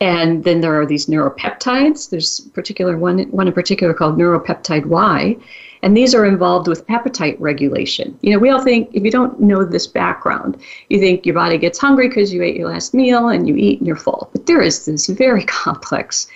And 0.00 0.42
then 0.42 0.62
there 0.62 0.80
are 0.80 0.86
these 0.86 1.04
neuropeptides. 1.04 2.08
There's 2.08 2.40
particular 2.54 2.96
one, 2.96 3.24
one 3.24 3.46
in 3.46 3.52
particular 3.52 3.92
called 3.92 4.16
neuropeptide 4.16 4.86
Y, 4.86 5.36
and 5.82 5.94
these 5.94 6.14
are 6.14 6.24
involved 6.24 6.66
with 6.66 6.88
appetite 6.88 7.38
regulation. 7.38 8.18
You 8.22 8.32
know, 8.32 8.38
we 8.38 8.48
all 8.48 8.62
think 8.62 8.88
if 8.94 9.04
you 9.04 9.10
don't 9.10 9.38
know 9.38 9.66
this 9.66 9.86
background, 9.86 10.56
you 10.88 10.98
think 10.98 11.26
your 11.26 11.34
body 11.34 11.58
gets 11.58 11.78
hungry 11.78 12.08
because 12.08 12.32
you 12.32 12.42
ate 12.42 12.56
your 12.56 12.70
last 12.70 12.94
meal 12.94 13.28
and 13.28 13.46
you 13.46 13.54
eat 13.54 13.80
and 13.80 13.86
you're 13.86 13.96
full. 13.96 14.30
But 14.32 14.46
there 14.46 14.62
is 14.62 14.86
this 14.86 15.08
very 15.08 15.44
complex 15.64 16.26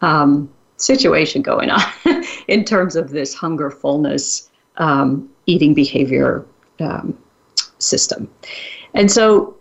um, 0.00 0.50
situation 0.78 1.42
going 1.42 1.70
on 1.70 1.84
in 2.48 2.64
terms 2.64 2.96
of 2.96 3.10
this 3.10 3.34
hunger 3.34 3.70
fullness 3.70 4.47
um, 4.78 5.28
eating 5.46 5.74
behavior 5.74 6.44
um, 6.80 7.16
system. 7.78 8.30
And 8.94 9.10
so 9.10 9.58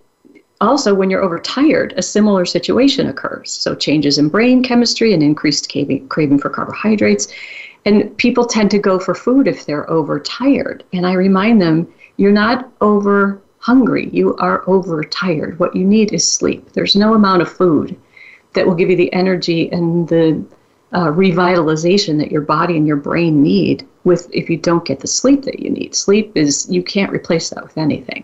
also, 0.60 0.94
when 0.96 1.10
you're 1.12 1.22
overtired, 1.22 1.94
a 1.98 2.02
similar 2.02 2.44
situation 2.44 3.08
occurs. 3.08 3.52
So, 3.52 3.76
changes 3.76 4.18
in 4.18 4.30
brain 4.30 4.64
chemistry 4.64 5.14
and 5.14 5.22
increased 5.22 5.72
craving, 5.72 6.08
craving 6.08 6.40
for 6.40 6.50
carbohydrates. 6.50 7.28
And 7.86 8.18
people 8.18 8.46
tend 8.46 8.72
to 8.72 8.80
go 8.80 8.98
for 8.98 9.14
food 9.14 9.48
if 9.48 9.66
they're 9.66 9.90
overtired. 9.90 10.84
And 10.94 11.06
I 11.06 11.14
remind 11.14 11.62
them, 11.62 11.88
you're 12.18 12.32
not 12.32 12.72
over 12.82 13.40
hungry, 13.60 14.10
you 14.12 14.36
are 14.38 14.68
overtired. 14.68 15.60
What 15.60 15.76
you 15.76 15.86
need 15.86 16.12
is 16.12 16.28
sleep. 16.28 16.72
There's 16.74 16.96
no 16.96 17.14
amount 17.14 17.44
of 17.44 17.52
food 17.52 17.96
that 18.54 18.66
will 18.66 18.76
give 18.76 18.90
you 18.90 18.96
the 18.96 19.14
energy 19.14 19.72
and 19.72 20.08
the 20.08 20.44
uh, 20.94 21.08
revitalization 21.08 22.18
that 22.20 22.32
your 22.32 22.42
body 22.42 22.78
and 22.78 22.88
your 22.88 22.98
brain 22.98 23.42
need 23.42 23.88
with 24.04 24.30
if 24.34 24.50
you 24.50 24.58
don't 24.58 24.86
get 24.86 25.00
the 25.00 25.08
sleep 25.08 25.44
that 25.44 25.60
you 25.60 25.70
need. 25.70 25.94
Sleep 25.94 26.32
is 26.36 26.70
you 26.70 26.82
can't 26.82 27.12
replace 27.12 27.50
that 27.50 27.64
with 27.64 27.78
anything. 27.78 28.24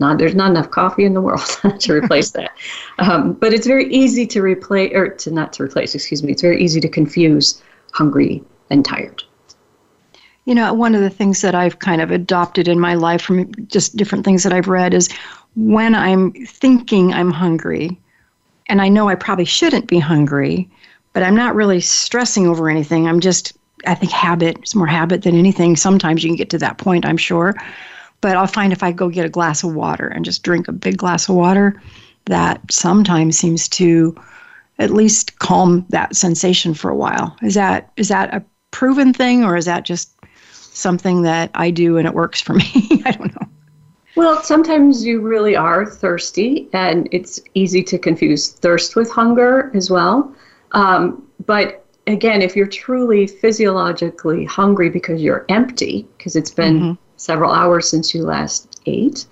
Not 0.00 0.18
there's 0.18 0.34
not 0.34 0.50
enough 0.50 0.70
coffee 0.70 1.04
in 1.04 1.14
the 1.14 1.20
world 1.20 1.46
to 1.78 1.92
replace 1.92 2.30
that. 2.32 2.52
Um, 2.98 3.34
but 3.34 3.52
it's 3.52 3.66
very 3.66 3.92
easy 3.92 4.26
to 4.28 4.42
replace 4.42 4.92
or 4.94 5.08
to 5.08 5.30
not 5.30 5.52
to 5.54 5.62
replace. 5.62 5.94
Excuse 5.94 6.22
me. 6.22 6.32
It's 6.32 6.42
very 6.42 6.62
easy 6.62 6.80
to 6.80 6.88
confuse 6.88 7.62
hungry 7.92 8.42
and 8.70 8.84
tired. 8.84 9.22
You 10.46 10.54
know, 10.54 10.72
one 10.72 10.94
of 10.94 11.02
the 11.02 11.10
things 11.10 11.42
that 11.42 11.54
I've 11.54 11.78
kind 11.78 12.00
of 12.00 12.10
adopted 12.10 12.66
in 12.66 12.80
my 12.80 12.94
life 12.94 13.22
from 13.22 13.52
just 13.66 13.96
different 13.96 14.24
things 14.24 14.42
that 14.42 14.52
I've 14.52 14.68
read 14.68 14.94
is 14.94 15.08
when 15.54 15.94
I'm 15.94 16.32
thinking 16.32 17.12
I'm 17.12 17.30
hungry, 17.30 18.00
and 18.68 18.80
I 18.80 18.88
know 18.88 19.08
I 19.08 19.16
probably 19.16 19.44
shouldn't 19.44 19.86
be 19.86 19.98
hungry, 19.98 20.70
but 21.12 21.22
I'm 21.22 21.36
not 21.36 21.54
really 21.54 21.80
stressing 21.80 22.46
over 22.46 22.68
anything. 22.68 23.06
I'm 23.06 23.20
just, 23.20 23.56
I 23.86 23.94
think 23.94 24.12
habit, 24.12 24.58
it's 24.58 24.74
more 24.74 24.86
habit 24.86 25.22
than 25.22 25.36
anything. 25.36 25.76
Sometimes 25.76 26.22
you 26.22 26.30
can 26.30 26.36
get 26.36 26.50
to 26.50 26.58
that 26.58 26.78
point, 26.78 27.06
I'm 27.06 27.16
sure. 27.16 27.54
But 28.20 28.36
I'll 28.36 28.46
find 28.46 28.72
if 28.72 28.82
I 28.82 28.92
go 28.92 29.08
get 29.08 29.24
a 29.24 29.30
glass 29.30 29.62
of 29.62 29.74
water 29.74 30.06
and 30.08 30.24
just 30.24 30.42
drink 30.42 30.68
a 30.68 30.72
big 30.72 30.98
glass 30.98 31.28
of 31.28 31.36
water, 31.36 31.80
that 32.26 32.60
sometimes 32.70 33.38
seems 33.38 33.68
to 33.70 34.14
at 34.78 34.90
least 34.90 35.38
calm 35.38 35.86
that 35.88 36.14
sensation 36.14 36.74
for 36.74 36.90
a 36.90 36.96
while. 36.96 37.36
Is 37.42 37.54
that 37.54 37.90
is 37.96 38.08
that 38.08 38.32
a 38.34 38.44
proven 38.70 39.12
thing 39.12 39.44
or 39.44 39.56
is 39.56 39.64
that 39.64 39.84
just 39.84 40.10
something 40.52 41.22
that 41.22 41.50
I 41.54 41.70
do 41.70 41.96
and 41.96 42.06
it 42.06 42.14
works 42.14 42.40
for 42.40 42.54
me. 42.60 43.02
I 43.04 43.12
don't 43.12 43.34
know. 43.40 43.48
Well, 44.16 44.42
sometimes 44.42 45.04
you 45.04 45.20
really 45.20 45.54
are 45.54 45.86
thirsty, 45.86 46.68
and 46.72 47.08
it's 47.12 47.40
easy 47.54 47.82
to 47.84 47.98
confuse 47.98 48.50
thirst 48.50 48.96
with 48.96 49.10
hunger 49.10 49.70
as 49.72 49.88
well. 49.88 50.34
Um, 50.72 51.26
but 51.46 51.84
again, 52.06 52.42
if 52.42 52.56
you're 52.56 52.66
truly 52.66 53.26
physiologically 53.26 54.44
hungry 54.44 54.90
because 54.90 55.22
you're 55.22 55.44
empty, 55.48 56.06
because 56.16 56.36
it's 56.36 56.50
been 56.50 56.80
mm-hmm. 56.80 57.02
several 57.16 57.52
hours 57.52 57.88
since 57.88 58.14
you 58.14 58.22
last 58.22 58.80
ate, 58.86 59.26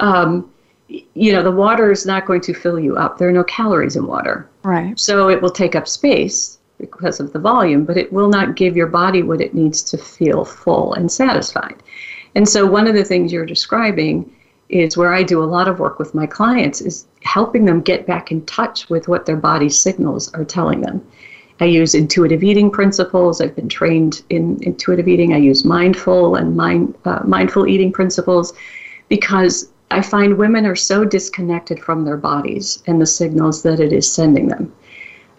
um, 0.00 0.50
you 0.88 1.32
know, 1.32 1.42
the 1.42 1.50
water 1.50 1.90
is 1.90 2.06
not 2.06 2.26
going 2.26 2.40
to 2.42 2.54
fill 2.54 2.78
you 2.78 2.96
up. 2.96 3.18
There 3.18 3.28
are 3.28 3.32
no 3.32 3.44
calories 3.44 3.96
in 3.96 4.06
water. 4.06 4.48
Right. 4.62 4.98
So 4.98 5.28
it 5.28 5.40
will 5.40 5.50
take 5.50 5.74
up 5.74 5.88
space 5.88 6.58
because 6.78 7.20
of 7.20 7.32
the 7.32 7.38
volume, 7.38 7.84
but 7.84 7.96
it 7.96 8.12
will 8.12 8.28
not 8.28 8.56
give 8.56 8.76
your 8.76 8.86
body 8.86 9.22
what 9.22 9.40
it 9.40 9.54
needs 9.54 9.82
to 9.84 9.98
feel 9.98 10.44
full 10.44 10.94
and 10.94 11.10
satisfied. 11.10 11.82
And 12.34 12.48
so 12.48 12.66
one 12.66 12.86
of 12.86 12.94
the 12.94 13.04
things 13.04 13.32
you're 13.32 13.46
describing 13.46 14.30
is 14.74 14.96
where 14.96 15.12
I 15.12 15.22
do 15.22 15.42
a 15.42 15.44
lot 15.44 15.68
of 15.68 15.78
work 15.78 15.98
with 15.98 16.14
my 16.14 16.26
clients 16.26 16.80
is 16.80 17.06
helping 17.22 17.64
them 17.64 17.80
get 17.80 18.06
back 18.06 18.30
in 18.30 18.44
touch 18.46 18.88
with 18.90 19.08
what 19.08 19.26
their 19.26 19.36
body 19.36 19.68
signals 19.68 20.32
are 20.34 20.44
telling 20.44 20.80
them. 20.80 21.04
I 21.60 21.66
use 21.66 21.94
intuitive 21.94 22.42
eating 22.42 22.70
principles. 22.70 23.40
I've 23.40 23.54
been 23.54 23.68
trained 23.68 24.22
in 24.30 24.58
intuitive 24.62 25.06
eating. 25.06 25.32
I 25.32 25.38
use 25.38 25.64
mindful 25.64 26.34
and 26.34 26.56
mind, 26.56 26.96
uh, 27.04 27.20
mindful 27.24 27.68
eating 27.68 27.92
principles 27.92 28.52
because 29.08 29.70
I 29.90 30.02
find 30.02 30.36
women 30.36 30.66
are 30.66 30.74
so 30.74 31.04
disconnected 31.04 31.78
from 31.78 32.04
their 32.04 32.16
bodies 32.16 32.82
and 32.86 33.00
the 33.00 33.06
signals 33.06 33.62
that 33.62 33.78
it 33.78 33.92
is 33.92 34.10
sending 34.10 34.48
them 34.48 34.72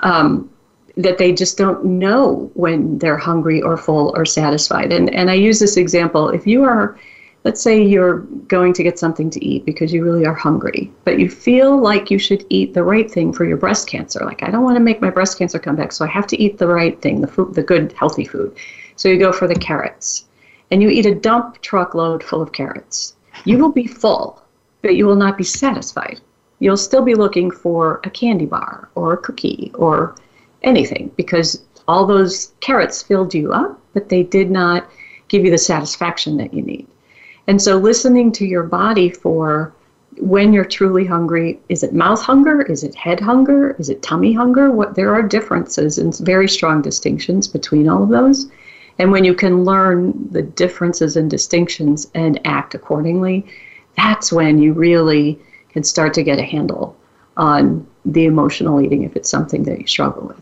um, 0.02 0.50
that 0.98 1.18
they 1.18 1.34
just 1.34 1.58
don't 1.58 1.84
know 1.84 2.50
when 2.54 2.98
they're 3.00 3.18
hungry 3.18 3.62
or 3.62 3.76
full 3.76 4.14
or 4.16 4.26
satisfied. 4.26 4.94
And, 4.94 5.14
and 5.14 5.30
I 5.30 5.34
use 5.34 5.60
this 5.60 5.78
example 5.78 6.30
if 6.30 6.48
you 6.48 6.64
are, 6.64 6.98
let's 7.46 7.62
say 7.62 7.82
you're 7.82 8.20
going 8.48 8.74
to 8.74 8.84
get 8.84 9.00
something 9.00 9.30
to 9.30 9.46
eat 9.46 9.66
because 9.66 9.94
you 9.94 10.04
really 10.04 10.26
are 10.26 10.34
hungry, 10.34 10.92
but 11.06 11.20
you 11.20 11.30
feel 11.30 11.80
like 11.80 12.12
you 12.12 12.20
should 12.20 12.46
eat 12.50 12.74
the 12.74 12.84
right 12.84 13.10
thing 13.10 13.32
for 13.32 13.46
your 13.46 13.56
breast 13.56 13.88
cancer. 13.88 14.20
Like, 14.26 14.44
I 14.44 14.52
don't 14.52 14.64
want 14.64 14.76
to 14.76 14.84
make 14.84 15.00
my 15.00 15.10
breast 15.10 15.38
cancer 15.38 15.60
come 15.60 15.78
back, 15.78 15.94
so 15.94 16.04
I 16.04 16.10
have 16.10 16.28
to 16.28 16.42
eat 16.42 16.58
the 16.58 16.68
right 16.68 17.02
thing, 17.02 17.22
the, 17.22 17.28
food, 17.28 17.54
the 17.54 17.64
good, 17.64 17.94
healthy 17.94 18.26
food. 18.26 18.58
So 18.98 19.08
you 19.08 19.18
go 19.18 19.32
for 19.32 19.48
the 19.48 19.56
carrots. 19.56 20.26
And 20.72 20.82
you 20.82 20.90
eat 20.90 21.06
a 21.06 21.16
dump 21.16 21.62
truckload 21.62 22.24
full 22.24 22.42
of 22.42 22.52
carrots. 22.52 23.16
You 23.46 23.60
will 23.60 23.72
be 23.72 23.86
full 23.86 24.42
but 24.86 24.96
you 24.96 25.08
will 25.08 25.16
not 25.16 25.36
be 25.36 25.44
satisfied. 25.44 26.22
You'll 26.60 26.78
still 26.78 27.02
be 27.02 27.16
looking 27.16 27.50
for 27.50 28.02
a 28.04 28.10
candy 28.12 28.46
bar 28.46 28.88
or 28.94 29.14
a 29.14 29.18
cookie 29.18 29.72
or 29.74 30.14
anything 30.62 31.12
because 31.18 31.64
all 31.88 32.06
those 32.06 32.54
carrots 32.60 33.02
filled 33.02 33.34
you 33.34 33.52
up, 33.52 33.82
but 33.96 34.10
they 34.10 34.22
did 34.22 34.52
not 34.52 34.88
give 35.28 35.44
you 35.44 35.50
the 35.50 35.58
satisfaction 35.58 36.38
that 36.38 36.54
you 36.54 36.62
need. 36.62 36.88
And 37.48 37.62
so, 37.62 37.78
listening 37.78 38.32
to 38.34 38.46
your 38.46 38.64
body 38.64 39.10
for 39.10 39.74
when 40.18 40.54
you're 40.54 40.66
truly 40.66 41.06
hungry 41.06 41.60
is 41.70 41.84
it 41.84 41.94
mouth 41.94 42.22
hunger? 42.22 42.62
Is 42.64 42.84
it 42.84 42.96
head 42.96 43.20
hunger? 43.20 43.76
Is 43.80 43.90
it 43.90 44.02
tummy 44.02 44.34
hunger? 44.34 44.72
What, 44.72 44.96
there 44.96 45.14
are 45.14 45.22
differences 45.22 45.98
and 45.98 46.18
very 46.20 46.48
strong 46.48 46.82
distinctions 46.82 47.48
between 47.48 47.90
all 47.90 48.04
of 48.04 48.10
those. 48.10 48.50
And 48.98 49.12
when 49.12 49.26
you 49.26 49.34
can 49.34 49.66
learn 49.66 50.14
the 50.32 50.42
differences 50.42 51.18
and 51.18 51.30
distinctions 51.30 52.10
and 52.16 52.40
act 52.46 52.74
accordingly, 52.76 53.46
that's 53.98 54.32
when 54.32 54.58
you 54.58 54.74
really 54.74 55.38
can 55.70 55.84
start 55.84 56.14
to 56.14 56.24
get 56.24 56.40
a 56.40 56.44
handle 56.44 56.96
on 57.36 57.86
the 58.06 58.26
emotional 58.26 58.82
eating 58.82 59.04
if 59.04 59.16
it's 59.16 59.30
something 59.30 59.64
that 59.64 59.80
you 59.80 59.88
struggle 59.88 60.28
with. 60.28 60.42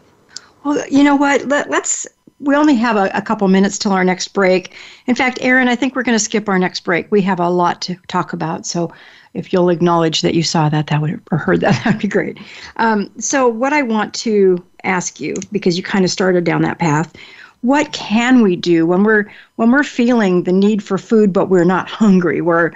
Well, 0.64 0.88
you 0.88 1.04
know 1.04 1.16
what? 1.16 1.48
Let, 1.48 1.72
us 1.72 2.08
we 2.44 2.56
only 2.56 2.76
have 2.76 2.98
a, 2.98 3.10
a, 3.14 3.22
couple 3.22 3.48
minutes 3.48 3.78
till 3.78 3.94
our 3.94 4.04
next 4.04 4.30
break. 4.30 4.76
In 5.08 5.16
fact, 5.16 5.38
Aaron, 5.42 5.70
I 5.70 5.76
think 5.76 5.96
we're 5.96 6.04
going 6.04 6.18
to 6.18 6.24
skip 6.24 6.50
our 6.50 6.60
next 6.60 6.82
break. 6.82 7.10
We 7.10 7.22
have 7.22 7.40
a 7.40 7.50
lot 7.50 7.82
to 7.84 7.96
talk 8.08 8.34
about. 8.34 8.66
So 8.66 8.92
if 9.34 9.54
you'll 9.54 9.70
acknowledge 9.70 10.22
that 10.22 10.36
you 10.36 10.44
saw 10.44 10.68
that, 10.70 10.88
that 10.88 11.02
would 11.02 11.22
or 11.32 11.38
heard 11.38 11.62
that, 11.62 11.82
that'd 11.84 12.02
be 12.02 12.08
great. 12.08 12.38
Um, 12.78 13.10
so 13.18 13.48
what 13.48 13.72
I 13.72 13.82
want 13.82 14.14
to 14.16 14.64
ask 14.84 15.20
you, 15.20 15.36
because 15.52 15.78
you 15.78 15.84
kind 15.84 16.04
of 16.04 16.12
started 16.12 16.44
down 16.44 16.62
that 16.64 16.80
path, 16.80 17.14
what 17.62 17.94
can 17.94 18.42
we 18.42 18.58
do 18.58 18.86
when 18.86 19.04
we're 19.04 19.32
when 19.56 19.72
we're 19.72 19.84
feeling 19.84 20.44
the 20.44 20.52
need 20.52 20.84
for 20.84 20.98
food, 20.98 21.32
but 21.32 21.48
we're 21.48 21.64
not 21.64 21.88
hungry? 21.90 22.42
We're 22.42 22.74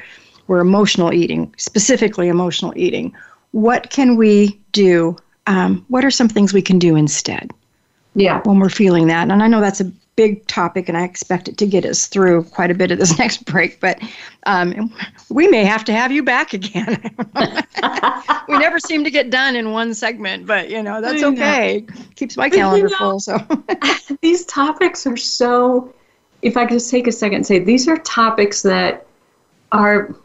we're 0.47 0.59
emotional 0.59 1.13
eating, 1.13 1.53
specifically 1.57 2.29
emotional 2.29 2.71
eating. 2.77 3.13
What 3.51 3.89
can 3.89 4.15
we 4.15 4.57
do? 4.71 5.17
Um, 5.45 5.85
what 5.89 6.05
are 6.05 6.11
some 6.11 6.29
things 6.29 6.53
we 6.53 6.61
can 6.61 6.79
do 6.79 6.95
instead? 6.95 7.51
Yeah. 8.17 8.41
When 8.45 8.59
we're 8.59 8.69
feeling 8.69 9.07
that. 9.07 9.29
And 9.29 9.43
I 9.43 9.47
know 9.47 9.61
that's 9.61 9.79
a 9.79 9.91
big 10.15 10.45
topic, 10.47 10.89
and 10.89 10.97
I 10.97 11.03
expect 11.03 11.47
it 11.47 11.57
to 11.59 11.67
get 11.67 11.85
us 11.85 12.07
through 12.07 12.43
quite 12.45 12.71
a 12.71 12.73
bit 12.73 12.89
of 12.89 12.97
this 12.97 13.17
next 13.19 13.45
break, 13.45 13.79
but 13.79 14.01
um, 14.47 14.91
we 15.29 15.47
may 15.47 15.63
have 15.63 15.85
to 15.85 15.93
have 15.93 16.11
you 16.11 16.23
back 16.23 16.53
again. 16.53 16.99
we 18.47 18.57
never 18.57 18.79
seem 18.79 19.03
to 19.03 19.11
get 19.11 19.29
done 19.29 19.55
in 19.55 19.71
one 19.71 19.93
segment, 19.93 20.47
but 20.47 20.69
you 20.69 20.81
know, 20.81 20.99
that's 20.99 21.21
okay. 21.21 21.85
Keeps 22.15 22.35
my 22.35 22.49
calendar 22.49 22.87
you 22.87 22.91
know, 22.91 22.97
full. 22.97 23.19
So 23.19 23.37
these 24.21 24.45
topics 24.45 25.05
are 25.05 25.15
so, 25.15 25.93
if 26.41 26.57
I 26.57 26.65
could 26.65 26.73
just 26.73 26.89
take 26.89 27.05
a 27.05 27.11
second 27.11 27.35
and 27.35 27.47
say, 27.47 27.59
these 27.59 27.87
are 27.87 27.97
topics 27.97 28.63
that 28.63 29.05
are 29.71 30.15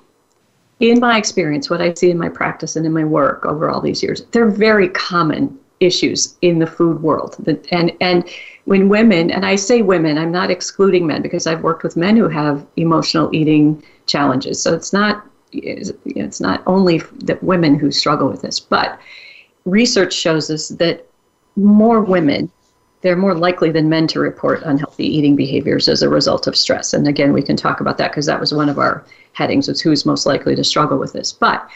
in 0.80 0.98
my 0.98 1.18
experience, 1.18 1.68
what 1.68 1.82
I 1.82 1.92
see 1.92 2.10
in 2.10 2.16
my 2.16 2.30
practice 2.30 2.74
and 2.74 2.86
in 2.86 2.92
my 2.92 3.04
work 3.04 3.44
over 3.44 3.68
all 3.68 3.82
these 3.82 4.02
years, 4.02 4.24
they're 4.32 4.50
very 4.50 4.88
common 4.88 5.58
issues 5.82 6.36
in 6.42 6.58
the 6.58 6.66
food 6.66 7.02
world. 7.02 7.36
And 7.70 7.92
and 8.00 8.28
when 8.64 8.88
women, 8.88 9.30
and 9.30 9.44
I 9.44 9.56
say 9.56 9.82
women, 9.82 10.16
I'm 10.18 10.32
not 10.32 10.50
excluding 10.50 11.06
men 11.06 11.22
because 11.22 11.46
I've 11.46 11.62
worked 11.62 11.82
with 11.82 11.96
men 11.96 12.16
who 12.16 12.28
have 12.28 12.64
emotional 12.76 13.34
eating 13.34 13.82
challenges. 14.06 14.62
So 14.62 14.74
it's 14.74 14.92
not 14.92 15.26
it's 15.52 16.40
not 16.40 16.62
only 16.66 16.98
that 17.24 17.42
women 17.42 17.78
who 17.78 17.90
struggle 17.90 18.28
with 18.28 18.42
this, 18.42 18.58
but 18.58 18.98
research 19.64 20.14
shows 20.14 20.50
us 20.50 20.68
that 20.68 21.06
more 21.56 22.00
women 22.00 22.50
they're 23.02 23.16
more 23.16 23.34
likely 23.34 23.70
than 23.70 23.88
men 23.88 24.06
to 24.06 24.20
report 24.20 24.62
unhealthy 24.62 25.04
eating 25.04 25.34
behaviors 25.34 25.88
as 25.88 26.02
a 26.02 26.08
result 26.08 26.46
of 26.46 26.56
stress. 26.56 26.94
And 26.94 27.08
again, 27.08 27.32
we 27.32 27.42
can 27.42 27.56
talk 27.56 27.80
about 27.80 27.98
that 27.98 28.12
because 28.12 28.26
that 28.26 28.40
was 28.40 28.54
one 28.54 28.68
of 28.68 28.78
our 28.78 29.04
headings 29.32 29.66
was 29.66 29.80
who's 29.80 30.06
most 30.06 30.24
likely 30.24 30.54
to 30.54 30.62
struggle 30.62 30.98
with 30.98 31.12
this. 31.12 31.32
But 31.32 31.68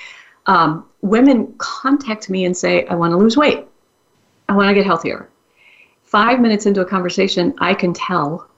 um, 0.47 0.89
women 1.03 1.53
contact 1.59 2.31
me 2.31 2.45
and 2.45 2.57
say, 2.57 2.87
I 2.87 2.95
want 2.95 3.11
to 3.11 3.17
lose 3.17 3.37
weight. 3.37 3.67
I 4.49 4.55
want 4.55 4.69
to 4.69 4.75
get 4.75 4.87
healthier. 4.87 5.29
Five 6.03 6.41
minutes 6.41 6.67
into 6.67 6.81
a 6.81 6.85
conversation, 6.85 7.55
I 7.59 7.75
can 7.75 7.93
tell 7.93 8.49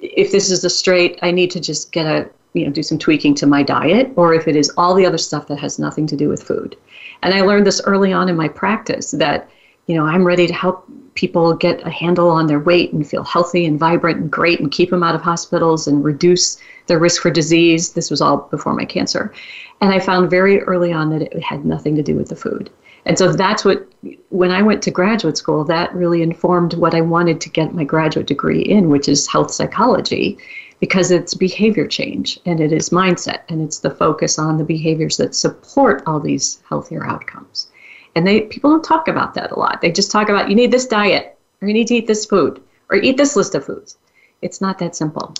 if 0.00 0.30
this 0.32 0.50
is 0.50 0.64
a 0.64 0.70
straight, 0.70 1.18
I 1.22 1.30
need 1.30 1.50
to 1.52 1.60
just 1.60 1.92
get 1.92 2.06
a, 2.06 2.28
you 2.52 2.66
know, 2.66 2.72
do 2.72 2.82
some 2.82 2.98
tweaking 2.98 3.34
to 3.36 3.46
my 3.46 3.62
diet, 3.62 4.12
or 4.16 4.34
if 4.34 4.46
it 4.46 4.56
is 4.56 4.70
all 4.76 4.94
the 4.94 5.06
other 5.06 5.18
stuff 5.18 5.46
that 5.48 5.58
has 5.58 5.78
nothing 5.78 6.06
to 6.08 6.16
do 6.16 6.28
with 6.28 6.42
food. 6.42 6.76
And 7.22 7.32
I 7.32 7.40
learned 7.40 7.66
this 7.66 7.80
early 7.84 8.12
on 8.12 8.28
in 8.28 8.36
my 8.36 8.48
practice 8.48 9.12
that, 9.12 9.48
you 9.86 9.94
know, 9.94 10.04
I'm 10.04 10.24
ready 10.24 10.46
to 10.46 10.52
help 10.52 10.84
people 11.14 11.54
get 11.54 11.86
a 11.86 11.90
handle 11.90 12.30
on 12.30 12.46
their 12.46 12.60
weight 12.60 12.92
and 12.92 13.06
feel 13.06 13.24
healthy 13.24 13.64
and 13.66 13.78
vibrant 13.78 14.18
and 14.18 14.30
great 14.30 14.60
and 14.60 14.70
keep 14.70 14.90
them 14.90 15.02
out 15.02 15.14
of 15.14 15.22
hospitals 15.22 15.86
and 15.86 16.04
reduce 16.04 16.58
their 16.86 16.98
risk 16.98 17.22
for 17.22 17.30
disease. 17.30 17.92
This 17.92 18.10
was 18.10 18.20
all 18.20 18.48
before 18.50 18.74
my 18.74 18.84
cancer. 18.84 19.32
And 19.80 19.92
I 19.92 19.98
found 19.98 20.30
very 20.30 20.60
early 20.62 20.92
on 20.92 21.10
that 21.10 21.22
it 21.22 21.42
had 21.42 21.64
nothing 21.64 21.96
to 21.96 22.02
do 22.02 22.16
with 22.16 22.28
the 22.28 22.36
food. 22.36 22.70
And 23.04 23.18
so 23.18 23.32
that's 23.32 23.64
what, 23.64 23.86
when 24.30 24.50
I 24.50 24.62
went 24.62 24.82
to 24.84 24.90
graduate 24.90 25.36
school, 25.36 25.64
that 25.64 25.94
really 25.94 26.22
informed 26.22 26.74
what 26.74 26.94
I 26.94 27.00
wanted 27.00 27.40
to 27.40 27.50
get 27.50 27.74
my 27.74 27.84
graduate 27.84 28.26
degree 28.26 28.62
in, 28.62 28.88
which 28.88 29.08
is 29.08 29.26
health 29.26 29.50
psychology, 29.50 30.38
because 30.78 31.10
it's 31.10 31.34
behavior 31.34 31.86
change 31.86 32.40
and 32.44 32.60
it 32.60 32.72
is 32.72 32.90
mindset 32.90 33.42
and 33.48 33.62
it's 33.62 33.78
the 33.78 33.90
focus 33.90 34.38
on 34.38 34.58
the 34.58 34.64
behaviors 34.64 35.16
that 35.16 35.34
support 35.34 36.02
all 36.06 36.20
these 36.20 36.60
healthier 36.68 37.06
outcomes. 37.06 37.68
And 38.14 38.26
they 38.26 38.42
people 38.42 38.70
don't 38.70 38.84
talk 38.84 39.08
about 39.08 39.34
that 39.34 39.52
a 39.52 39.58
lot. 39.58 39.80
They 39.80 39.92
just 39.92 40.10
talk 40.10 40.28
about 40.28 40.48
you 40.48 40.56
need 40.56 40.72
this 40.72 40.86
diet 40.86 41.38
or 41.60 41.68
you 41.68 41.74
need 41.74 41.86
to 41.86 41.94
eat 41.94 42.08
this 42.08 42.26
food 42.26 42.60
or 42.90 42.96
eat 42.96 43.16
this 43.16 43.36
list 43.36 43.54
of 43.54 43.64
foods. 43.64 43.96
It's 44.42 44.60
not 44.60 44.78
that 44.80 44.96
simple. 44.96 45.34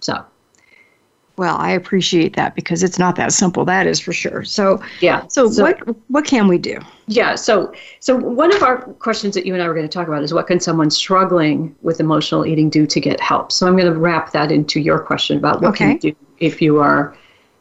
So 0.00 0.24
well, 1.36 1.56
I 1.58 1.70
appreciate 1.70 2.34
that 2.36 2.54
because 2.54 2.82
it's 2.82 2.98
not 2.98 3.16
that 3.16 3.32
simple. 3.32 3.64
That 3.64 3.86
is 3.86 4.00
for 4.00 4.12
sure. 4.12 4.42
So 4.44 4.80
yeah. 5.00 5.26
So, 5.28 5.50
so, 5.50 5.62
what 5.62 5.96
what 6.08 6.24
can 6.24 6.48
we 6.48 6.58
do? 6.58 6.78
Yeah. 7.06 7.34
So 7.34 7.72
so 8.00 8.16
one 8.16 8.54
of 8.54 8.62
our 8.62 8.82
questions 8.94 9.34
that 9.34 9.44
you 9.44 9.52
and 9.52 9.62
I 9.62 9.68
were 9.68 9.74
going 9.74 9.86
to 9.86 9.92
talk 9.92 10.08
about 10.08 10.22
is 10.22 10.32
what 10.32 10.46
can 10.46 10.60
someone 10.60 10.90
struggling 10.90 11.74
with 11.82 12.00
emotional 12.00 12.46
eating 12.46 12.70
do 12.70 12.86
to 12.86 13.00
get 13.00 13.20
help? 13.20 13.52
So 13.52 13.66
I'm 13.66 13.76
going 13.76 13.92
to 13.92 13.98
wrap 13.98 14.32
that 14.32 14.50
into 14.50 14.80
your 14.80 14.98
question 14.98 15.36
about 15.36 15.60
what 15.60 15.70
okay. 15.70 15.84
can 15.84 15.92
you 15.92 16.12
do 16.12 16.16
if 16.38 16.62
you 16.62 16.80
are 16.80 17.16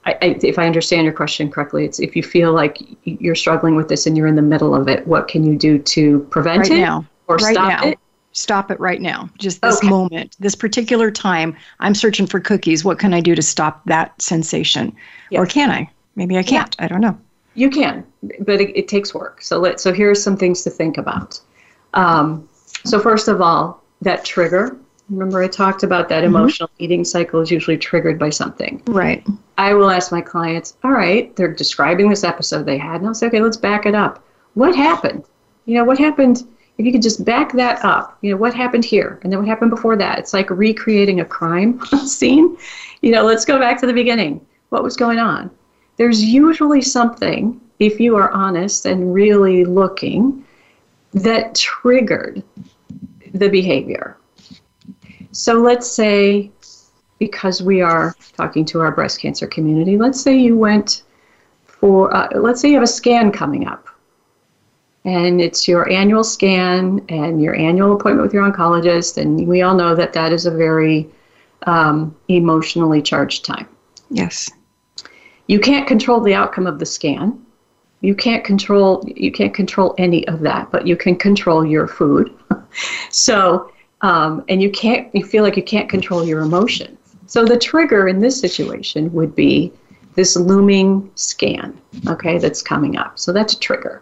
I, 0.05 0.11
I, 0.21 0.39
if 0.43 0.59
I 0.59 0.67
understand 0.67 1.03
your 1.03 1.13
question 1.13 1.49
correctly, 1.49 1.83
it's 1.83 1.99
if 1.99 2.15
you 2.15 2.23
feel 2.23 2.53
like 2.53 2.77
you're 3.03 3.35
struggling 3.35 3.75
with 3.75 3.89
this 3.89 4.05
and 4.05 4.15
you're 4.15 4.27
in 4.27 4.35
the 4.35 4.41
middle 4.41 4.75
of 4.75 4.87
it, 4.87 5.05
what 5.07 5.27
can 5.27 5.43
you 5.43 5.57
do 5.57 5.79
to 5.79 6.19
prevent 6.29 6.59
right 6.59 6.71
it 6.71 6.81
now. 6.81 7.05
or 7.27 7.37
right 7.37 7.53
stop 7.53 7.69
now. 7.69 7.89
it? 7.89 7.99
Stop 8.35 8.69
it 8.69 8.79
right 8.79 9.01
now. 9.01 9.29
Just 9.37 9.61
this 9.61 9.77
okay. 9.77 9.89
moment, 9.89 10.35
this 10.39 10.55
particular 10.55 11.09
time. 11.09 11.55
I'm 11.79 11.95
searching 11.95 12.27
for 12.27 12.39
cookies. 12.39 12.83
What 12.83 12.99
can 12.99 13.13
I 13.13 13.21
do 13.21 13.33
to 13.35 13.41
stop 13.41 13.83
that 13.85 14.21
sensation? 14.21 14.95
Yes. 15.29 15.39
Or 15.39 15.45
can 15.45 15.71
I? 15.71 15.89
Maybe 16.15 16.37
I 16.37 16.43
can't. 16.43 16.75
Yeah. 16.77 16.85
I 16.85 16.87
don't 16.87 17.01
know. 17.01 17.17
You 17.55 17.69
can, 17.69 18.05
but 18.41 18.59
it, 18.59 18.77
it, 18.77 18.87
takes 18.89 19.13
work. 19.13 19.41
So 19.41 19.59
let 19.59 19.79
so 19.79 19.93
here 19.93 20.11
are 20.11 20.15
some 20.15 20.35
things 20.35 20.63
to 20.63 20.69
think 20.69 20.97
about. 20.97 21.39
Um, 21.93 22.49
so 22.83 22.99
first 22.99 23.29
of 23.29 23.39
all, 23.41 23.81
that 24.01 24.25
trigger 24.25 24.77
Remember, 25.09 25.43
I 25.43 25.47
talked 25.47 25.83
about 25.83 26.09
that 26.09 26.23
mm-hmm. 26.23 26.35
emotional 26.35 26.69
eating 26.79 27.05
cycle 27.05 27.39
is 27.39 27.51
usually 27.51 27.77
triggered 27.77 28.17
by 28.17 28.29
something. 28.31 28.81
Right. 28.87 29.25
I 29.57 29.73
will 29.73 29.89
ask 29.89 30.11
my 30.11 30.21
clients, 30.21 30.75
all 30.83 30.91
right, 30.91 31.35
they're 31.35 31.53
describing 31.53 32.09
this 32.09 32.23
episode 32.23 32.65
they 32.65 32.77
had, 32.77 33.01
and 33.01 33.07
I'll 33.07 33.13
say, 33.13 33.27
okay, 33.27 33.41
let's 33.41 33.57
back 33.57 33.85
it 33.85 33.93
up. 33.93 34.23
What 34.55 34.75
happened? 34.75 35.23
You 35.65 35.75
know, 35.75 35.83
what 35.83 35.99
happened? 35.99 36.47
If 36.77 36.85
you 36.85 36.91
could 36.91 37.01
just 37.01 37.23
back 37.23 37.53
that 37.53 37.83
up, 37.85 38.17
you 38.21 38.31
know, 38.31 38.37
what 38.37 38.53
happened 38.53 38.83
here? 38.83 39.19
And 39.23 39.31
then 39.31 39.39
what 39.39 39.47
happened 39.47 39.71
before 39.71 39.95
that? 39.95 40.19
It's 40.19 40.33
like 40.33 40.49
recreating 40.49 41.21
a 41.21 41.25
crime 41.25 41.79
scene. 42.05 42.57
You 43.01 43.11
know, 43.11 43.23
let's 43.23 43.45
go 43.45 43.57
back 43.57 43.79
to 43.79 43.87
the 43.87 43.93
beginning. 43.93 44.45
What 44.69 44.83
was 44.83 44.97
going 44.97 45.19
on? 45.19 45.49
There's 45.97 46.21
usually 46.21 46.81
something, 46.81 47.61
if 47.79 47.99
you 47.99 48.17
are 48.17 48.29
honest 48.31 48.85
and 48.85 49.13
really 49.13 49.63
looking, 49.63 50.45
that 51.13 51.55
triggered 51.55 52.43
the 53.33 53.47
behavior. 53.47 54.17
So 55.31 55.53
let's 55.61 55.89
say, 55.89 56.51
because 57.19 57.61
we 57.61 57.81
are 57.81 58.15
talking 58.35 58.65
to 58.65 58.81
our 58.81 58.91
breast 58.91 59.21
cancer 59.21 59.47
community, 59.47 59.97
let's 59.97 60.19
say 60.19 60.37
you 60.37 60.57
went 60.57 61.03
for, 61.65 62.13
uh, 62.13 62.27
let's 62.39 62.59
say 62.59 62.69
you 62.69 62.75
have 62.75 62.83
a 62.83 62.87
scan 62.87 63.31
coming 63.31 63.67
up. 63.67 63.87
And 65.05 65.39
it's 65.39 65.67
your 65.67 65.89
annual 65.91 66.23
scan 66.23 67.05
and 67.09 67.41
your 67.41 67.55
annual 67.55 67.95
appointment 67.95 68.23
with 68.23 68.33
your 68.33 68.51
oncologist. 68.51 69.17
And 69.17 69.47
we 69.47 69.61
all 69.61 69.75
know 69.75 69.95
that 69.95 70.13
that 70.13 70.33
is 70.33 70.45
a 70.47 70.51
very 70.51 71.07
um, 71.67 72.15
emotionally 72.27 73.01
charged 73.01 73.45
time. 73.45 73.67
Yes. 74.09 74.49
You 75.47 75.59
can't 75.59 75.87
control 75.87 76.21
the 76.21 76.33
outcome 76.33 76.65
of 76.67 76.79
the 76.79 76.85
scan. 76.85 77.45
You 78.01 78.15
can't 78.15 78.43
control 78.43 79.03
you 79.15 79.31
can't 79.31 79.53
control 79.53 79.95
any 79.97 80.27
of 80.27 80.41
that, 80.41 80.71
but 80.71 80.85
you 80.85 80.95
can 80.95 81.15
control 81.15 81.65
your 81.65 81.87
food. 81.87 82.33
so, 83.09 83.71
um, 84.01 84.43
and 84.49 84.61
you 84.61 84.69
can't 84.69 85.13
you 85.15 85.23
feel 85.23 85.43
like 85.43 85.57
you 85.57 85.63
can't 85.63 85.89
control 85.89 86.25
your 86.25 86.41
emotions. 86.41 86.97
So 87.27 87.45
the 87.45 87.57
trigger 87.57 88.07
in 88.07 88.19
this 88.19 88.39
situation 88.39 89.11
would 89.13 89.35
be 89.35 89.71
this 90.15 90.35
looming 90.35 91.09
scan, 91.15 91.79
okay, 92.07 92.37
that's 92.37 92.61
coming 92.61 92.97
up. 92.97 93.19
So 93.19 93.31
that's 93.31 93.53
a 93.53 93.59
trigger, 93.59 94.01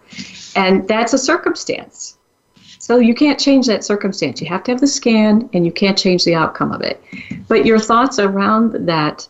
and 0.56 0.88
that's 0.88 1.14
a 1.14 1.18
circumstance. 1.18 2.18
So 2.80 3.00
you 3.00 3.16
can't 3.16 3.40
change 3.40 3.68
that 3.68 3.84
circumstance. 3.84 4.42
You 4.42 4.48
have 4.48 4.64
to 4.64 4.72
have 4.72 4.82
the 4.82 4.88
scan, 4.88 5.50
and 5.54 5.66
you 5.66 5.72
can't 5.72 5.98
change 5.98 6.26
the 6.26 6.36
outcome 6.36 6.72
of 6.72 6.82
it. 6.82 7.02
But 7.48 7.66
your 7.66 7.80
thoughts 7.80 8.20
around 8.20 8.74
that 8.88 9.28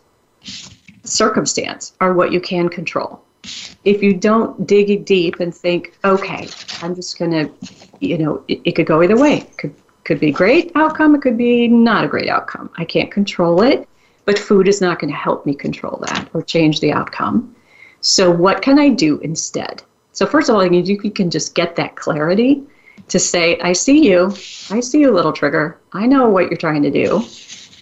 circumstance 1.04 1.94
are 2.00 2.14
what 2.14 2.32
you 2.32 2.40
can 2.40 2.68
control 2.68 3.22
if 3.84 4.02
you 4.02 4.14
don't 4.14 4.66
dig 4.66 5.04
deep 5.04 5.40
and 5.40 5.54
think, 5.54 5.94
okay, 6.04 6.48
I'm 6.80 6.94
just 6.94 7.18
going 7.18 7.30
to, 7.30 7.52
you 8.00 8.16
know, 8.16 8.42
it, 8.48 8.60
it, 8.64 8.72
could 8.72 8.86
go 8.86 9.02
either 9.02 9.18
way. 9.18 9.40
It 9.40 9.58
could 9.58 9.74
could 10.04 10.20
be 10.20 10.30
great 10.30 10.70
outcome. 10.74 11.14
It 11.14 11.22
could 11.22 11.36
be 11.36 11.66
not 11.66 12.04
a 12.04 12.08
great 12.08 12.28
outcome. 12.28 12.70
I 12.76 12.84
can't 12.84 13.10
control 13.10 13.62
it, 13.62 13.88
but 14.24 14.38
food 14.38 14.68
is 14.68 14.80
not 14.80 14.98
going 14.98 15.12
to 15.12 15.18
help 15.18 15.44
me 15.46 15.54
control 15.54 16.02
that 16.06 16.28
or 16.32 16.42
change 16.42 16.80
the 16.80 16.92
outcome. 16.92 17.54
So 18.00 18.30
what 18.30 18.62
can 18.62 18.78
I 18.78 18.90
do 18.90 19.18
instead? 19.18 19.82
So 20.12 20.26
first 20.26 20.48
of 20.48 20.54
all, 20.54 20.64
you, 20.64 21.10
can 21.10 21.30
just 21.30 21.54
get 21.54 21.74
that 21.76 21.96
clarity 21.96 22.62
to 23.08 23.18
say, 23.18 23.58
I 23.60 23.72
see 23.72 24.08
you. 24.08 24.26
I 24.70 24.80
see 24.80 25.00
you, 25.00 25.10
little 25.10 25.32
trigger. 25.32 25.80
I 25.92 26.06
know 26.06 26.28
what 26.28 26.48
you're 26.48 26.56
trying 26.56 26.82
to 26.82 26.90
do. 26.90 27.24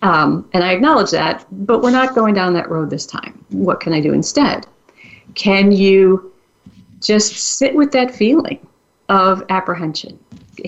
Um, 0.02 0.48
and 0.52 0.64
I 0.64 0.72
acknowledge 0.72 1.10
that, 1.12 1.46
but 1.66 1.82
we're 1.82 1.90
not 1.90 2.14
going 2.14 2.34
down 2.34 2.54
that 2.54 2.70
road 2.70 2.90
this 2.90 3.06
time. 3.06 3.44
What 3.50 3.80
can 3.80 3.92
I 3.92 4.00
do 4.00 4.12
instead? 4.12 4.66
Can 5.34 5.70
you 5.70 6.32
just 7.00 7.34
sit 7.58 7.74
with 7.74 7.92
that 7.92 8.14
feeling 8.14 8.66
of 9.08 9.44
apprehension? 9.48 10.18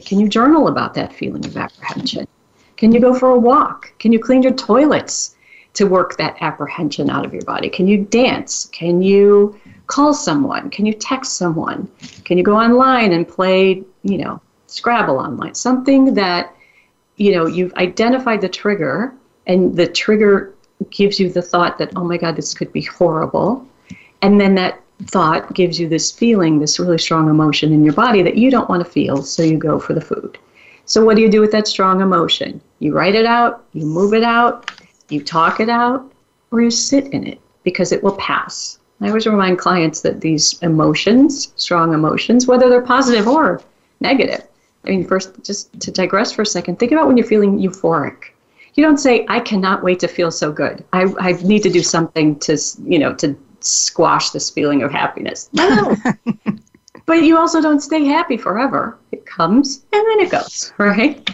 Can 0.04 0.20
you 0.20 0.28
journal 0.28 0.68
about 0.68 0.94
that 0.94 1.12
feeling 1.12 1.44
of 1.46 1.56
apprehension? 1.56 2.26
Can 2.76 2.92
you 2.92 3.00
go 3.00 3.14
for 3.14 3.30
a 3.30 3.38
walk? 3.38 3.92
Can 3.98 4.12
you 4.12 4.18
clean 4.18 4.42
your 4.42 4.52
toilets 4.52 5.33
to 5.74 5.84
work 5.84 6.16
that 6.16 6.36
apprehension 6.40 7.10
out 7.10 7.26
of 7.26 7.32
your 7.32 7.42
body? 7.42 7.68
Can 7.68 7.86
you 7.86 7.98
dance? 8.04 8.66
Can 8.66 9.02
you 9.02 9.58
call 9.86 10.14
someone? 10.14 10.70
Can 10.70 10.86
you 10.86 10.94
text 10.94 11.36
someone? 11.36 11.88
Can 12.24 12.38
you 12.38 12.44
go 12.44 12.56
online 12.56 13.12
and 13.12 13.28
play, 13.28 13.82
you 14.02 14.18
know, 14.18 14.40
Scrabble 14.66 15.18
online? 15.18 15.54
Something 15.54 16.14
that, 16.14 16.54
you 17.16 17.32
know, 17.32 17.46
you've 17.46 17.74
identified 17.74 18.40
the 18.40 18.48
trigger 18.48 19.14
and 19.46 19.76
the 19.76 19.86
trigger 19.86 20.54
gives 20.90 21.20
you 21.20 21.30
the 21.30 21.42
thought 21.42 21.78
that, 21.78 21.92
oh 21.96 22.04
my 22.04 22.16
God, 22.16 22.36
this 22.36 22.54
could 22.54 22.72
be 22.72 22.82
horrible. 22.82 23.66
And 24.22 24.40
then 24.40 24.54
that 24.54 24.80
thought 25.06 25.52
gives 25.54 25.78
you 25.78 25.88
this 25.88 26.10
feeling, 26.10 26.58
this 26.58 26.78
really 26.78 26.98
strong 26.98 27.28
emotion 27.28 27.72
in 27.72 27.84
your 27.84 27.94
body 27.94 28.22
that 28.22 28.36
you 28.36 28.50
don't 28.50 28.68
want 28.68 28.84
to 28.84 28.90
feel, 28.90 29.22
so 29.22 29.42
you 29.42 29.58
go 29.58 29.78
for 29.78 29.92
the 29.92 30.00
food. 30.00 30.38
So, 30.86 31.04
what 31.04 31.16
do 31.16 31.22
you 31.22 31.30
do 31.30 31.40
with 31.40 31.52
that 31.52 31.66
strong 31.66 32.00
emotion? 32.00 32.60
You 32.78 32.94
write 32.94 33.14
it 33.14 33.24
out, 33.24 33.64
you 33.72 33.86
move 33.86 34.14
it 34.14 34.22
out, 34.22 34.70
you 35.14 35.22
talk 35.22 35.60
it 35.60 35.68
out, 35.68 36.12
or 36.50 36.60
you 36.60 36.70
sit 36.70 37.06
in 37.08 37.26
it 37.26 37.40
because 37.62 37.92
it 37.92 38.02
will 38.02 38.16
pass. 38.16 38.78
I 39.00 39.08
always 39.08 39.26
remind 39.26 39.58
clients 39.58 40.00
that 40.02 40.20
these 40.20 40.58
emotions, 40.62 41.52
strong 41.56 41.94
emotions, 41.94 42.46
whether 42.46 42.68
they're 42.68 42.82
positive 42.82 43.26
or 43.26 43.60
negative, 44.00 44.46
I 44.84 44.90
mean, 44.90 45.06
first, 45.06 45.42
just 45.42 45.78
to 45.80 45.90
digress 45.90 46.32
for 46.32 46.42
a 46.42 46.46
second, 46.46 46.78
think 46.78 46.92
about 46.92 47.06
when 47.06 47.16
you're 47.16 47.26
feeling 47.26 47.58
euphoric. 47.58 48.24
You 48.74 48.84
don't 48.84 48.98
say, 48.98 49.24
I 49.28 49.40
cannot 49.40 49.82
wait 49.82 50.00
to 50.00 50.08
feel 50.08 50.30
so 50.30 50.52
good. 50.52 50.84
I, 50.92 51.12
I 51.18 51.32
need 51.42 51.62
to 51.62 51.70
do 51.70 51.82
something 51.82 52.38
to, 52.40 52.58
you 52.84 52.98
know, 52.98 53.14
to 53.14 53.36
squash 53.60 54.30
this 54.30 54.50
feeling 54.50 54.82
of 54.82 54.90
happiness. 54.90 55.48
No. 55.52 55.96
but 57.06 57.22
you 57.22 57.38
also 57.38 57.60
don't 57.60 57.80
stay 57.80 58.04
happy 58.04 58.36
forever. 58.36 58.98
It 59.12 59.24
comes 59.24 59.84
and 59.92 60.04
then 60.06 60.20
it 60.20 60.30
goes, 60.30 60.72
right? 60.78 61.30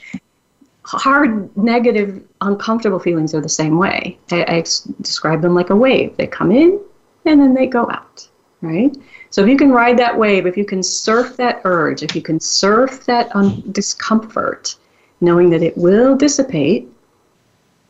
Hard, 0.93 1.57
negative, 1.57 2.23
uncomfortable 2.41 2.99
feelings 2.99 3.35
are 3.35 3.41
the 3.41 3.49
same 3.49 3.79
way. 3.79 4.19
I, 4.33 4.45
I 4.45 4.65
describe 5.03 5.41
them 5.41 5.55
like 5.55 5.71
a 5.71 5.77
wave. 5.77 6.17
They 6.17 6.27
come 6.27 6.51
in 6.51 6.81
and 7.27 7.41
then 7.41 7.55
they 7.55 7.67
go 7.67 7.89
out, 7.91 8.29
right? 8.61 8.97
So 9.31 9.43
if 9.43 9.49
you 9.49 9.57
can 9.57 9.71
ride 9.71 9.99
that 9.99 10.19
wave, 10.19 10.47
if 10.47 10.57
you 10.57 10.65
can 10.65 10.83
surf 10.83 11.37
that 11.37 11.61
urge, 11.65 12.03
if 12.03 12.17
you 12.17 12.23
can 12.23 12.41
surf 12.41 13.07
that 13.07 13.35
un- 13.37 13.63
discomfort, 13.71 14.75
knowing 15.21 15.51
that 15.51 15.63
it 15.63 15.77
will 15.79 16.17
dissipate, 16.17 16.89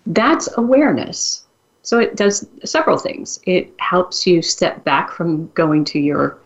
that's 0.06 0.48
awareness. 0.58 1.44
So 1.82 1.98
it 1.98 2.16
does 2.16 2.46
several 2.64 2.98
things. 2.98 3.40
It 3.46 3.72
helps 3.78 4.26
you 4.26 4.42
step 4.42 4.84
back 4.84 5.12
from 5.12 5.48
going 5.52 5.84
to 5.86 5.98
your 5.98 6.38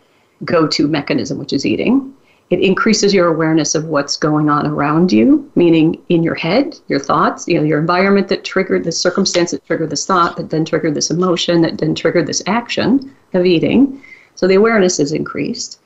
go 0.45 0.69
to 0.69 0.87
mechanism, 0.87 1.39
which 1.39 1.53
is 1.53 1.67
eating. 1.67 2.15
It 2.51 2.61
increases 2.61 3.15
your 3.15 3.29
awareness 3.29 3.75
of 3.75 3.87
what's 3.87 4.17
going 4.17 4.51
on 4.51 4.67
around 4.67 5.11
you, 5.13 5.51
meaning 5.55 6.01
in 6.09 6.23
your 6.23 6.35
head, 6.35 6.79
your 6.89 7.01
thoughts, 7.01 7.49
you 7.49 7.59
know, 7.59 7.65
your 7.65 7.81
environment 7.81 8.29
that 8.29 8.45
triggered 8.45 8.85
this 8.85 9.01
circumstance 9.01 9.51
that 9.53 9.65
triggered 9.65 9.91
this 9.91 10.07
thought, 10.07 10.37
that 10.37 10.51
then 10.51 10.65
triggered 10.65 10.95
this 10.95 11.11
emotion, 11.11 11.63
that 11.63 11.79
then 11.79 11.95
triggered 11.95 12.27
this 12.27 12.43
action 12.47 13.15
of 13.33 13.47
eating. 13.47 14.03
So 14.35 14.47
the 14.47 14.57
awareness 14.57 15.01
is 15.01 15.13
increased. 15.13 15.81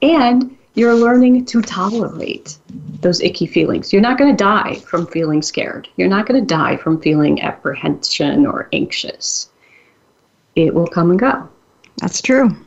And 0.00 0.56
you're 0.74 0.94
learning 0.94 1.44
to 1.46 1.60
tolerate 1.60 2.58
those 3.00 3.20
icky 3.20 3.46
feelings. 3.46 3.92
You're 3.92 4.02
not 4.02 4.18
going 4.18 4.30
to 4.34 4.44
die 4.44 4.76
from 4.86 5.06
feeling 5.06 5.42
scared. 5.42 5.88
You're 5.96 6.08
not 6.08 6.26
going 6.26 6.40
to 6.40 6.46
die 6.46 6.76
from 6.76 7.00
feeling 7.00 7.42
apprehension 7.42 8.46
or 8.46 8.68
anxious. 8.72 9.50
It 10.54 10.72
will 10.72 10.86
come 10.86 11.10
and 11.10 11.18
go. 11.18 11.48
That's 11.98 12.22
true. 12.22 12.48
Right. 12.48 12.58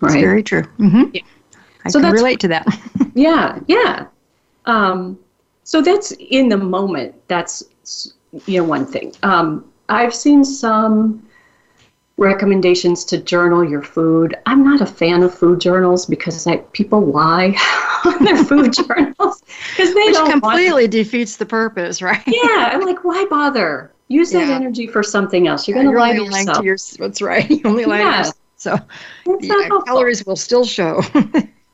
That's 0.00 0.14
very 0.14 0.42
true. 0.42 0.62
Mm-hmm. 0.78 1.10
Yeah. 1.12 1.22
I 1.84 1.90
so 1.90 2.00
can 2.00 2.12
relate 2.12 2.40
to 2.40 2.48
that. 2.48 2.66
yeah, 3.14 3.60
yeah. 3.66 4.06
Um, 4.66 5.18
so 5.64 5.82
that's 5.82 6.12
in 6.12 6.48
the 6.48 6.56
moment. 6.56 7.14
That's 7.28 7.62
you 8.46 8.58
know 8.60 8.64
one 8.64 8.86
thing. 8.86 9.12
Um, 9.22 9.70
I've 9.88 10.14
seen 10.14 10.44
some 10.44 11.26
recommendations 12.16 13.04
to 13.04 13.18
journal 13.18 13.68
your 13.68 13.82
food. 13.82 14.36
I'm 14.46 14.64
not 14.64 14.80
a 14.80 14.86
fan 14.86 15.22
of 15.22 15.34
food 15.34 15.60
journals 15.60 16.06
because 16.06 16.46
I, 16.46 16.58
people 16.72 17.00
lie 17.00 17.54
on 18.04 18.24
their 18.24 18.44
food 18.44 18.72
journals 18.88 19.42
because 19.70 19.94
they 19.94 20.06
Which 20.06 20.14
don't 20.14 20.30
completely 20.30 20.86
defeats 20.88 21.36
the 21.36 21.46
purpose, 21.46 22.00
right? 22.00 22.22
Yeah, 22.26 22.70
I'm 22.72 22.82
like, 22.82 23.04
why 23.04 23.26
bother? 23.28 23.92
Use 24.08 24.30
that 24.32 24.48
energy 24.48 24.86
for 24.86 25.02
something 25.02 25.48
else. 25.48 25.66
You're 25.66 25.78
yeah, 25.78 25.84
going 25.84 25.94
to 25.94 26.00
lie 26.00 26.12
to 26.12 26.24
yourself. 26.24 26.58
To 26.58 26.64
your, 26.64 26.76
that's 26.98 27.22
right. 27.22 27.50
You 27.50 27.60
only 27.64 27.84
lie 27.84 28.00
yeah. 28.00 28.10
to 28.10 28.16
yourself. 28.18 28.38
So 28.56 28.78
yeah, 29.40 29.68
calories 29.86 30.24
will 30.24 30.36
still 30.36 30.64
show. 30.64 31.02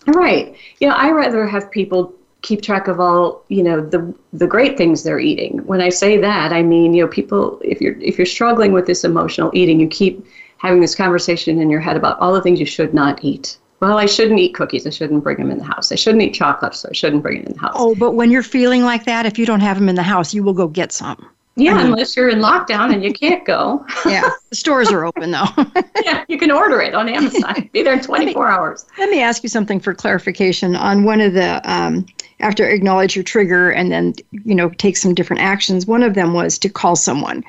Right. 0.06 0.54
You 0.80 0.88
know, 0.88 0.94
I 0.94 1.10
rather 1.10 1.46
have 1.46 1.70
people 1.70 2.14
keep 2.42 2.62
track 2.62 2.88
of 2.88 3.00
all 3.00 3.44
you 3.48 3.62
know 3.62 3.80
the 3.80 4.14
the 4.32 4.46
great 4.46 4.76
things 4.76 5.02
they're 5.02 5.20
eating. 5.20 5.58
When 5.66 5.80
i 5.80 5.88
say 5.88 6.16
that 6.18 6.52
i 6.52 6.62
mean 6.62 6.94
you 6.94 7.04
know 7.04 7.08
people 7.08 7.60
if 7.62 7.80
you're 7.80 7.98
if 8.00 8.18
you're 8.18 8.26
struggling 8.26 8.72
with 8.72 8.86
this 8.86 9.04
emotional 9.04 9.50
eating 9.52 9.80
you 9.80 9.88
keep 9.88 10.26
having 10.58 10.80
this 10.80 10.94
conversation 10.94 11.60
in 11.60 11.70
your 11.70 11.80
head 11.80 11.96
about 11.96 12.18
all 12.20 12.32
the 12.32 12.42
things 12.42 12.60
you 12.60 12.66
should 12.66 12.92
not 12.92 13.24
eat. 13.24 13.58
Well 13.80 13.98
i 13.98 14.06
shouldn't 14.06 14.40
eat 14.40 14.54
cookies. 14.54 14.86
I 14.86 14.90
shouldn't 14.90 15.22
bring 15.22 15.38
them 15.38 15.50
in 15.50 15.58
the 15.58 15.64
house. 15.64 15.92
I 15.92 15.96
shouldn't 15.96 16.22
eat 16.22 16.34
chocolate 16.34 16.74
so 16.74 16.88
i 16.88 16.92
shouldn't 16.92 17.22
bring 17.22 17.42
it 17.42 17.48
in 17.48 17.54
the 17.54 17.60
house. 17.60 17.74
Oh 17.76 17.94
but 17.94 18.12
when 18.12 18.30
you're 18.30 18.42
feeling 18.42 18.82
like 18.84 19.04
that 19.04 19.26
if 19.26 19.38
you 19.38 19.46
don't 19.46 19.60
have 19.60 19.78
them 19.78 19.88
in 19.88 19.96
the 19.96 20.02
house 20.02 20.32
you 20.32 20.42
will 20.42 20.54
go 20.54 20.68
get 20.68 20.92
some 20.92 21.28
Yeah, 21.56 21.72
I 21.72 21.76
mean, 21.78 21.86
unless 21.92 22.16
you're 22.16 22.28
in 22.28 22.38
lockdown 22.38 22.92
and 22.92 23.04
you 23.04 23.12
can't 23.12 23.44
go. 23.44 23.84
yeah, 24.06 24.30
the 24.50 24.56
stores 24.56 24.90
are 24.90 25.04
open 25.04 25.30
though. 25.30 25.48
yeah, 26.04 26.24
you 26.28 26.38
can 26.38 26.50
order 26.50 26.80
it 26.80 26.94
on 26.94 27.08
Amazon. 27.08 27.68
Be 27.72 27.82
there 27.82 27.94
in 27.94 28.00
24 28.00 28.42
let 28.42 28.50
me, 28.50 28.56
hours. 28.56 28.86
Let 28.98 29.10
me 29.10 29.20
ask 29.20 29.42
you 29.42 29.48
something 29.48 29.80
for 29.80 29.92
clarification 29.92 30.76
on 30.76 31.04
one 31.04 31.20
of 31.20 31.34
the 31.34 31.60
um, 31.70 32.06
after 32.38 32.66
acknowledge 32.66 33.16
your 33.16 33.24
trigger 33.24 33.70
and 33.70 33.90
then 33.90 34.14
you 34.30 34.54
know 34.54 34.70
take 34.70 34.96
some 34.96 35.14
different 35.14 35.42
actions. 35.42 35.86
One 35.86 36.02
of 36.02 36.14
them 36.14 36.32
was 36.34 36.58
to 36.60 36.68
call 36.68 36.96
someone. 36.96 37.44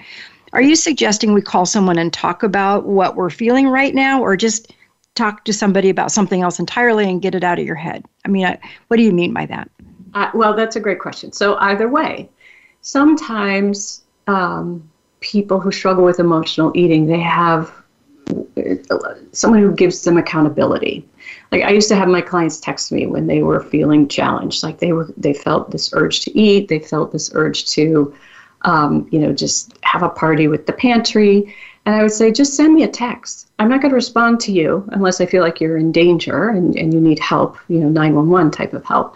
Are 0.53 0.61
you 0.61 0.75
suggesting 0.75 1.33
we 1.33 1.41
call 1.41 1.65
someone 1.65 1.97
and 1.97 2.11
talk 2.11 2.43
about 2.43 2.85
what 2.85 3.15
we're 3.15 3.29
feeling 3.29 3.67
right 3.67 3.95
now, 3.95 4.21
or 4.21 4.35
just 4.35 4.73
talk 5.15 5.45
to 5.45 5.53
somebody 5.53 5.89
about 5.89 6.11
something 6.11 6.41
else 6.41 6.59
entirely 6.59 7.09
and 7.09 7.21
get 7.21 7.35
it 7.35 7.43
out 7.43 7.59
of 7.59 7.65
your 7.65 7.75
head? 7.75 8.03
I 8.25 8.29
mean, 8.29 8.45
I, 8.45 8.59
what 8.87 8.97
do 8.97 9.03
you 9.03 9.13
mean 9.13 9.33
by 9.33 9.45
that? 9.45 9.69
Uh, 10.13 10.29
well, 10.33 10.53
that's 10.53 10.75
a 10.75 10.79
great 10.79 10.99
question. 10.99 11.31
So 11.31 11.55
either 11.57 11.87
way, 11.87 12.29
sometimes 12.81 14.03
um, 14.27 14.89
people 15.19 15.59
who 15.59 15.71
struggle 15.71 16.03
with 16.03 16.19
emotional 16.19 16.71
eating, 16.75 17.05
they 17.05 17.19
have 17.19 17.71
someone 19.31 19.61
who 19.61 19.73
gives 19.73 20.03
them 20.03 20.17
accountability. 20.17 21.07
Like 21.51 21.63
I 21.63 21.71
used 21.71 21.89
to 21.89 21.95
have 21.95 22.07
my 22.07 22.21
clients 22.21 22.59
text 22.59 22.91
me 22.91 23.05
when 23.05 23.27
they 23.27 23.43
were 23.43 23.61
feeling 23.61 24.07
challenged, 24.07 24.63
like 24.63 24.79
they 24.79 24.93
were 24.93 25.13
they 25.17 25.33
felt 25.33 25.71
this 25.71 25.91
urge 25.93 26.21
to 26.21 26.37
eat, 26.37 26.67
they 26.67 26.79
felt 26.79 27.11
this 27.11 27.31
urge 27.33 27.67
to, 27.71 28.13
um, 28.63 29.07
you 29.11 29.19
know, 29.19 29.33
just 29.33 29.77
have 29.83 30.03
a 30.03 30.09
party 30.09 30.47
with 30.47 30.65
the 30.65 30.73
pantry. 30.73 31.55
And 31.85 31.95
I 31.95 32.03
would 32.03 32.11
say, 32.11 32.31
just 32.31 32.55
send 32.55 32.75
me 32.75 32.83
a 32.83 32.87
text. 32.87 33.49
I'm 33.57 33.67
not 33.67 33.81
going 33.81 33.89
to 33.89 33.95
respond 33.95 34.39
to 34.41 34.51
you 34.51 34.87
unless 34.91 35.19
I 35.19 35.25
feel 35.25 35.41
like 35.41 35.59
you're 35.59 35.77
in 35.77 35.91
danger 35.91 36.49
and, 36.49 36.75
and 36.75 36.93
you 36.93 37.01
need 37.01 37.17
help, 37.17 37.57
you 37.69 37.79
know, 37.79 37.89
911 37.89 38.51
type 38.51 38.73
of 38.73 38.85
help. 38.85 39.15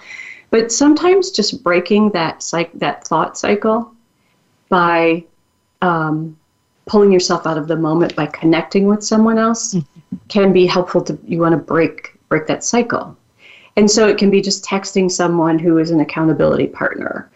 But 0.56 0.72
sometimes 0.72 1.32
just 1.32 1.66
breaking 1.66 2.12
that 2.12 2.42
psych 2.42 2.72
that 2.76 3.06
thought 3.06 3.38
cycle 3.38 3.94
by 4.70 5.26
um, 5.82 6.38
pulling 6.86 7.12
yourself 7.12 7.46
out 7.46 7.58
of 7.58 7.68
the 7.68 7.76
moment 7.76 8.16
by 8.16 8.28
connecting 8.28 8.88
with 8.88 9.04
someone 9.04 9.38
else 9.38 9.74
mm-hmm. 9.74 10.16
can 10.30 10.54
be 10.54 10.66
helpful 10.66 11.02
to 11.02 11.20
you 11.28 11.40
want 11.40 11.52
to 11.52 11.58
break 11.58 12.18
break 12.30 12.48
that 12.48 12.64
cycle. 12.64 13.18
And 13.76 13.92
so 13.92 14.08
it 14.08 14.18
can 14.18 14.30
be 14.32 14.40
just 14.40 14.64
texting 14.64 15.12
someone 15.12 15.60
who 15.60 15.78
is 15.78 15.92
an 15.92 16.00
accountability 16.00 16.68
partner. 16.68 17.30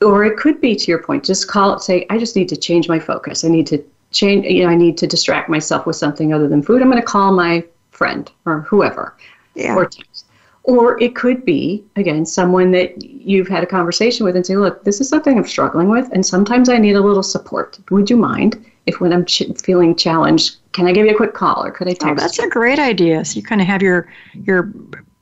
Or 0.00 0.24
it 0.24 0.36
could 0.36 0.60
be 0.60 0.74
to 0.74 0.86
your 0.88 1.04
point, 1.04 1.24
just 1.24 1.46
call 1.46 1.72
it, 1.72 1.82
say, 1.82 2.04
I 2.10 2.18
just 2.18 2.34
need 2.34 2.48
to 2.48 2.56
change 2.56 2.88
my 2.88 2.98
focus. 2.98 3.44
I 3.44 3.48
need 3.48 3.68
to 3.68 3.80
change, 4.10 4.44
you 4.44 4.64
know, 4.64 4.70
I 4.70 4.74
need 4.74 4.98
to 4.98 5.06
distract 5.06 5.48
myself 5.48 5.86
with 5.86 5.94
something 5.94 6.34
other 6.34 6.48
than 6.48 6.64
food. 6.64 6.82
I'm 6.82 6.90
going 6.90 7.00
to 7.00 7.06
call 7.06 7.32
my 7.32 7.62
friend 7.92 8.28
or 8.44 8.62
whoever 8.62 9.14
yeah. 9.54 9.76
or 9.76 9.86
text. 9.86 10.25
Or 10.66 11.00
it 11.00 11.14
could 11.14 11.44
be, 11.44 11.84
again, 11.94 12.26
someone 12.26 12.72
that 12.72 13.00
you've 13.02 13.46
had 13.46 13.62
a 13.62 13.66
conversation 13.66 14.26
with 14.26 14.34
and 14.34 14.44
say, 14.44 14.56
look, 14.56 14.82
this 14.82 15.00
is 15.00 15.08
something 15.08 15.38
I'm 15.38 15.46
struggling 15.46 15.88
with, 15.88 16.08
and 16.12 16.26
sometimes 16.26 16.68
I 16.68 16.78
need 16.78 16.96
a 16.96 17.00
little 17.00 17.22
support. 17.22 17.78
Would 17.90 18.10
you 18.10 18.16
mind 18.16 18.64
if 18.86 19.00
when 19.00 19.12
I'm 19.12 19.24
ch- 19.24 19.44
feeling 19.62 19.94
challenged, 19.94 20.56
can 20.72 20.86
I 20.86 20.92
give 20.92 21.06
you 21.06 21.12
a 21.12 21.16
quick 21.16 21.34
call 21.34 21.64
or 21.64 21.70
could 21.70 21.88
I 21.88 21.92
oh, 21.92 21.94
text? 21.94 22.06
Oh, 22.06 22.14
that's 22.14 22.38
you? 22.38 22.46
a 22.46 22.48
great 22.48 22.78
idea. 22.78 23.24
So 23.24 23.36
you 23.36 23.42
kind 23.42 23.60
of 23.60 23.66
have 23.66 23.82
your 23.82 24.08
your 24.44 24.72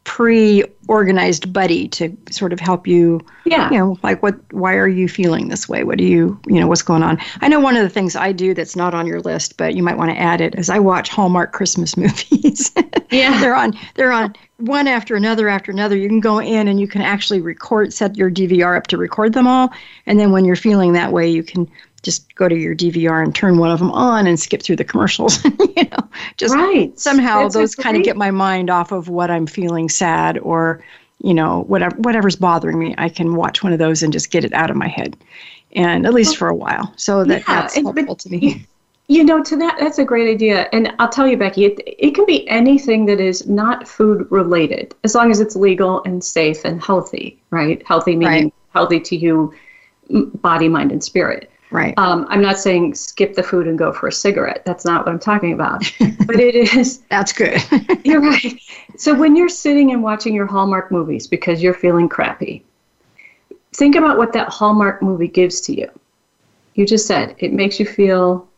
pre-organized 0.05 1.51
buddy 1.51 1.89
to 1.89 2.15
sort 2.31 2.53
of 2.53 2.61
help 2.61 2.87
you 2.87 3.19
yeah. 3.47 3.71
you 3.71 3.79
know 3.79 3.99
like 4.03 4.23
what 4.23 4.37
why 4.53 4.75
are 4.75 4.89
you 4.89 5.09
feeling 5.09 5.49
this 5.49 5.67
way? 5.69 5.83
What 5.83 5.97
do 5.97 6.05
you 6.05 6.39
you 6.47 6.61
know 6.61 6.67
what's 6.67 6.83
going 6.83 7.03
on? 7.03 7.19
I 7.41 7.49
know 7.49 7.59
one 7.59 7.75
of 7.77 7.83
the 7.83 7.89
things 7.89 8.15
i 8.15 8.31
do 8.31 8.53
that's 8.53 8.77
not 8.77 8.95
on 8.95 9.07
your 9.07 9.21
list 9.21 9.57
but 9.57 9.75
you 9.75 9.83
might 9.83 9.97
want 9.97 10.11
to 10.11 10.19
add 10.19 10.43
it 10.43 10.55
is 10.57 10.69
i 10.69 10.79
watch 10.79 11.09
hallmark 11.09 11.53
christmas 11.53 11.97
movies. 12.05 12.71
Yeah. 13.11 13.41
They're 13.41 13.55
on 13.55 13.79
they're 13.95 14.13
on 14.13 14.35
one 14.59 14.87
after 14.87 15.17
another 15.17 15.49
after 15.49 15.73
another. 15.73 15.97
You 15.97 16.09
can 16.09 16.21
go 16.21 16.39
in 16.39 16.69
and 16.69 16.79
you 16.79 16.87
can 16.87 17.03
actually 17.03 17.41
record 17.41 17.93
set 17.93 18.17
your 18.17 18.31
dvr 18.31 18.77
up 18.77 18.87
to 18.89 18.99
record 18.99 19.33
them 19.33 19.47
all. 19.47 19.73
And 20.07 20.21
then 20.21 20.33
when 20.33 20.45
you're 20.45 20.57
feeling 20.57 20.93
that 20.93 21.13
way 21.13 21.29
you 21.29 21.43
can 21.43 21.69
just 22.05 22.35
go 22.35 22.49
to 22.49 22.55
your 22.55 22.75
DVR 22.75 23.23
and 23.23 23.35
turn 23.35 23.59
one 23.59 23.71
of 23.71 23.79
them 23.79 23.91
on 23.91 24.27
and 24.27 24.39
skip 24.39 24.63
through 24.63 24.77
the 24.77 24.85
commercials. 24.85 25.43
you 25.77 25.85
know, 25.91 26.09
just 26.37 26.55
right. 26.55 26.97
somehow 26.99 27.43
That's 27.43 27.55
those 27.55 27.75
kind 27.75 27.97
of 27.97 28.05
get 28.05 28.17
my 28.17 28.31
mind 28.31 28.71
off 28.71 28.93
of 28.93 29.09
what 29.09 29.31
I'm 29.31 29.47
feeling 29.47 29.89
sad 29.89 30.39
or, 30.39 30.85
you 31.19 31.35
know, 31.35 31.63
whatever 31.63 31.97
whatever's 31.97 32.37
bothering 32.37 32.79
me. 32.79 32.95
I 32.99 33.09
can 33.09 33.35
watch 33.35 33.63
one 33.63 33.73
of 33.73 33.79
those 33.79 34.03
and 34.03 34.13
just 34.13 34.31
get 34.31 34.45
it 34.45 34.53
out 34.53 34.71
of 34.71 34.77
my 34.77 34.89
head, 34.89 35.17
and 35.73 36.07
at 36.07 36.15
least 36.15 36.33
well, 36.33 36.39
for 36.39 36.49
a 36.49 36.55
while. 36.55 36.93
So 36.97 37.25
that, 37.25 37.41
yeah, 37.41 37.63
that's 37.63 37.75
helpful 37.75 38.05
but, 38.07 38.19
to 38.21 38.31
me. 38.31 38.67
You 39.07 39.23
know, 39.23 39.43
to 39.43 39.57
that, 39.57 39.77
that's 39.79 39.99
a 39.99 40.05
great 40.05 40.31
idea. 40.31 40.67
And 40.73 40.95
I'll 40.99 41.11
tell 41.11 41.29
you, 41.29 41.37
Becky, 41.37 41.67
it, 41.67 41.79
it 41.87 42.15
can 42.15 42.25
be 42.25 42.49
anything 42.49 43.05
that 43.07 43.21
is 43.21 43.47
not 43.47 43.87
food 43.87 44.27
related, 44.31 44.95
as 45.05 45.15
long 45.15 45.31
as 45.31 45.41
it's 45.41 45.55
legal 45.55 46.03
and 46.05 46.25
safe 46.25 46.65
and 46.65 46.83
healthy, 46.83 47.39
right? 47.51 47.87
Healthy 47.87 48.17
meaning 48.17 48.45
right. 48.45 48.55
healthy 48.71 49.01
to 49.01 49.17
you, 49.17 49.55
body, 50.09 50.69
mind, 50.69 50.91
and 50.91 51.05
spirit. 51.05 51.51
Right. 51.75 51.93
Um, 51.99 52.25
I'm 52.29 52.41
not 52.41 52.61
saying 52.61 52.95
skip 52.95 53.35
the 53.35 53.43
food 53.43 53.67
and 53.67 53.77
go 53.77 53.93
for 53.93 54.07
a 54.07 54.13
cigarette. 54.13 54.63
That's 54.65 54.85
not 54.85 55.05
what 55.05 55.11
I'm 55.13 55.19
talking 55.19 55.53
about. 55.53 55.83
but 56.25 56.39
it 56.39 56.55
is. 56.55 57.01
That's 57.11 57.33
good. 57.33 57.61
you're 58.05 58.21
right. 58.21 58.61
So 58.97 59.13
when 59.13 59.35
you're 59.35 59.49
sitting 59.49 59.91
and 59.91 60.01
watching 60.01 60.35
your 60.37 60.47
Hallmark 60.47 60.93
movies 60.93 61.27
because 61.27 61.65
you're 61.65 61.75
feeling 61.75 62.09
crappy, 62.09 62.65
think 63.73 63.97
about 63.97 64.19
what 64.19 64.33
that 64.35 64.51
Hallmark 64.51 65.03
movie 65.03 65.27
gives 65.27 65.61
to 65.63 65.75
you. 65.75 65.91
You 66.75 66.87
just 66.87 67.09
said 67.09 67.35
it 67.41 67.53
makes 67.53 67.81
you 67.81 67.87
feel. 67.87 68.49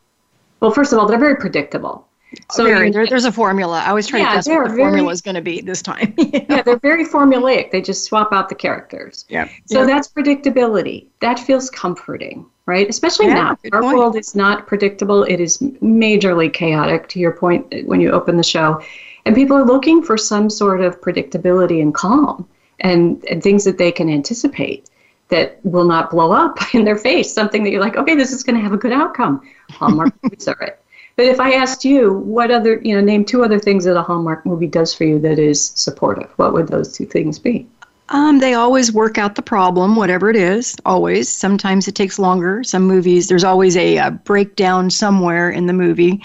Well, 0.60 0.70
first 0.70 0.92
of 0.92 0.98
all, 0.98 1.06
they're 1.08 1.18
very 1.18 1.36
predictable. 1.36 2.06
So 2.52 2.64
very, 2.64 2.90
there, 2.90 3.06
there's 3.06 3.24
a 3.24 3.32
formula. 3.32 3.82
I 3.82 3.94
was 3.94 4.06
trying 4.06 4.24
yeah, 4.24 4.32
to 4.32 4.36
guess 4.36 4.48
what 4.48 4.64
the 4.64 4.74
very, 4.74 4.78
formula 4.78 5.10
is 5.10 5.22
going 5.22 5.36
to 5.36 5.40
be 5.40 5.62
this 5.62 5.80
time. 5.80 6.12
know? 6.18 6.24
Yeah, 6.50 6.60
they're 6.60 6.78
very 6.80 7.06
formulaic. 7.06 7.70
They 7.70 7.80
just 7.80 8.04
swap 8.04 8.30
out 8.34 8.50
the 8.50 8.54
characters. 8.54 9.24
Yeah. 9.30 9.48
So 9.64 9.80
yeah. 9.80 9.86
that's 9.86 10.08
predictability. 10.08 11.06
That 11.20 11.38
feels 11.38 11.70
comforting 11.70 12.44
right? 12.66 12.88
Especially 12.88 13.26
yeah, 13.26 13.34
now. 13.34 13.58
Our 13.72 13.82
point. 13.82 13.96
world 13.96 14.16
is 14.16 14.34
not 14.34 14.66
predictable. 14.66 15.22
It 15.22 15.40
is 15.40 15.58
majorly 15.58 16.52
chaotic, 16.52 17.08
to 17.10 17.18
your 17.18 17.32
point 17.32 17.86
when 17.86 18.00
you 18.00 18.10
open 18.10 18.36
the 18.36 18.42
show. 18.42 18.82
And 19.24 19.34
people 19.34 19.56
are 19.56 19.64
looking 19.64 20.02
for 20.02 20.18
some 20.18 20.50
sort 20.50 20.80
of 20.80 21.00
predictability 21.00 21.80
and 21.80 21.94
calm 21.94 22.48
and, 22.80 23.24
and 23.30 23.42
things 23.42 23.64
that 23.64 23.78
they 23.78 23.90
can 23.90 24.08
anticipate 24.08 24.90
that 25.28 25.58
will 25.64 25.84
not 25.84 26.10
blow 26.10 26.32
up 26.32 26.58
in 26.74 26.84
their 26.84 26.96
face, 26.96 27.32
something 27.32 27.64
that 27.64 27.70
you're 27.70 27.80
like, 27.80 27.96
okay, 27.96 28.14
this 28.14 28.32
is 28.32 28.42
going 28.42 28.56
to 28.56 28.62
have 28.62 28.72
a 28.72 28.76
good 28.76 28.92
outcome. 28.92 29.48
Hallmark 29.70 30.12
movies 30.22 30.46
are 30.48 30.60
it. 30.60 30.82
But 31.16 31.26
if 31.26 31.40
I 31.40 31.52
asked 31.52 31.84
you, 31.84 32.12
what 32.12 32.50
other, 32.50 32.78
you 32.84 32.94
know, 32.94 33.00
name 33.00 33.24
two 33.24 33.42
other 33.42 33.58
things 33.58 33.84
that 33.84 33.96
a 33.96 34.02
Hallmark 34.02 34.44
movie 34.44 34.66
does 34.66 34.94
for 34.94 35.04
you 35.04 35.18
that 35.20 35.38
is 35.38 35.72
supportive, 35.74 36.30
what 36.36 36.52
would 36.52 36.68
those 36.68 36.92
two 36.92 37.06
things 37.06 37.38
be? 37.38 37.66
Um, 38.08 38.38
they 38.38 38.54
always 38.54 38.92
work 38.92 39.18
out 39.18 39.34
the 39.34 39.42
problem, 39.42 39.96
whatever 39.96 40.30
it 40.30 40.36
is, 40.36 40.76
always. 40.84 41.28
Sometimes 41.28 41.88
it 41.88 41.94
takes 41.96 42.18
longer. 42.18 42.62
Some 42.62 42.84
movies, 42.84 43.28
there's 43.28 43.44
always 43.44 43.76
a, 43.76 43.96
a 43.96 44.10
breakdown 44.12 44.90
somewhere 44.90 45.50
in 45.50 45.66
the 45.66 45.72
movie. 45.72 46.22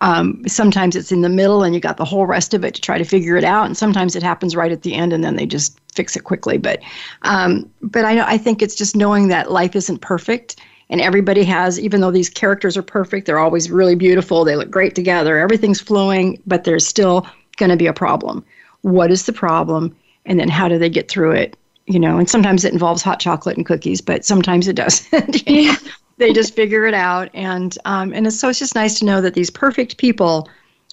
Um, 0.00 0.42
sometimes 0.46 0.96
it's 0.96 1.12
in 1.12 1.22
the 1.22 1.28
middle 1.28 1.64
and 1.64 1.74
you 1.74 1.80
got 1.80 1.96
the 1.96 2.04
whole 2.04 2.24
rest 2.24 2.54
of 2.54 2.64
it 2.64 2.74
to 2.74 2.80
try 2.80 2.96
to 2.98 3.04
figure 3.04 3.36
it 3.36 3.44
out. 3.44 3.66
And 3.66 3.76
sometimes 3.76 4.16
it 4.16 4.22
happens 4.22 4.56
right 4.56 4.72
at 4.72 4.82
the 4.82 4.94
end 4.94 5.12
and 5.12 5.22
then 5.22 5.36
they 5.36 5.44
just 5.44 5.78
fix 5.92 6.16
it 6.16 6.24
quickly. 6.24 6.56
But, 6.56 6.80
um, 7.22 7.68
but 7.82 8.04
I, 8.04 8.34
I 8.34 8.38
think 8.38 8.62
it's 8.62 8.76
just 8.76 8.96
knowing 8.96 9.28
that 9.28 9.50
life 9.50 9.74
isn't 9.74 10.00
perfect 10.00 10.60
and 10.88 11.00
everybody 11.00 11.42
has, 11.44 11.78
even 11.78 12.00
though 12.00 12.12
these 12.12 12.30
characters 12.30 12.76
are 12.76 12.82
perfect, 12.82 13.26
they're 13.26 13.38
always 13.38 13.70
really 13.70 13.96
beautiful. 13.96 14.44
They 14.44 14.56
look 14.56 14.70
great 14.70 14.94
together. 14.94 15.36
Everything's 15.38 15.80
flowing, 15.80 16.40
but 16.46 16.64
there's 16.64 16.86
still 16.86 17.26
going 17.56 17.70
to 17.70 17.76
be 17.76 17.86
a 17.86 17.92
problem. 17.92 18.44
What 18.82 19.10
is 19.10 19.26
the 19.26 19.32
problem? 19.32 19.94
And 20.28 20.38
then 20.38 20.48
how 20.48 20.68
do 20.68 20.78
they 20.78 20.88
get 20.88 21.08
through 21.10 21.32
it 21.32 21.56
you 21.90 21.98
know? 21.98 22.18
And 22.18 22.28
sometimes 22.28 22.66
it 22.66 22.72
involves 22.74 23.00
hot 23.02 23.18
chocolate 23.18 23.56
and 23.56 23.66
cookies 23.66 24.00
but 24.00 24.24
sometimes 24.24 24.68
it 24.68 24.76
doesn't. 24.76 25.48
Yeah. 25.48 25.76
they 26.18 26.32
just 26.32 26.54
figure 26.54 26.84
it 26.86 26.94
out. 26.94 27.30
And 27.32 27.76
um, 27.84 28.12
and 28.12 28.26
it's, 28.26 28.38
so 28.38 28.48
it's 28.48 28.58
just 28.58 28.74
nice 28.74 28.98
to 28.98 29.04
know 29.04 29.20
that 29.20 29.34
these 29.34 29.50
perfect 29.50 29.96
people 29.96 30.48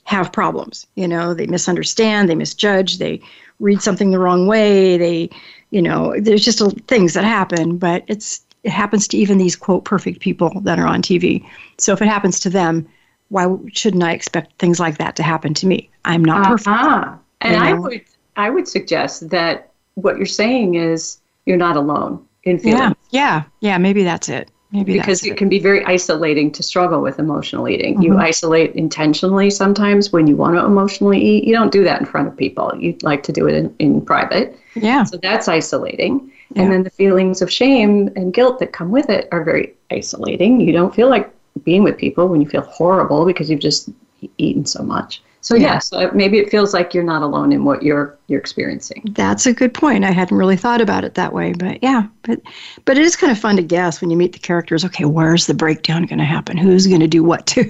have 0.06 0.32
problems 0.32 0.88
you 0.96 1.08
know? 1.08 1.34
They 1.34 1.48
misunderstand 1.48 2.30
they 2.30 2.36
misjudge 2.36 2.98
they 2.98 3.22
read 3.60 3.82
something 3.82 4.12
the 4.12 4.20
wrong 4.20 4.48
way 4.48 4.98
they 4.98 5.30
you 5.72 5.82
know 5.82 6.14
there's 6.20 6.44
just 6.44 6.62
a, 6.62 6.70
things 6.88 7.14
that 7.14 7.24
happen 7.24 7.78
but 7.78 8.04
it's 8.08 8.46
it 8.64 8.72
happens 8.72 9.08
to 9.08 9.18
even 9.18 9.38
these 9.38 9.56
quote 9.56 9.86
perfect 9.86 10.20
people 10.20 10.62
that 10.62 10.80
are 10.80 10.88
on 10.88 11.02
tv 11.02 11.46
so 11.78 11.94
if 11.94 12.02
it 12.02 12.08
happens 12.08 12.40
to 12.40 12.50
them 12.50 12.88
why 13.30 13.48
shouldn't 13.74 14.04
i 14.04 14.12
expect 14.12 14.58
things 14.60 14.80
like 14.80 14.98
that 14.98 15.16
to 15.16 15.24
happen 15.24 15.54
to 15.54 15.66
me? 15.68 15.90
I'm 16.04 16.24
not 16.24 16.46
perfect 16.46 16.68
uh-huh. 16.68 17.16
and 17.42 17.54
you 17.54 17.60
know? 17.60 17.66
i 17.66 17.74
would 17.74 18.02
I 18.36 18.50
would 18.50 18.68
suggest 18.68 19.30
that 19.30 19.72
what 19.96 20.18
you're 20.18 20.26
saying 20.26 20.76
is 20.76 21.20
you're 21.46 21.58
not 21.58 21.78
alone 21.78 22.26
in 22.44 22.60
feeling. 22.60 22.80
Yeah, 22.80 22.94
yeah, 23.12 23.44
yeah. 23.62 23.78
Maybe 23.78 24.04
that's 24.04 24.30
it. 24.30 24.52
Maybe 24.72 24.94
because 24.94 25.26
it, 25.26 25.32
it, 25.32 25.38
can 25.38 25.48
be 25.48 25.60
very 25.60 25.86
isolating 25.86 26.52
to 26.52 26.64
struggle 26.64 27.02
with 27.02 27.18
emotional 27.18 27.70
eating. 27.70 27.94
Mm-hmm. 27.94 28.04
You 28.04 28.18
isolate 28.18 28.74
intentionally 28.76 29.50
sometimes 29.50 30.12
when 30.12 30.28
you 30.28 30.36
want 30.36 30.58
to 30.58 30.66
emotionally 30.66 31.22
eat. 31.22 31.46
You 31.46 31.54
don't 31.54 31.72
do 31.72 31.84
that 31.84 32.00
in 32.00 32.06
front 32.06 32.28
of 32.28 32.36
people. 32.36 32.74
You 32.78 32.98
like 33.02 33.24
to 33.24 33.32
do 33.32 33.48
it 33.48 33.56
in, 33.56 33.76
in 33.80 34.06
private. 34.06 34.60
Yeah. 34.76 35.04
So 35.04 35.18
that's 35.18 35.48
isolating. 35.48 36.32
Yeah. 36.54 36.64
And 36.64 36.72
then 36.72 36.84
the 36.84 36.90
feelings 36.90 37.42
of 37.42 37.52
shame 37.52 38.12
and 38.16 38.34
guilt 38.34 38.60
that 38.60 38.74
come 38.74 38.92
with 38.92 39.10
it 39.10 39.30
are 39.32 39.44
very 39.44 39.74
isolating. 39.92 40.60
You 40.60 40.74
don't 40.74 40.94
feel 40.94 41.10
like 41.10 41.32
being 41.64 41.84
with 41.84 41.98
people 41.98 42.28
when 42.28 42.42
you 42.42 42.50
feel 42.50 42.62
horrible 42.62 43.26
because 43.26 43.50
you've 43.50 43.62
just 43.62 43.90
eaten 44.38 44.66
so 44.66 44.84
much. 44.84 45.22
So 45.46 45.54
yeah. 45.54 45.74
yes, 45.74 45.90
so 45.90 46.10
maybe 46.12 46.40
it 46.40 46.50
feels 46.50 46.74
like 46.74 46.96
you're 46.96 47.04
not 47.04 47.22
alone 47.22 47.54
in 47.54 47.66
what 47.66 47.84
you're 47.84 48.18
you're 48.26 48.40
experiencing. 48.40 49.04
That's 49.12 49.46
a 49.46 49.54
good 49.54 49.76
point. 49.76 50.04
I 50.04 50.10
hadn't 50.10 50.36
really 50.36 50.58
thought 50.58 50.82
about 50.82 51.04
it 51.04 51.14
that 51.14 51.34
way, 51.34 51.54
but 51.54 51.84
yeah, 51.84 52.08
but 52.24 52.42
but 52.84 52.98
it 52.98 53.04
is 53.04 53.16
kind 53.16 53.32
of 53.32 53.38
fun 53.38 53.56
to 53.58 53.62
guess 53.62 54.02
when 54.02 54.10
you 54.10 54.18
meet 54.18 54.34
the 54.34 54.40
characters. 54.40 54.84
Okay, 54.84 55.06
where's 55.06 55.46
the 55.46 55.54
breakdown 55.54 56.08
going 56.08 56.18
to 56.18 56.26
happen? 56.26 56.58
Who's 56.58 56.88
going 56.88 57.02
to 57.02 57.08
do 57.08 57.24
what 57.24 57.46
to? 57.46 57.62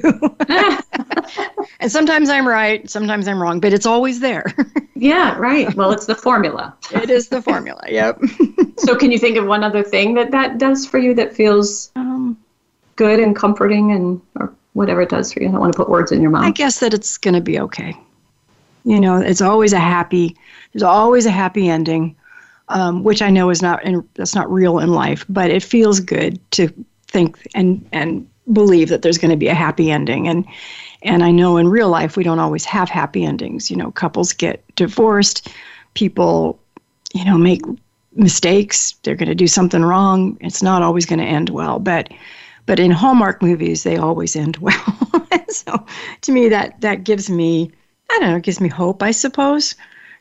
and 1.81 1.91
sometimes 1.91 2.29
I'm 2.29 2.47
right, 2.47 2.89
sometimes 2.89 3.27
I'm 3.27 3.41
wrong, 3.41 3.59
but 3.59 3.73
it's 3.73 3.85
always 3.85 4.21
there. 4.21 4.45
yeah, 4.95 5.37
right. 5.37 5.75
Well, 5.75 5.91
it's 5.91 6.05
the 6.05 6.15
formula. 6.15 6.73
it 6.93 7.09
is 7.09 7.27
the 7.27 7.41
formula. 7.41 7.83
Yep. 7.89 8.21
so, 8.77 8.95
can 8.95 9.11
you 9.11 9.19
think 9.19 9.35
of 9.35 9.47
one 9.47 9.65
other 9.65 9.83
thing 9.83 10.13
that 10.13 10.31
that 10.31 10.59
does 10.59 10.85
for 10.85 10.97
you 10.97 11.13
that 11.15 11.35
feels 11.35 11.91
um, 11.97 12.37
good 12.95 13.19
and 13.19 13.35
comforting 13.35 13.91
and 13.91 14.21
or 14.39 14.53
whatever 14.75 15.01
it 15.01 15.09
does 15.09 15.31
for 15.31 15.41
you. 15.41 15.47
I 15.47 15.51
don't 15.51 15.61
want 15.61 15.73
to 15.73 15.77
put 15.77 15.89
words 15.89 16.11
in 16.11 16.21
your 16.21 16.29
mouth. 16.29 16.43
I 16.43 16.51
guess 16.51 16.79
that 16.81 16.93
it's 16.93 17.17
going 17.17 17.33
to 17.33 17.41
be 17.41 17.57
okay. 17.59 17.97
You 18.83 18.99
know, 18.99 19.17
it's 19.17 19.41
always 19.41 19.71
a 19.71 19.79
happy. 19.79 20.35
There's 20.73 20.83
always 20.83 21.25
a 21.25 21.31
happy 21.31 21.69
ending, 21.69 22.15
um, 22.67 23.03
which 23.03 23.21
I 23.21 23.29
know 23.29 23.49
is 23.49 23.61
not 23.61 23.83
in, 23.85 24.07
that's 24.15 24.35
not 24.35 24.51
real 24.51 24.79
in 24.79 24.89
life, 24.89 25.25
but 25.29 25.49
it 25.49 25.63
feels 25.63 25.99
good 25.99 26.39
to 26.51 26.67
think 27.07 27.39
and 27.55 27.87
and 27.93 28.27
believe 28.51 28.89
that 28.89 29.01
there's 29.01 29.17
going 29.17 29.31
to 29.31 29.37
be 29.37 29.47
a 29.47 29.55
happy 29.55 29.89
ending. 29.89 30.27
And 30.27 30.45
and 31.01 31.23
I 31.23 31.31
know 31.31 31.55
in 31.55 31.69
real 31.69 31.89
life 31.89 32.17
we 32.17 32.23
don't 32.23 32.39
always 32.39 32.65
have 32.65 32.89
happy 32.89 33.23
endings. 33.23 33.71
You 33.71 33.77
know, 33.77 33.91
couples 33.91 34.33
get 34.33 34.61
divorced, 34.75 35.47
people, 35.93 36.59
you 37.13 37.23
know, 37.23 37.37
make 37.37 37.61
mistakes. 38.13 38.93
They're 39.03 39.15
going 39.15 39.29
to 39.29 39.35
do 39.35 39.47
something 39.47 39.83
wrong. 39.83 40.37
It's 40.41 40.61
not 40.61 40.81
always 40.81 41.05
going 41.05 41.19
to 41.19 41.25
end 41.25 41.49
well, 41.49 41.79
but 41.79 42.09
but 42.65 42.79
in 42.79 42.91
Hallmark 42.91 43.41
movies, 43.41 43.83
they 43.83 43.97
always 43.97 44.35
end 44.35 44.57
well. 44.57 45.17
so 45.49 45.85
to 46.21 46.31
me, 46.31 46.49
that 46.49 46.79
that 46.81 47.03
gives 47.03 47.29
me, 47.29 47.71
I 48.09 48.19
don't 48.19 48.29
know, 48.29 48.37
it 48.37 48.43
gives 48.43 48.61
me 48.61 48.69
hope, 48.69 49.03
I 49.03 49.11
suppose. 49.11 49.75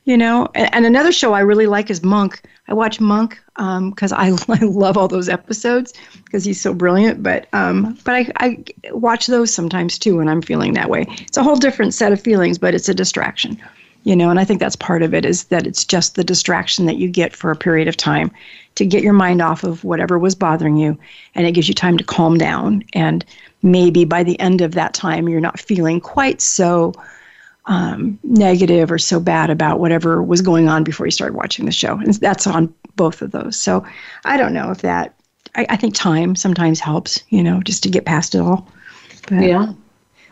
You 0.07 0.18
know, 0.18 0.49
and, 0.55 0.74
and 0.74 0.84
another 0.84 1.12
show 1.12 1.32
I 1.32 1.40
really 1.40 1.66
like 1.66 1.88
is 1.88 2.03
Monk. 2.03 2.42
I 2.68 2.74
watch 2.74 3.01
Monk 3.01 3.42
because 3.57 4.12
um, 4.12 4.18
I, 4.18 4.36
I 4.49 4.64
love 4.64 4.99
all 4.99 5.09
those 5.09 5.30
episodes 5.30 5.95
because 6.24 6.45
he's 6.45 6.61
so 6.61 6.74
brilliant. 6.74 7.22
But 7.22 7.49
um, 7.55 7.99
but 8.05 8.14
I, 8.14 8.32
I 8.36 8.64
watch 8.90 9.26
those 9.26 9.53
sometimes 9.53 9.99
too 9.99 10.18
when 10.18 10.28
I'm 10.28 10.42
feeling 10.42 10.74
that 10.74 10.90
way. 10.90 11.07
It's 11.09 11.38
a 11.38 11.42
whole 11.42 11.57
different 11.57 11.95
set 11.95 12.12
of 12.12 12.20
feelings, 12.20 12.59
but 12.59 12.74
it's 12.74 12.88
a 12.88 12.95
distraction 12.95 13.59
you 14.05 14.14
know 14.14 14.30
and 14.30 14.38
i 14.38 14.45
think 14.45 14.61
that's 14.61 14.76
part 14.76 15.03
of 15.03 15.12
it 15.12 15.24
is 15.24 15.45
that 15.45 15.66
it's 15.66 15.84
just 15.84 16.14
the 16.14 16.24
distraction 16.24 16.86
that 16.86 16.97
you 16.97 17.09
get 17.09 17.34
for 17.34 17.51
a 17.51 17.57
period 17.57 17.88
of 17.88 17.97
time 17.97 18.30
to 18.75 18.87
get 18.87 19.03
your 19.03 19.12
mind 19.12 19.41
off 19.41 19.64
of 19.64 19.85
whatever 19.85 20.18
was 20.18 20.35
bothering 20.35 20.77
you 20.77 20.99
and 21.35 21.47
it 21.47 21.53
gives 21.53 21.68
you 21.68 21.75
time 21.75 21.97
to 21.97 22.05
calm 22.05 22.39
down. 22.39 22.83
And 22.93 23.25
maybe 23.62 24.05
by 24.05 24.22
the 24.22 24.39
end 24.41 24.61
of 24.61 24.72
that 24.72 24.95
time 24.95 25.29
you're 25.29 25.41
not 25.41 25.61
feeling 25.61 26.01
quite 26.01 26.41
so 26.41 26.93
um, 27.66 28.18
negative 28.22 28.93
or 28.93 28.99
so 28.99 29.18
bad 29.18 29.49
about 29.49 29.81
whatever 29.81 30.22
was 30.22 30.43
going 30.43 30.68
on 30.68 30.85
before 30.85 31.07
you 31.07 31.11
started 31.11 31.35
watching 31.35 31.64
the 31.64 31.72
show. 31.72 31.99
And 31.99 32.14
that's 32.14 32.47
on 32.47 32.75
both 32.97 33.22
of 33.22 33.31
those. 33.31 33.59
So 33.59 33.85
i 34.25 34.37
don't 34.37 34.53
know 34.53 34.70
if 34.70 34.83
that 34.83 35.14
i, 35.57 35.66
I 35.68 35.77
think 35.77 35.95
time 35.95 36.37
sometimes 36.37 36.79
helps 36.79 37.22
you 37.31 37.43
know 37.43 37.61
just 37.62 37.83
to 37.85 37.89
get 37.89 38.05
past 38.05 38.35
it 38.35 38.41
all. 38.41 38.68
But, 39.29 39.43
yeah. 39.43 39.72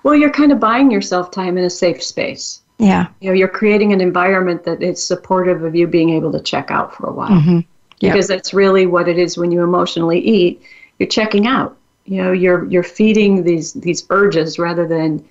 Well 0.02 0.14
you're 0.14 0.30
kind 0.30 0.52
of 0.52 0.60
buying 0.60 0.90
yourself 0.90 1.30
time 1.30 1.56
in 1.56 1.64
a 1.64 1.70
safe 1.70 2.02
space. 2.02 2.60
Yeah. 2.78 3.08
You 3.20 3.30
know 3.30 3.34
you're 3.34 3.48
creating 3.48 3.92
an 3.92 4.00
environment 4.00 4.64
that 4.64 4.82
is 4.82 5.02
supportive 5.02 5.62
of 5.62 5.74
you 5.74 5.86
being 5.86 6.10
able 6.10 6.32
to 6.32 6.40
check 6.40 6.70
out 6.70 6.94
for 6.94 7.06
a 7.06 7.12
while. 7.12 7.30
Mm-hmm 7.30 7.60
yep. 8.02 8.12
because 8.12 8.28
that's 8.28 8.52
really 8.52 8.86
what 8.86 9.08
it 9.08 9.18
is 9.18 9.38
when 9.38 9.50
you 9.50 9.62
emotionally 9.62 10.18
eat. 10.18 10.62
You're 10.98 11.08
checking 11.08 11.46
out. 11.46 11.76
You 12.04 12.22
know, 12.22 12.32
you're 12.32 12.64
you're 12.66 12.82
feeding 12.82 13.44
these 13.44 13.72
these 13.74 14.04
urges 14.10 14.58
rather 14.58 14.86
than 14.86 15.24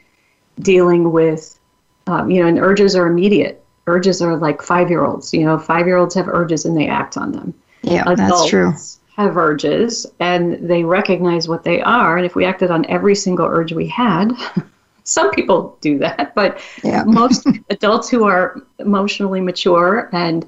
dealing 0.59 1.11
with. 1.11 1.59
Um, 2.07 2.31
you 2.31 2.41
know, 2.41 2.47
and 2.47 2.57
urges 2.57 2.95
are 2.95 3.07
immediate. 3.07 3.63
Urges 3.87 4.21
are 4.21 4.35
like 4.35 4.61
five 4.61 4.89
year 4.89 5.03
olds. 5.03 5.33
You 5.33 5.45
know, 5.45 5.57
five 5.57 5.85
year 5.85 5.97
olds 5.97 6.15
have 6.15 6.27
urges 6.27 6.65
and 6.65 6.75
they 6.77 6.87
act 6.87 7.17
on 7.17 7.31
them. 7.31 7.53
Yeah, 7.83 8.03
Adults 8.03 8.17
that's 8.17 8.49
true. 8.49 8.73
Have 9.17 9.37
urges 9.37 10.05
and 10.19 10.67
they 10.67 10.83
recognize 10.83 11.47
what 11.47 11.63
they 11.63 11.81
are. 11.81 12.17
And 12.17 12.25
if 12.25 12.35
we 12.35 12.45
acted 12.45 12.71
on 12.71 12.85
every 12.85 13.15
single 13.15 13.45
urge 13.45 13.73
we 13.73 13.87
had, 13.87 14.31
some 15.03 15.29
people 15.31 15.77
do 15.81 15.97
that, 15.99 16.33
but 16.35 16.59
yeah. 16.83 17.03
most 17.05 17.45
adults 17.69 18.09
who 18.09 18.23
are 18.23 18.61
emotionally 18.79 19.41
mature 19.41 20.09
and 20.13 20.45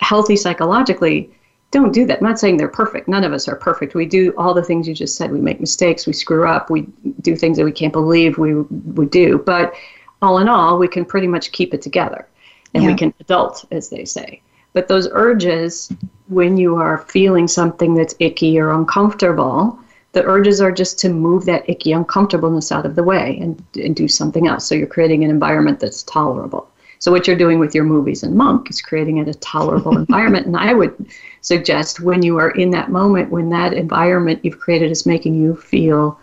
healthy 0.00 0.36
psychologically 0.36 1.30
don't 1.70 1.92
do 1.92 2.04
that. 2.06 2.18
I'm 2.18 2.24
not 2.24 2.38
saying 2.38 2.56
they're 2.56 2.68
perfect. 2.68 3.06
None 3.06 3.24
of 3.24 3.32
us 3.32 3.46
are 3.46 3.56
perfect. 3.56 3.94
We 3.94 4.06
do 4.06 4.34
all 4.36 4.54
the 4.54 4.62
things 4.62 4.88
you 4.88 4.94
just 4.94 5.16
said. 5.16 5.30
We 5.30 5.40
make 5.40 5.60
mistakes. 5.60 6.06
We 6.06 6.12
screw 6.12 6.46
up. 6.46 6.68
We 6.68 6.86
do 7.20 7.36
things 7.36 7.56
that 7.58 7.64
we 7.64 7.72
can't 7.72 7.92
believe 7.92 8.38
we 8.38 8.54
would 8.54 9.10
do. 9.10 9.38
But 9.38 9.74
all 10.22 10.38
in 10.38 10.48
all, 10.48 10.78
we 10.78 10.88
can 10.88 11.04
pretty 11.04 11.26
much 11.26 11.52
keep 11.52 11.72
it 11.72 11.82
together, 11.82 12.28
and 12.74 12.84
yeah. 12.84 12.90
we 12.90 12.96
can 12.96 13.14
adult, 13.20 13.64
as 13.70 13.88
they 13.88 14.04
say. 14.04 14.42
But 14.72 14.88
those 14.88 15.08
urges, 15.12 15.92
when 16.28 16.56
you 16.56 16.76
are 16.76 16.98
feeling 16.98 17.48
something 17.48 17.94
that's 17.94 18.14
icky 18.20 18.58
or 18.58 18.72
uncomfortable, 18.72 19.78
the 20.12 20.24
urges 20.24 20.60
are 20.60 20.72
just 20.72 20.98
to 21.00 21.08
move 21.08 21.44
that 21.46 21.68
icky 21.68 21.92
uncomfortableness 21.92 22.70
out 22.70 22.86
of 22.86 22.94
the 22.94 23.02
way 23.02 23.38
and, 23.40 23.62
and 23.76 23.96
do 23.96 24.08
something 24.08 24.46
else. 24.46 24.66
So 24.66 24.74
you're 24.74 24.86
creating 24.86 25.24
an 25.24 25.30
environment 25.30 25.80
that's 25.80 26.02
tolerable. 26.04 26.69
So 27.00 27.10
what 27.10 27.26
you're 27.26 27.36
doing 27.36 27.58
with 27.58 27.74
your 27.74 27.84
movies 27.84 28.22
and 28.22 28.36
Monk 28.36 28.68
is 28.68 28.82
creating 28.82 29.18
a 29.20 29.34
tolerable 29.34 29.96
environment. 29.96 30.46
And 30.46 30.56
I 30.56 30.74
would 30.74 30.94
suggest 31.40 32.00
when 32.00 32.22
you 32.22 32.36
are 32.36 32.50
in 32.50 32.70
that 32.70 32.90
moment, 32.90 33.30
when 33.30 33.48
that 33.50 33.72
environment 33.72 34.44
you've 34.44 34.60
created 34.60 34.90
is 34.90 35.06
making 35.06 35.34
you 35.34 35.56
feel 35.56 36.20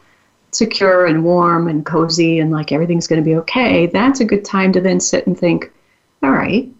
secure 0.52 1.08
and 1.08 1.24
warm 1.24 1.68
and 1.68 1.86
cozy 1.86 2.40
and 2.40 2.52
like 2.52 2.72
everything's 2.72 3.08
going 3.08 3.22
to 3.22 3.26
be 3.26 3.36
okay, 3.36 3.88
that's 3.88 4.20
a 4.20 4.26
good 4.26 4.46
time 4.46 4.72
to 4.72 4.80
then 4.80 5.00
sit 5.00 5.26
and 5.28 5.38
think, 5.38 5.72
all 6.24 6.32
right, 6.32 6.72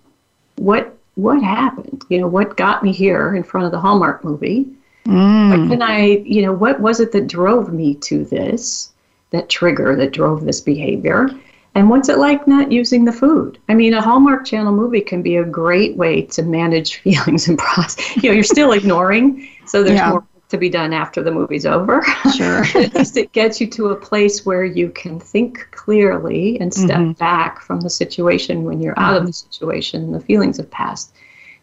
what 0.56 0.94
what 1.16 1.42
happened? 1.42 2.04
You 2.10 2.22
know, 2.22 2.28
what 2.28 2.58
got 2.58 2.84
me 2.84 2.94
here 2.94 3.36
in 3.36 3.44
front 3.44 3.66
of 3.66 3.72
the 3.72 3.80
Hallmark 3.80 4.24
movie? 4.24 4.68
Mm. 5.08 5.50
What 5.50 5.70
can 5.70 5.82
I, 5.82 6.24
you 6.24 6.44
know, 6.44 6.54
what 6.54 6.80
was 6.80 7.00
it 7.00 7.12
that 7.14 7.26
drove 7.26 7.74
me 7.74 7.96
to 7.96 8.24
this? 8.26 8.92
That 9.32 9.50
trigger 9.50 9.96
that 9.96 10.14
drove 10.14 10.46
this 10.46 10.62
behavior? 10.62 11.30
And 11.78 11.92
what's 11.92 12.10
it 12.10 12.18
like 12.18 12.48
not 12.48 12.72
using 12.72 13.06
the 13.06 13.12
food? 13.12 13.60
I 13.70 13.76
mean, 13.76 13.94
a 13.94 14.02
Hallmark 14.02 14.48
Channel 14.48 14.74
movie 14.74 15.00
can 15.00 15.22
be 15.22 15.36
a 15.36 15.44
great 15.44 15.96
way 15.96 16.24
to 16.24 16.42
manage 16.42 16.96
feelings 17.04 17.48
and 17.48 17.56
process. 17.56 18.16
You 18.16 18.30
know, 18.30 18.34
you're 18.34 18.44
still 18.44 18.72
ignoring, 18.72 19.48
so 19.68 19.84
there's 19.84 20.00
yeah. 20.00 20.10
more 20.10 20.26
to 20.50 20.58
be 20.58 20.70
done 20.70 20.92
after 20.92 21.22
the 21.22 21.30
movie's 21.30 21.68
over. 21.68 22.04
Sure. 22.36 22.64
At 22.76 22.96
least 22.96 23.16
it 23.16 23.32
gets 23.32 23.62
you 23.62 23.68
to 23.68 23.90
a 23.90 23.96
place 23.96 24.44
where 24.44 24.66
you 24.66 24.90
can 24.90 25.20
think 25.20 25.68
clearly 25.70 26.60
and 26.60 26.74
step 26.74 26.98
mm-hmm. 26.98 27.12
back 27.12 27.62
from 27.62 27.82
the 27.82 27.92
situation 27.92 28.64
when 28.64 28.82
you're 28.82 28.98
out 28.98 29.12
mm-hmm. 29.12 29.18
of 29.18 29.28
the 29.28 29.34
situation 29.34 30.04
and 30.04 30.16
the 30.16 30.22
feelings 30.22 30.58
have 30.58 30.72
passed 30.72 31.14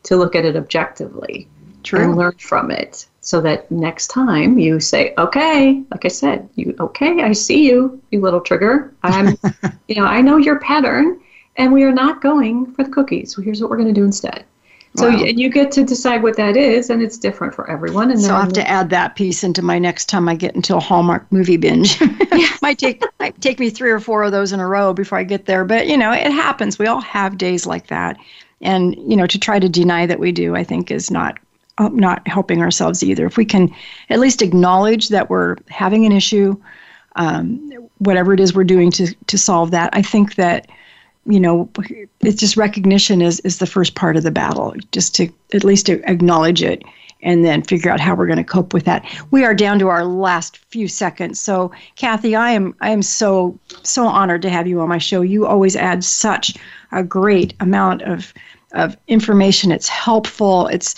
to 0.05 0.17
look 0.17 0.37
at 0.37 0.45
it 0.45 0.55
objectively 0.55 1.49
True. 1.83 2.05
and 2.05 2.17
learn 2.17 2.37
from 2.39 2.71
it 2.71 3.09
so 3.25 3.41
that 3.41 3.71
next 3.71 4.09
time 4.09 4.59
you 4.59 4.79
say, 4.79 5.15
okay, 5.17 5.83
like 5.91 6.05
I 6.05 6.09
said, 6.09 6.47
you, 6.57 6.77
okay, 6.79 7.23
I 7.23 7.33
see 7.33 7.67
you, 7.67 8.03
you 8.11 8.21
little 8.21 8.43
trigger. 8.43 8.93
I'm, 9.03 9.39
you 9.89 9.95
know, 9.97 10.05
I 10.05 10.21
know 10.21 10.37
your 10.37 10.61
pattern 10.61 11.19
and 11.57 11.73
we 11.73 11.85
are 11.85 11.93
not 11.93 12.21
going 12.21 12.71
for 12.73 12.85
the 12.85 12.91
cookies. 12.91 13.35
Well, 13.35 13.45
here's 13.45 13.63
what 13.63 13.71
we're 13.71 13.79
going 13.79 13.89
to 13.89 13.95
do 13.95 14.05
instead. 14.05 14.45
So 14.97 15.09
wow. 15.09 15.17
you 15.17 15.49
get 15.49 15.73
to 15.73 15.85
decide 15.85 16.23
what 16.23 16.37
that 16.37 16.57
is, 16.57 16.89
and 16.89 17.03
it's 17.03 17.19
different 17.19 17.53
for 17.53 17.69
everyone. 17.69 18.13
And 18.13 18.21
so 18.21 18.33
I 18.33 18.41
have 18.41 18.53
to 18.53 18.69
add 18.69 18.91
that 18.91 19.17
piece 19.17 19.43
into 19.43 19.61
my 19.61 19.77
next 19.77 20.09
time 20.09 20.29
I 20.29 20.37
get 20.37 20.55
into 20.55 20.77
a 20.77 20.81
Hallmark 20.81 21.33
movie 21.33 21.57
binge. 21.57 21.99
might 22.63 22.79
take 22.79 23.03
might 23.19 23.41
take 23.41 23.59
me 23.59 23.71
three 23.71 23.91
or 23.91 23.99
four 23.99 24.23
of 24.23 24.31
those 24.31 24.53
in 24.53 24.61
a 24.61 24.67
row 24.69 24.93
before 24.93 25.19
I 25.19 25.25
get 25.25 25.47
there, 25.47 25.65
but 25.65 25.89
you 25.89 25.97
know 25.97 26.13
it 26.13 26.31
happens. 26.31 26.79
We 26.79 26.87
all 26.87 27.01
have 27.01 27.39
days 27.39 27.67
like 27.67 27.89
that, 27.89 28.19
and 28.61 28.95
you 28.95 29.17
know 29.17 29.27
to 29.27 29.37
try 29.37 29.59
to 29.59 29.69
deny 29.69 30.07
that 30.07 30.21
we 30.21 30.31
do, 30.31 30.55
I 30.55 30.63
think, 30.63 30.93
is 30.93 31.11
not 31.11 31.39
not 31.79 32.27
helping 32.27 32.63
ourselves 32.63 33.03
either. 33.03 33.27
If 33.27 33.37
we 33.37 33.45
can 33.45 33.75
at 34.11 34.21
least 34.21 34.43
acknowledge 34.43 35.09
that 35.09 35.31
we're 35.31 35.57
having 35.69 36.07
an 36.07 36.13
issue, 36.13 36.57
um, 37.17 37.89
whatever 37.99 38.33
it 38.33 38.41
is 38.41 38.55
we're 38.55 38.65
doing 38.65 38.91
to 38.93 39.15
to 39.27 39.39
solve 39.39 39.71
that, 39.73 39.91
I 39.93 40.03
think 40.03 40.37
that 40.37 40.69
you 41.27 41.41
know 41.41 41.69
it's 42.21 42.41
just 42.41 42.57
recognition 42.57 43.23
is 43.23 43.41
is 43.41 43.59
the 43.59 43.67
first 43.67 43.95
part 43.95 44.17
of 44.17 44.23
the 44.23 44.31
battle. 44.31 44.75
Just 44.93 45.15
to 45.17 45.29
at 45.53 45.65
least 45.65 45.87
to 45.87 46.03
acknowledge 46.11 46.63
it 46.63 46.83
and 47.25 47.45
then 47.45 47.63
figure 47.63 47.91
out 47.91 48.01
how 48.01 48.15
we're 48.15 48.27
going 48.27 48.37
to 48.39 48.45
cope 48.45 48.75
with 48.75 48.85
that. 48.85 49.05
We 49.31 49.45
are 49.45 49.55
down 49.55 49.79
to 49.79 49.89
our 49.89 50.05
last 50.05 50.59
few 50.59 50.87
seconds. 50.87 51.41
So, 51.41 51.73
Cathy, 51.97 52.37
I 52.37 52.51
am 52.51 52.75
I 52.81 52.91
am 52.91 53.03
so 53.03 53.59
so 53.83 54.07
honored 54.07 54.43
to 54.43 54.51
have 54.51 54.69
you 54.69 54.81
on 54.81 54.89
my 54.89 54.99
show. 54.99 55.23
You 55.23 55.47
always 55.47 55.75
add 55.75 56.05
such 56.05 56.55
a 56.93 57.03
great 57.03 57.55
amount 57.59 58.03
of 58.03 58.33
of 58.73 58.97
information. 59.09 59.73
It's 59.73 59.89
helpful. 59.89 60.67
It's 60.69 60.95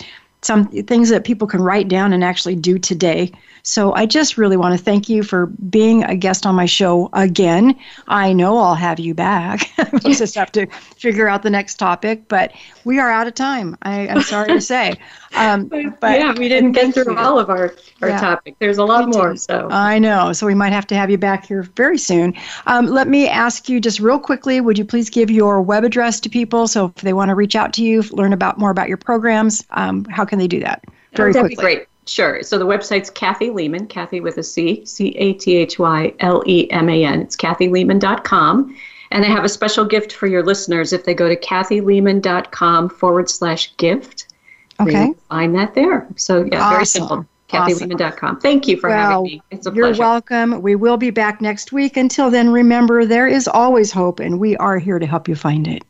some 0.47 0.65
things 0.67 1.09
that 1.09 1.25
people 1.25 1.45
can 1.45 1.61
write 1.61 1.89
down 1.89 2.13
and 2.13 2.23
actually 2.23 2.55
do 2.55 2.79
today. 2.79 3.33
So 3.67 3.93
I 3.95 4.05
just 4.05 4.37
really 4.37 4.55
want 4.55 4.77
to 4.77 4.81
thank 4.81 5.09
you 5.09 5.23
for 5.23 5.47
being 5.47 6.05
a 6.05 6.15
guest 6.15 6.45
on 6.45 6.55
my 6.55 6.65
show 6.65 7.09
again. 7.11 7.77
I 8.07 8.31
know 8.31 8.57
I'll 8.57 8.75
have 8.75 8.97
you 8.97 9.13
back. 9.13 9.69
we 10.05 10.13
just 10.13 10.35
have 10.41 10.53
to 10.53 10.67
figure 10.95 11.27
out 11.27 11.43
the 11.43 11.49
next 11.49 11.75
topic, 11.75 12.29
but 12.29 12.53
we 12.85 12.97
are 12.97 13.11
out 13.11 13.27
of 13.27 13.33
time. 13.33 13.77
I, 13.81 14.07
am 14.07 14.21
sorry 14.21 14.47
to 14.49 14.61
say. 14.61 14.93
Um, 15.35 15.65
but 15.65 15.91
yeah, 16.01 16.33
we 16.33 16.47
didn't 16.47 16.71
get 16.71 16.93
through 16.93 17.11
you. 17.11 17.17
all 17.17 17.37
of 17.37 17.49
our, 17.49 17.75
our 18.01 18.09
yeah. 18.09 18.19
topic. 18.19 18.55
There's 18.57 18.77
a 18.79 18.85
lot 18.85 19.07
more. 19.09 19.35
So 19.35 19.67
I 19.69 19.99
know. 19.99 20.33
So 20.33 20.47
we 20.47 20.55
might 20.55 20.71
have 20.71 20.87
to 20.87 20.95
have 20.95 21.11
you 21.11 21.17
back 21.17 21.45
here 21.45 21.63
very 21.75 21.97
soon. 21.99 22.33
Um, 22.65 22.87
let 22.87 23.07
me 23.07 23.27
ask 23.27 23.69
you 23.69 23.79
just 23.79 23.99
real 23.99 24.17
quickly, 24.17 24.61
would 24.61 24.79
you 24.79 24.85
please 24.85 25.11
give 25.11 25.29
your 25.29 25.61
web 25.61 25.83
address 25.83 26.19
to 26.21 26.29
people 26.29 26.67
so 26.67 26.85
if 26.85 26.95
they 27.03 27.13
want 27.13 27.29
to 27.29 27.35
reach 27.35 27.55
out 27.55 27.73
to 27.73 27.83
you, 27.83 28.01
learn 28.13 28.33
about 28.33 28.57
more 28.57 28.71
about 28.71 28.87
your 28.87 28.97
programs, 28.97 29.63
um, 29.71 30.05
how 30.05 30.23
can 30.25 30.39
they 30.39 30.47
do 30.47 30.61
that? 30.61 30.85
Very 31.13 31.35
oh, 31.35 31.41
quickly. 31.41 31.55
great. 31.55 31.87
Sure. 32.07 32.41
So 32.43 32.57
the 32.57 32.65
website's 32.65 33.09
Cathy 33.09 33.49
Leman, 33.49 33.87
Cathy 33.87 34.21
with 34.21 34.37
a 34.37 34.43
C, 34.43 34.85
C 34.85 35.09
A 35.17 35.33
T 35.33 35.55
H 35.57 35.77
Y 35.77 36.13
L 36.19 36.43
E 36.45 36.69
M 36.71 36.89
A 36.89 37.03
N. 37.03 37.21
It's 37.21 37.35
cathyleman.com. 37.35 38.75
And 39.11 39.23
I 39.23 39.27
have 39.27 39.45
a 39.45 39.49
special 39.49 39.85
gift 39.85 40.13
for 40.13 40.27
your 40.27 40.43
listeners 40.43 40.91
if 40.91 41.05
they 41.05 41.13
go 41.13 41.29
to 41.29 41.35
cathyleman.com 41.35 42.89
forward 42.89 43.29
slash 43.29 43.75
gift. 43.77 44.27
Okay. 44.79 45.13
Find 45.29 45.55
that 45.55 45.73
there. 45.75 46.07
So, 46.17 46.43
yeah, 46.43 46.61
awesome. 46.61 46.73
very 46.73 46.85
simple. 46.85 47.25
CathyLeman.com. 47.49 48.41
Thank 48.41 48.67
you 48.67 48.77
for 48.77 48.89
well, 48.89 49.09
having 49.09 49.23
me. 49.23 49.41
It's 49.51 49.65
a 49.65 49.73
you're 49.73 49.85
pleasure. 49.85 50.01
You're 50.01 50.09
welcome. 50.09 50.61
We 50.61 50.75
will 50.75 50.97
be 50.97 51.09
back 51.09 51.39
next 51.39 51.71
week. 51.71 51.95
Until 51.95 52.29
then, 52.29 52.49
remember 52.49 53.05
there 53.05 53.27
is 53.27 53.47
always 53.47 53.91
hope, 53.91 54.19
and 54.19 54.39
we 54.39 54.57
are 54.57 54.77
here 54.77 54.99
to 54.99 55.05
help 55.05 55.29
you 55.29 55.35
find 55.35 55.67
it. 55.67 55.83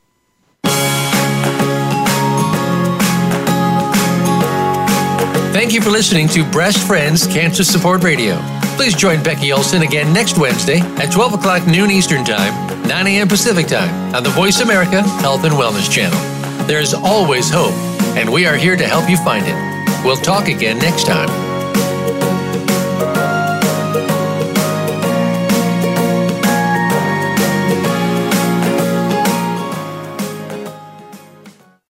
Thank 5.68 5.76
you 5.76 5.82
for 5.82 5.89
listening 5.89 6.30
to 6.30 6.49
Breast 6.49 6.88
Friends 6.88 7.28
Cancer 7.28 7.61
Support 7.61 8.01
Radio. 8.01 8.39
Please 8.78 8.95
join 8.95 9.22
Becky 9.22 9.51
Olson 9.51 9.82
again 9.82 10.13
next 10.13 10.38
Wednesday 10.38 10.80
at 10.80 11.11
12 11.11 11.34
o'clock 11.34 11.68
noon 11.68 11.91
Eastern 11.91 12.24
Time, 12.24 12.88
9 12.88 13.07
a.m. 13.07 13.28
Pacific 13.28 13.68
Time 13.68 14.15
on 14.15 14.24
the 14.24 14.30
Voice 14.30 14.61
America 14.61 15.01
Health 15.20 15.43
and 15.43 15.53
Wellness 15.55 15.91
Channel. 15.91 16.18
There's 16.68 16.93
always 16.93 17.49
hope, 17.49 17.74
and 18.15 18.32
we 18.32 18.45
are 18.45 18.55
here 18.55 18.78
to 18.78 18.88
help 18.88 19.09
you 19.09 19.18
find 19.18 19.43
it. 19.45 20.05
We'll 20.05 20.15
talk 20.15 20.47
again 20.47 20.80
next 20.80 21.05
time. 21.05 21.47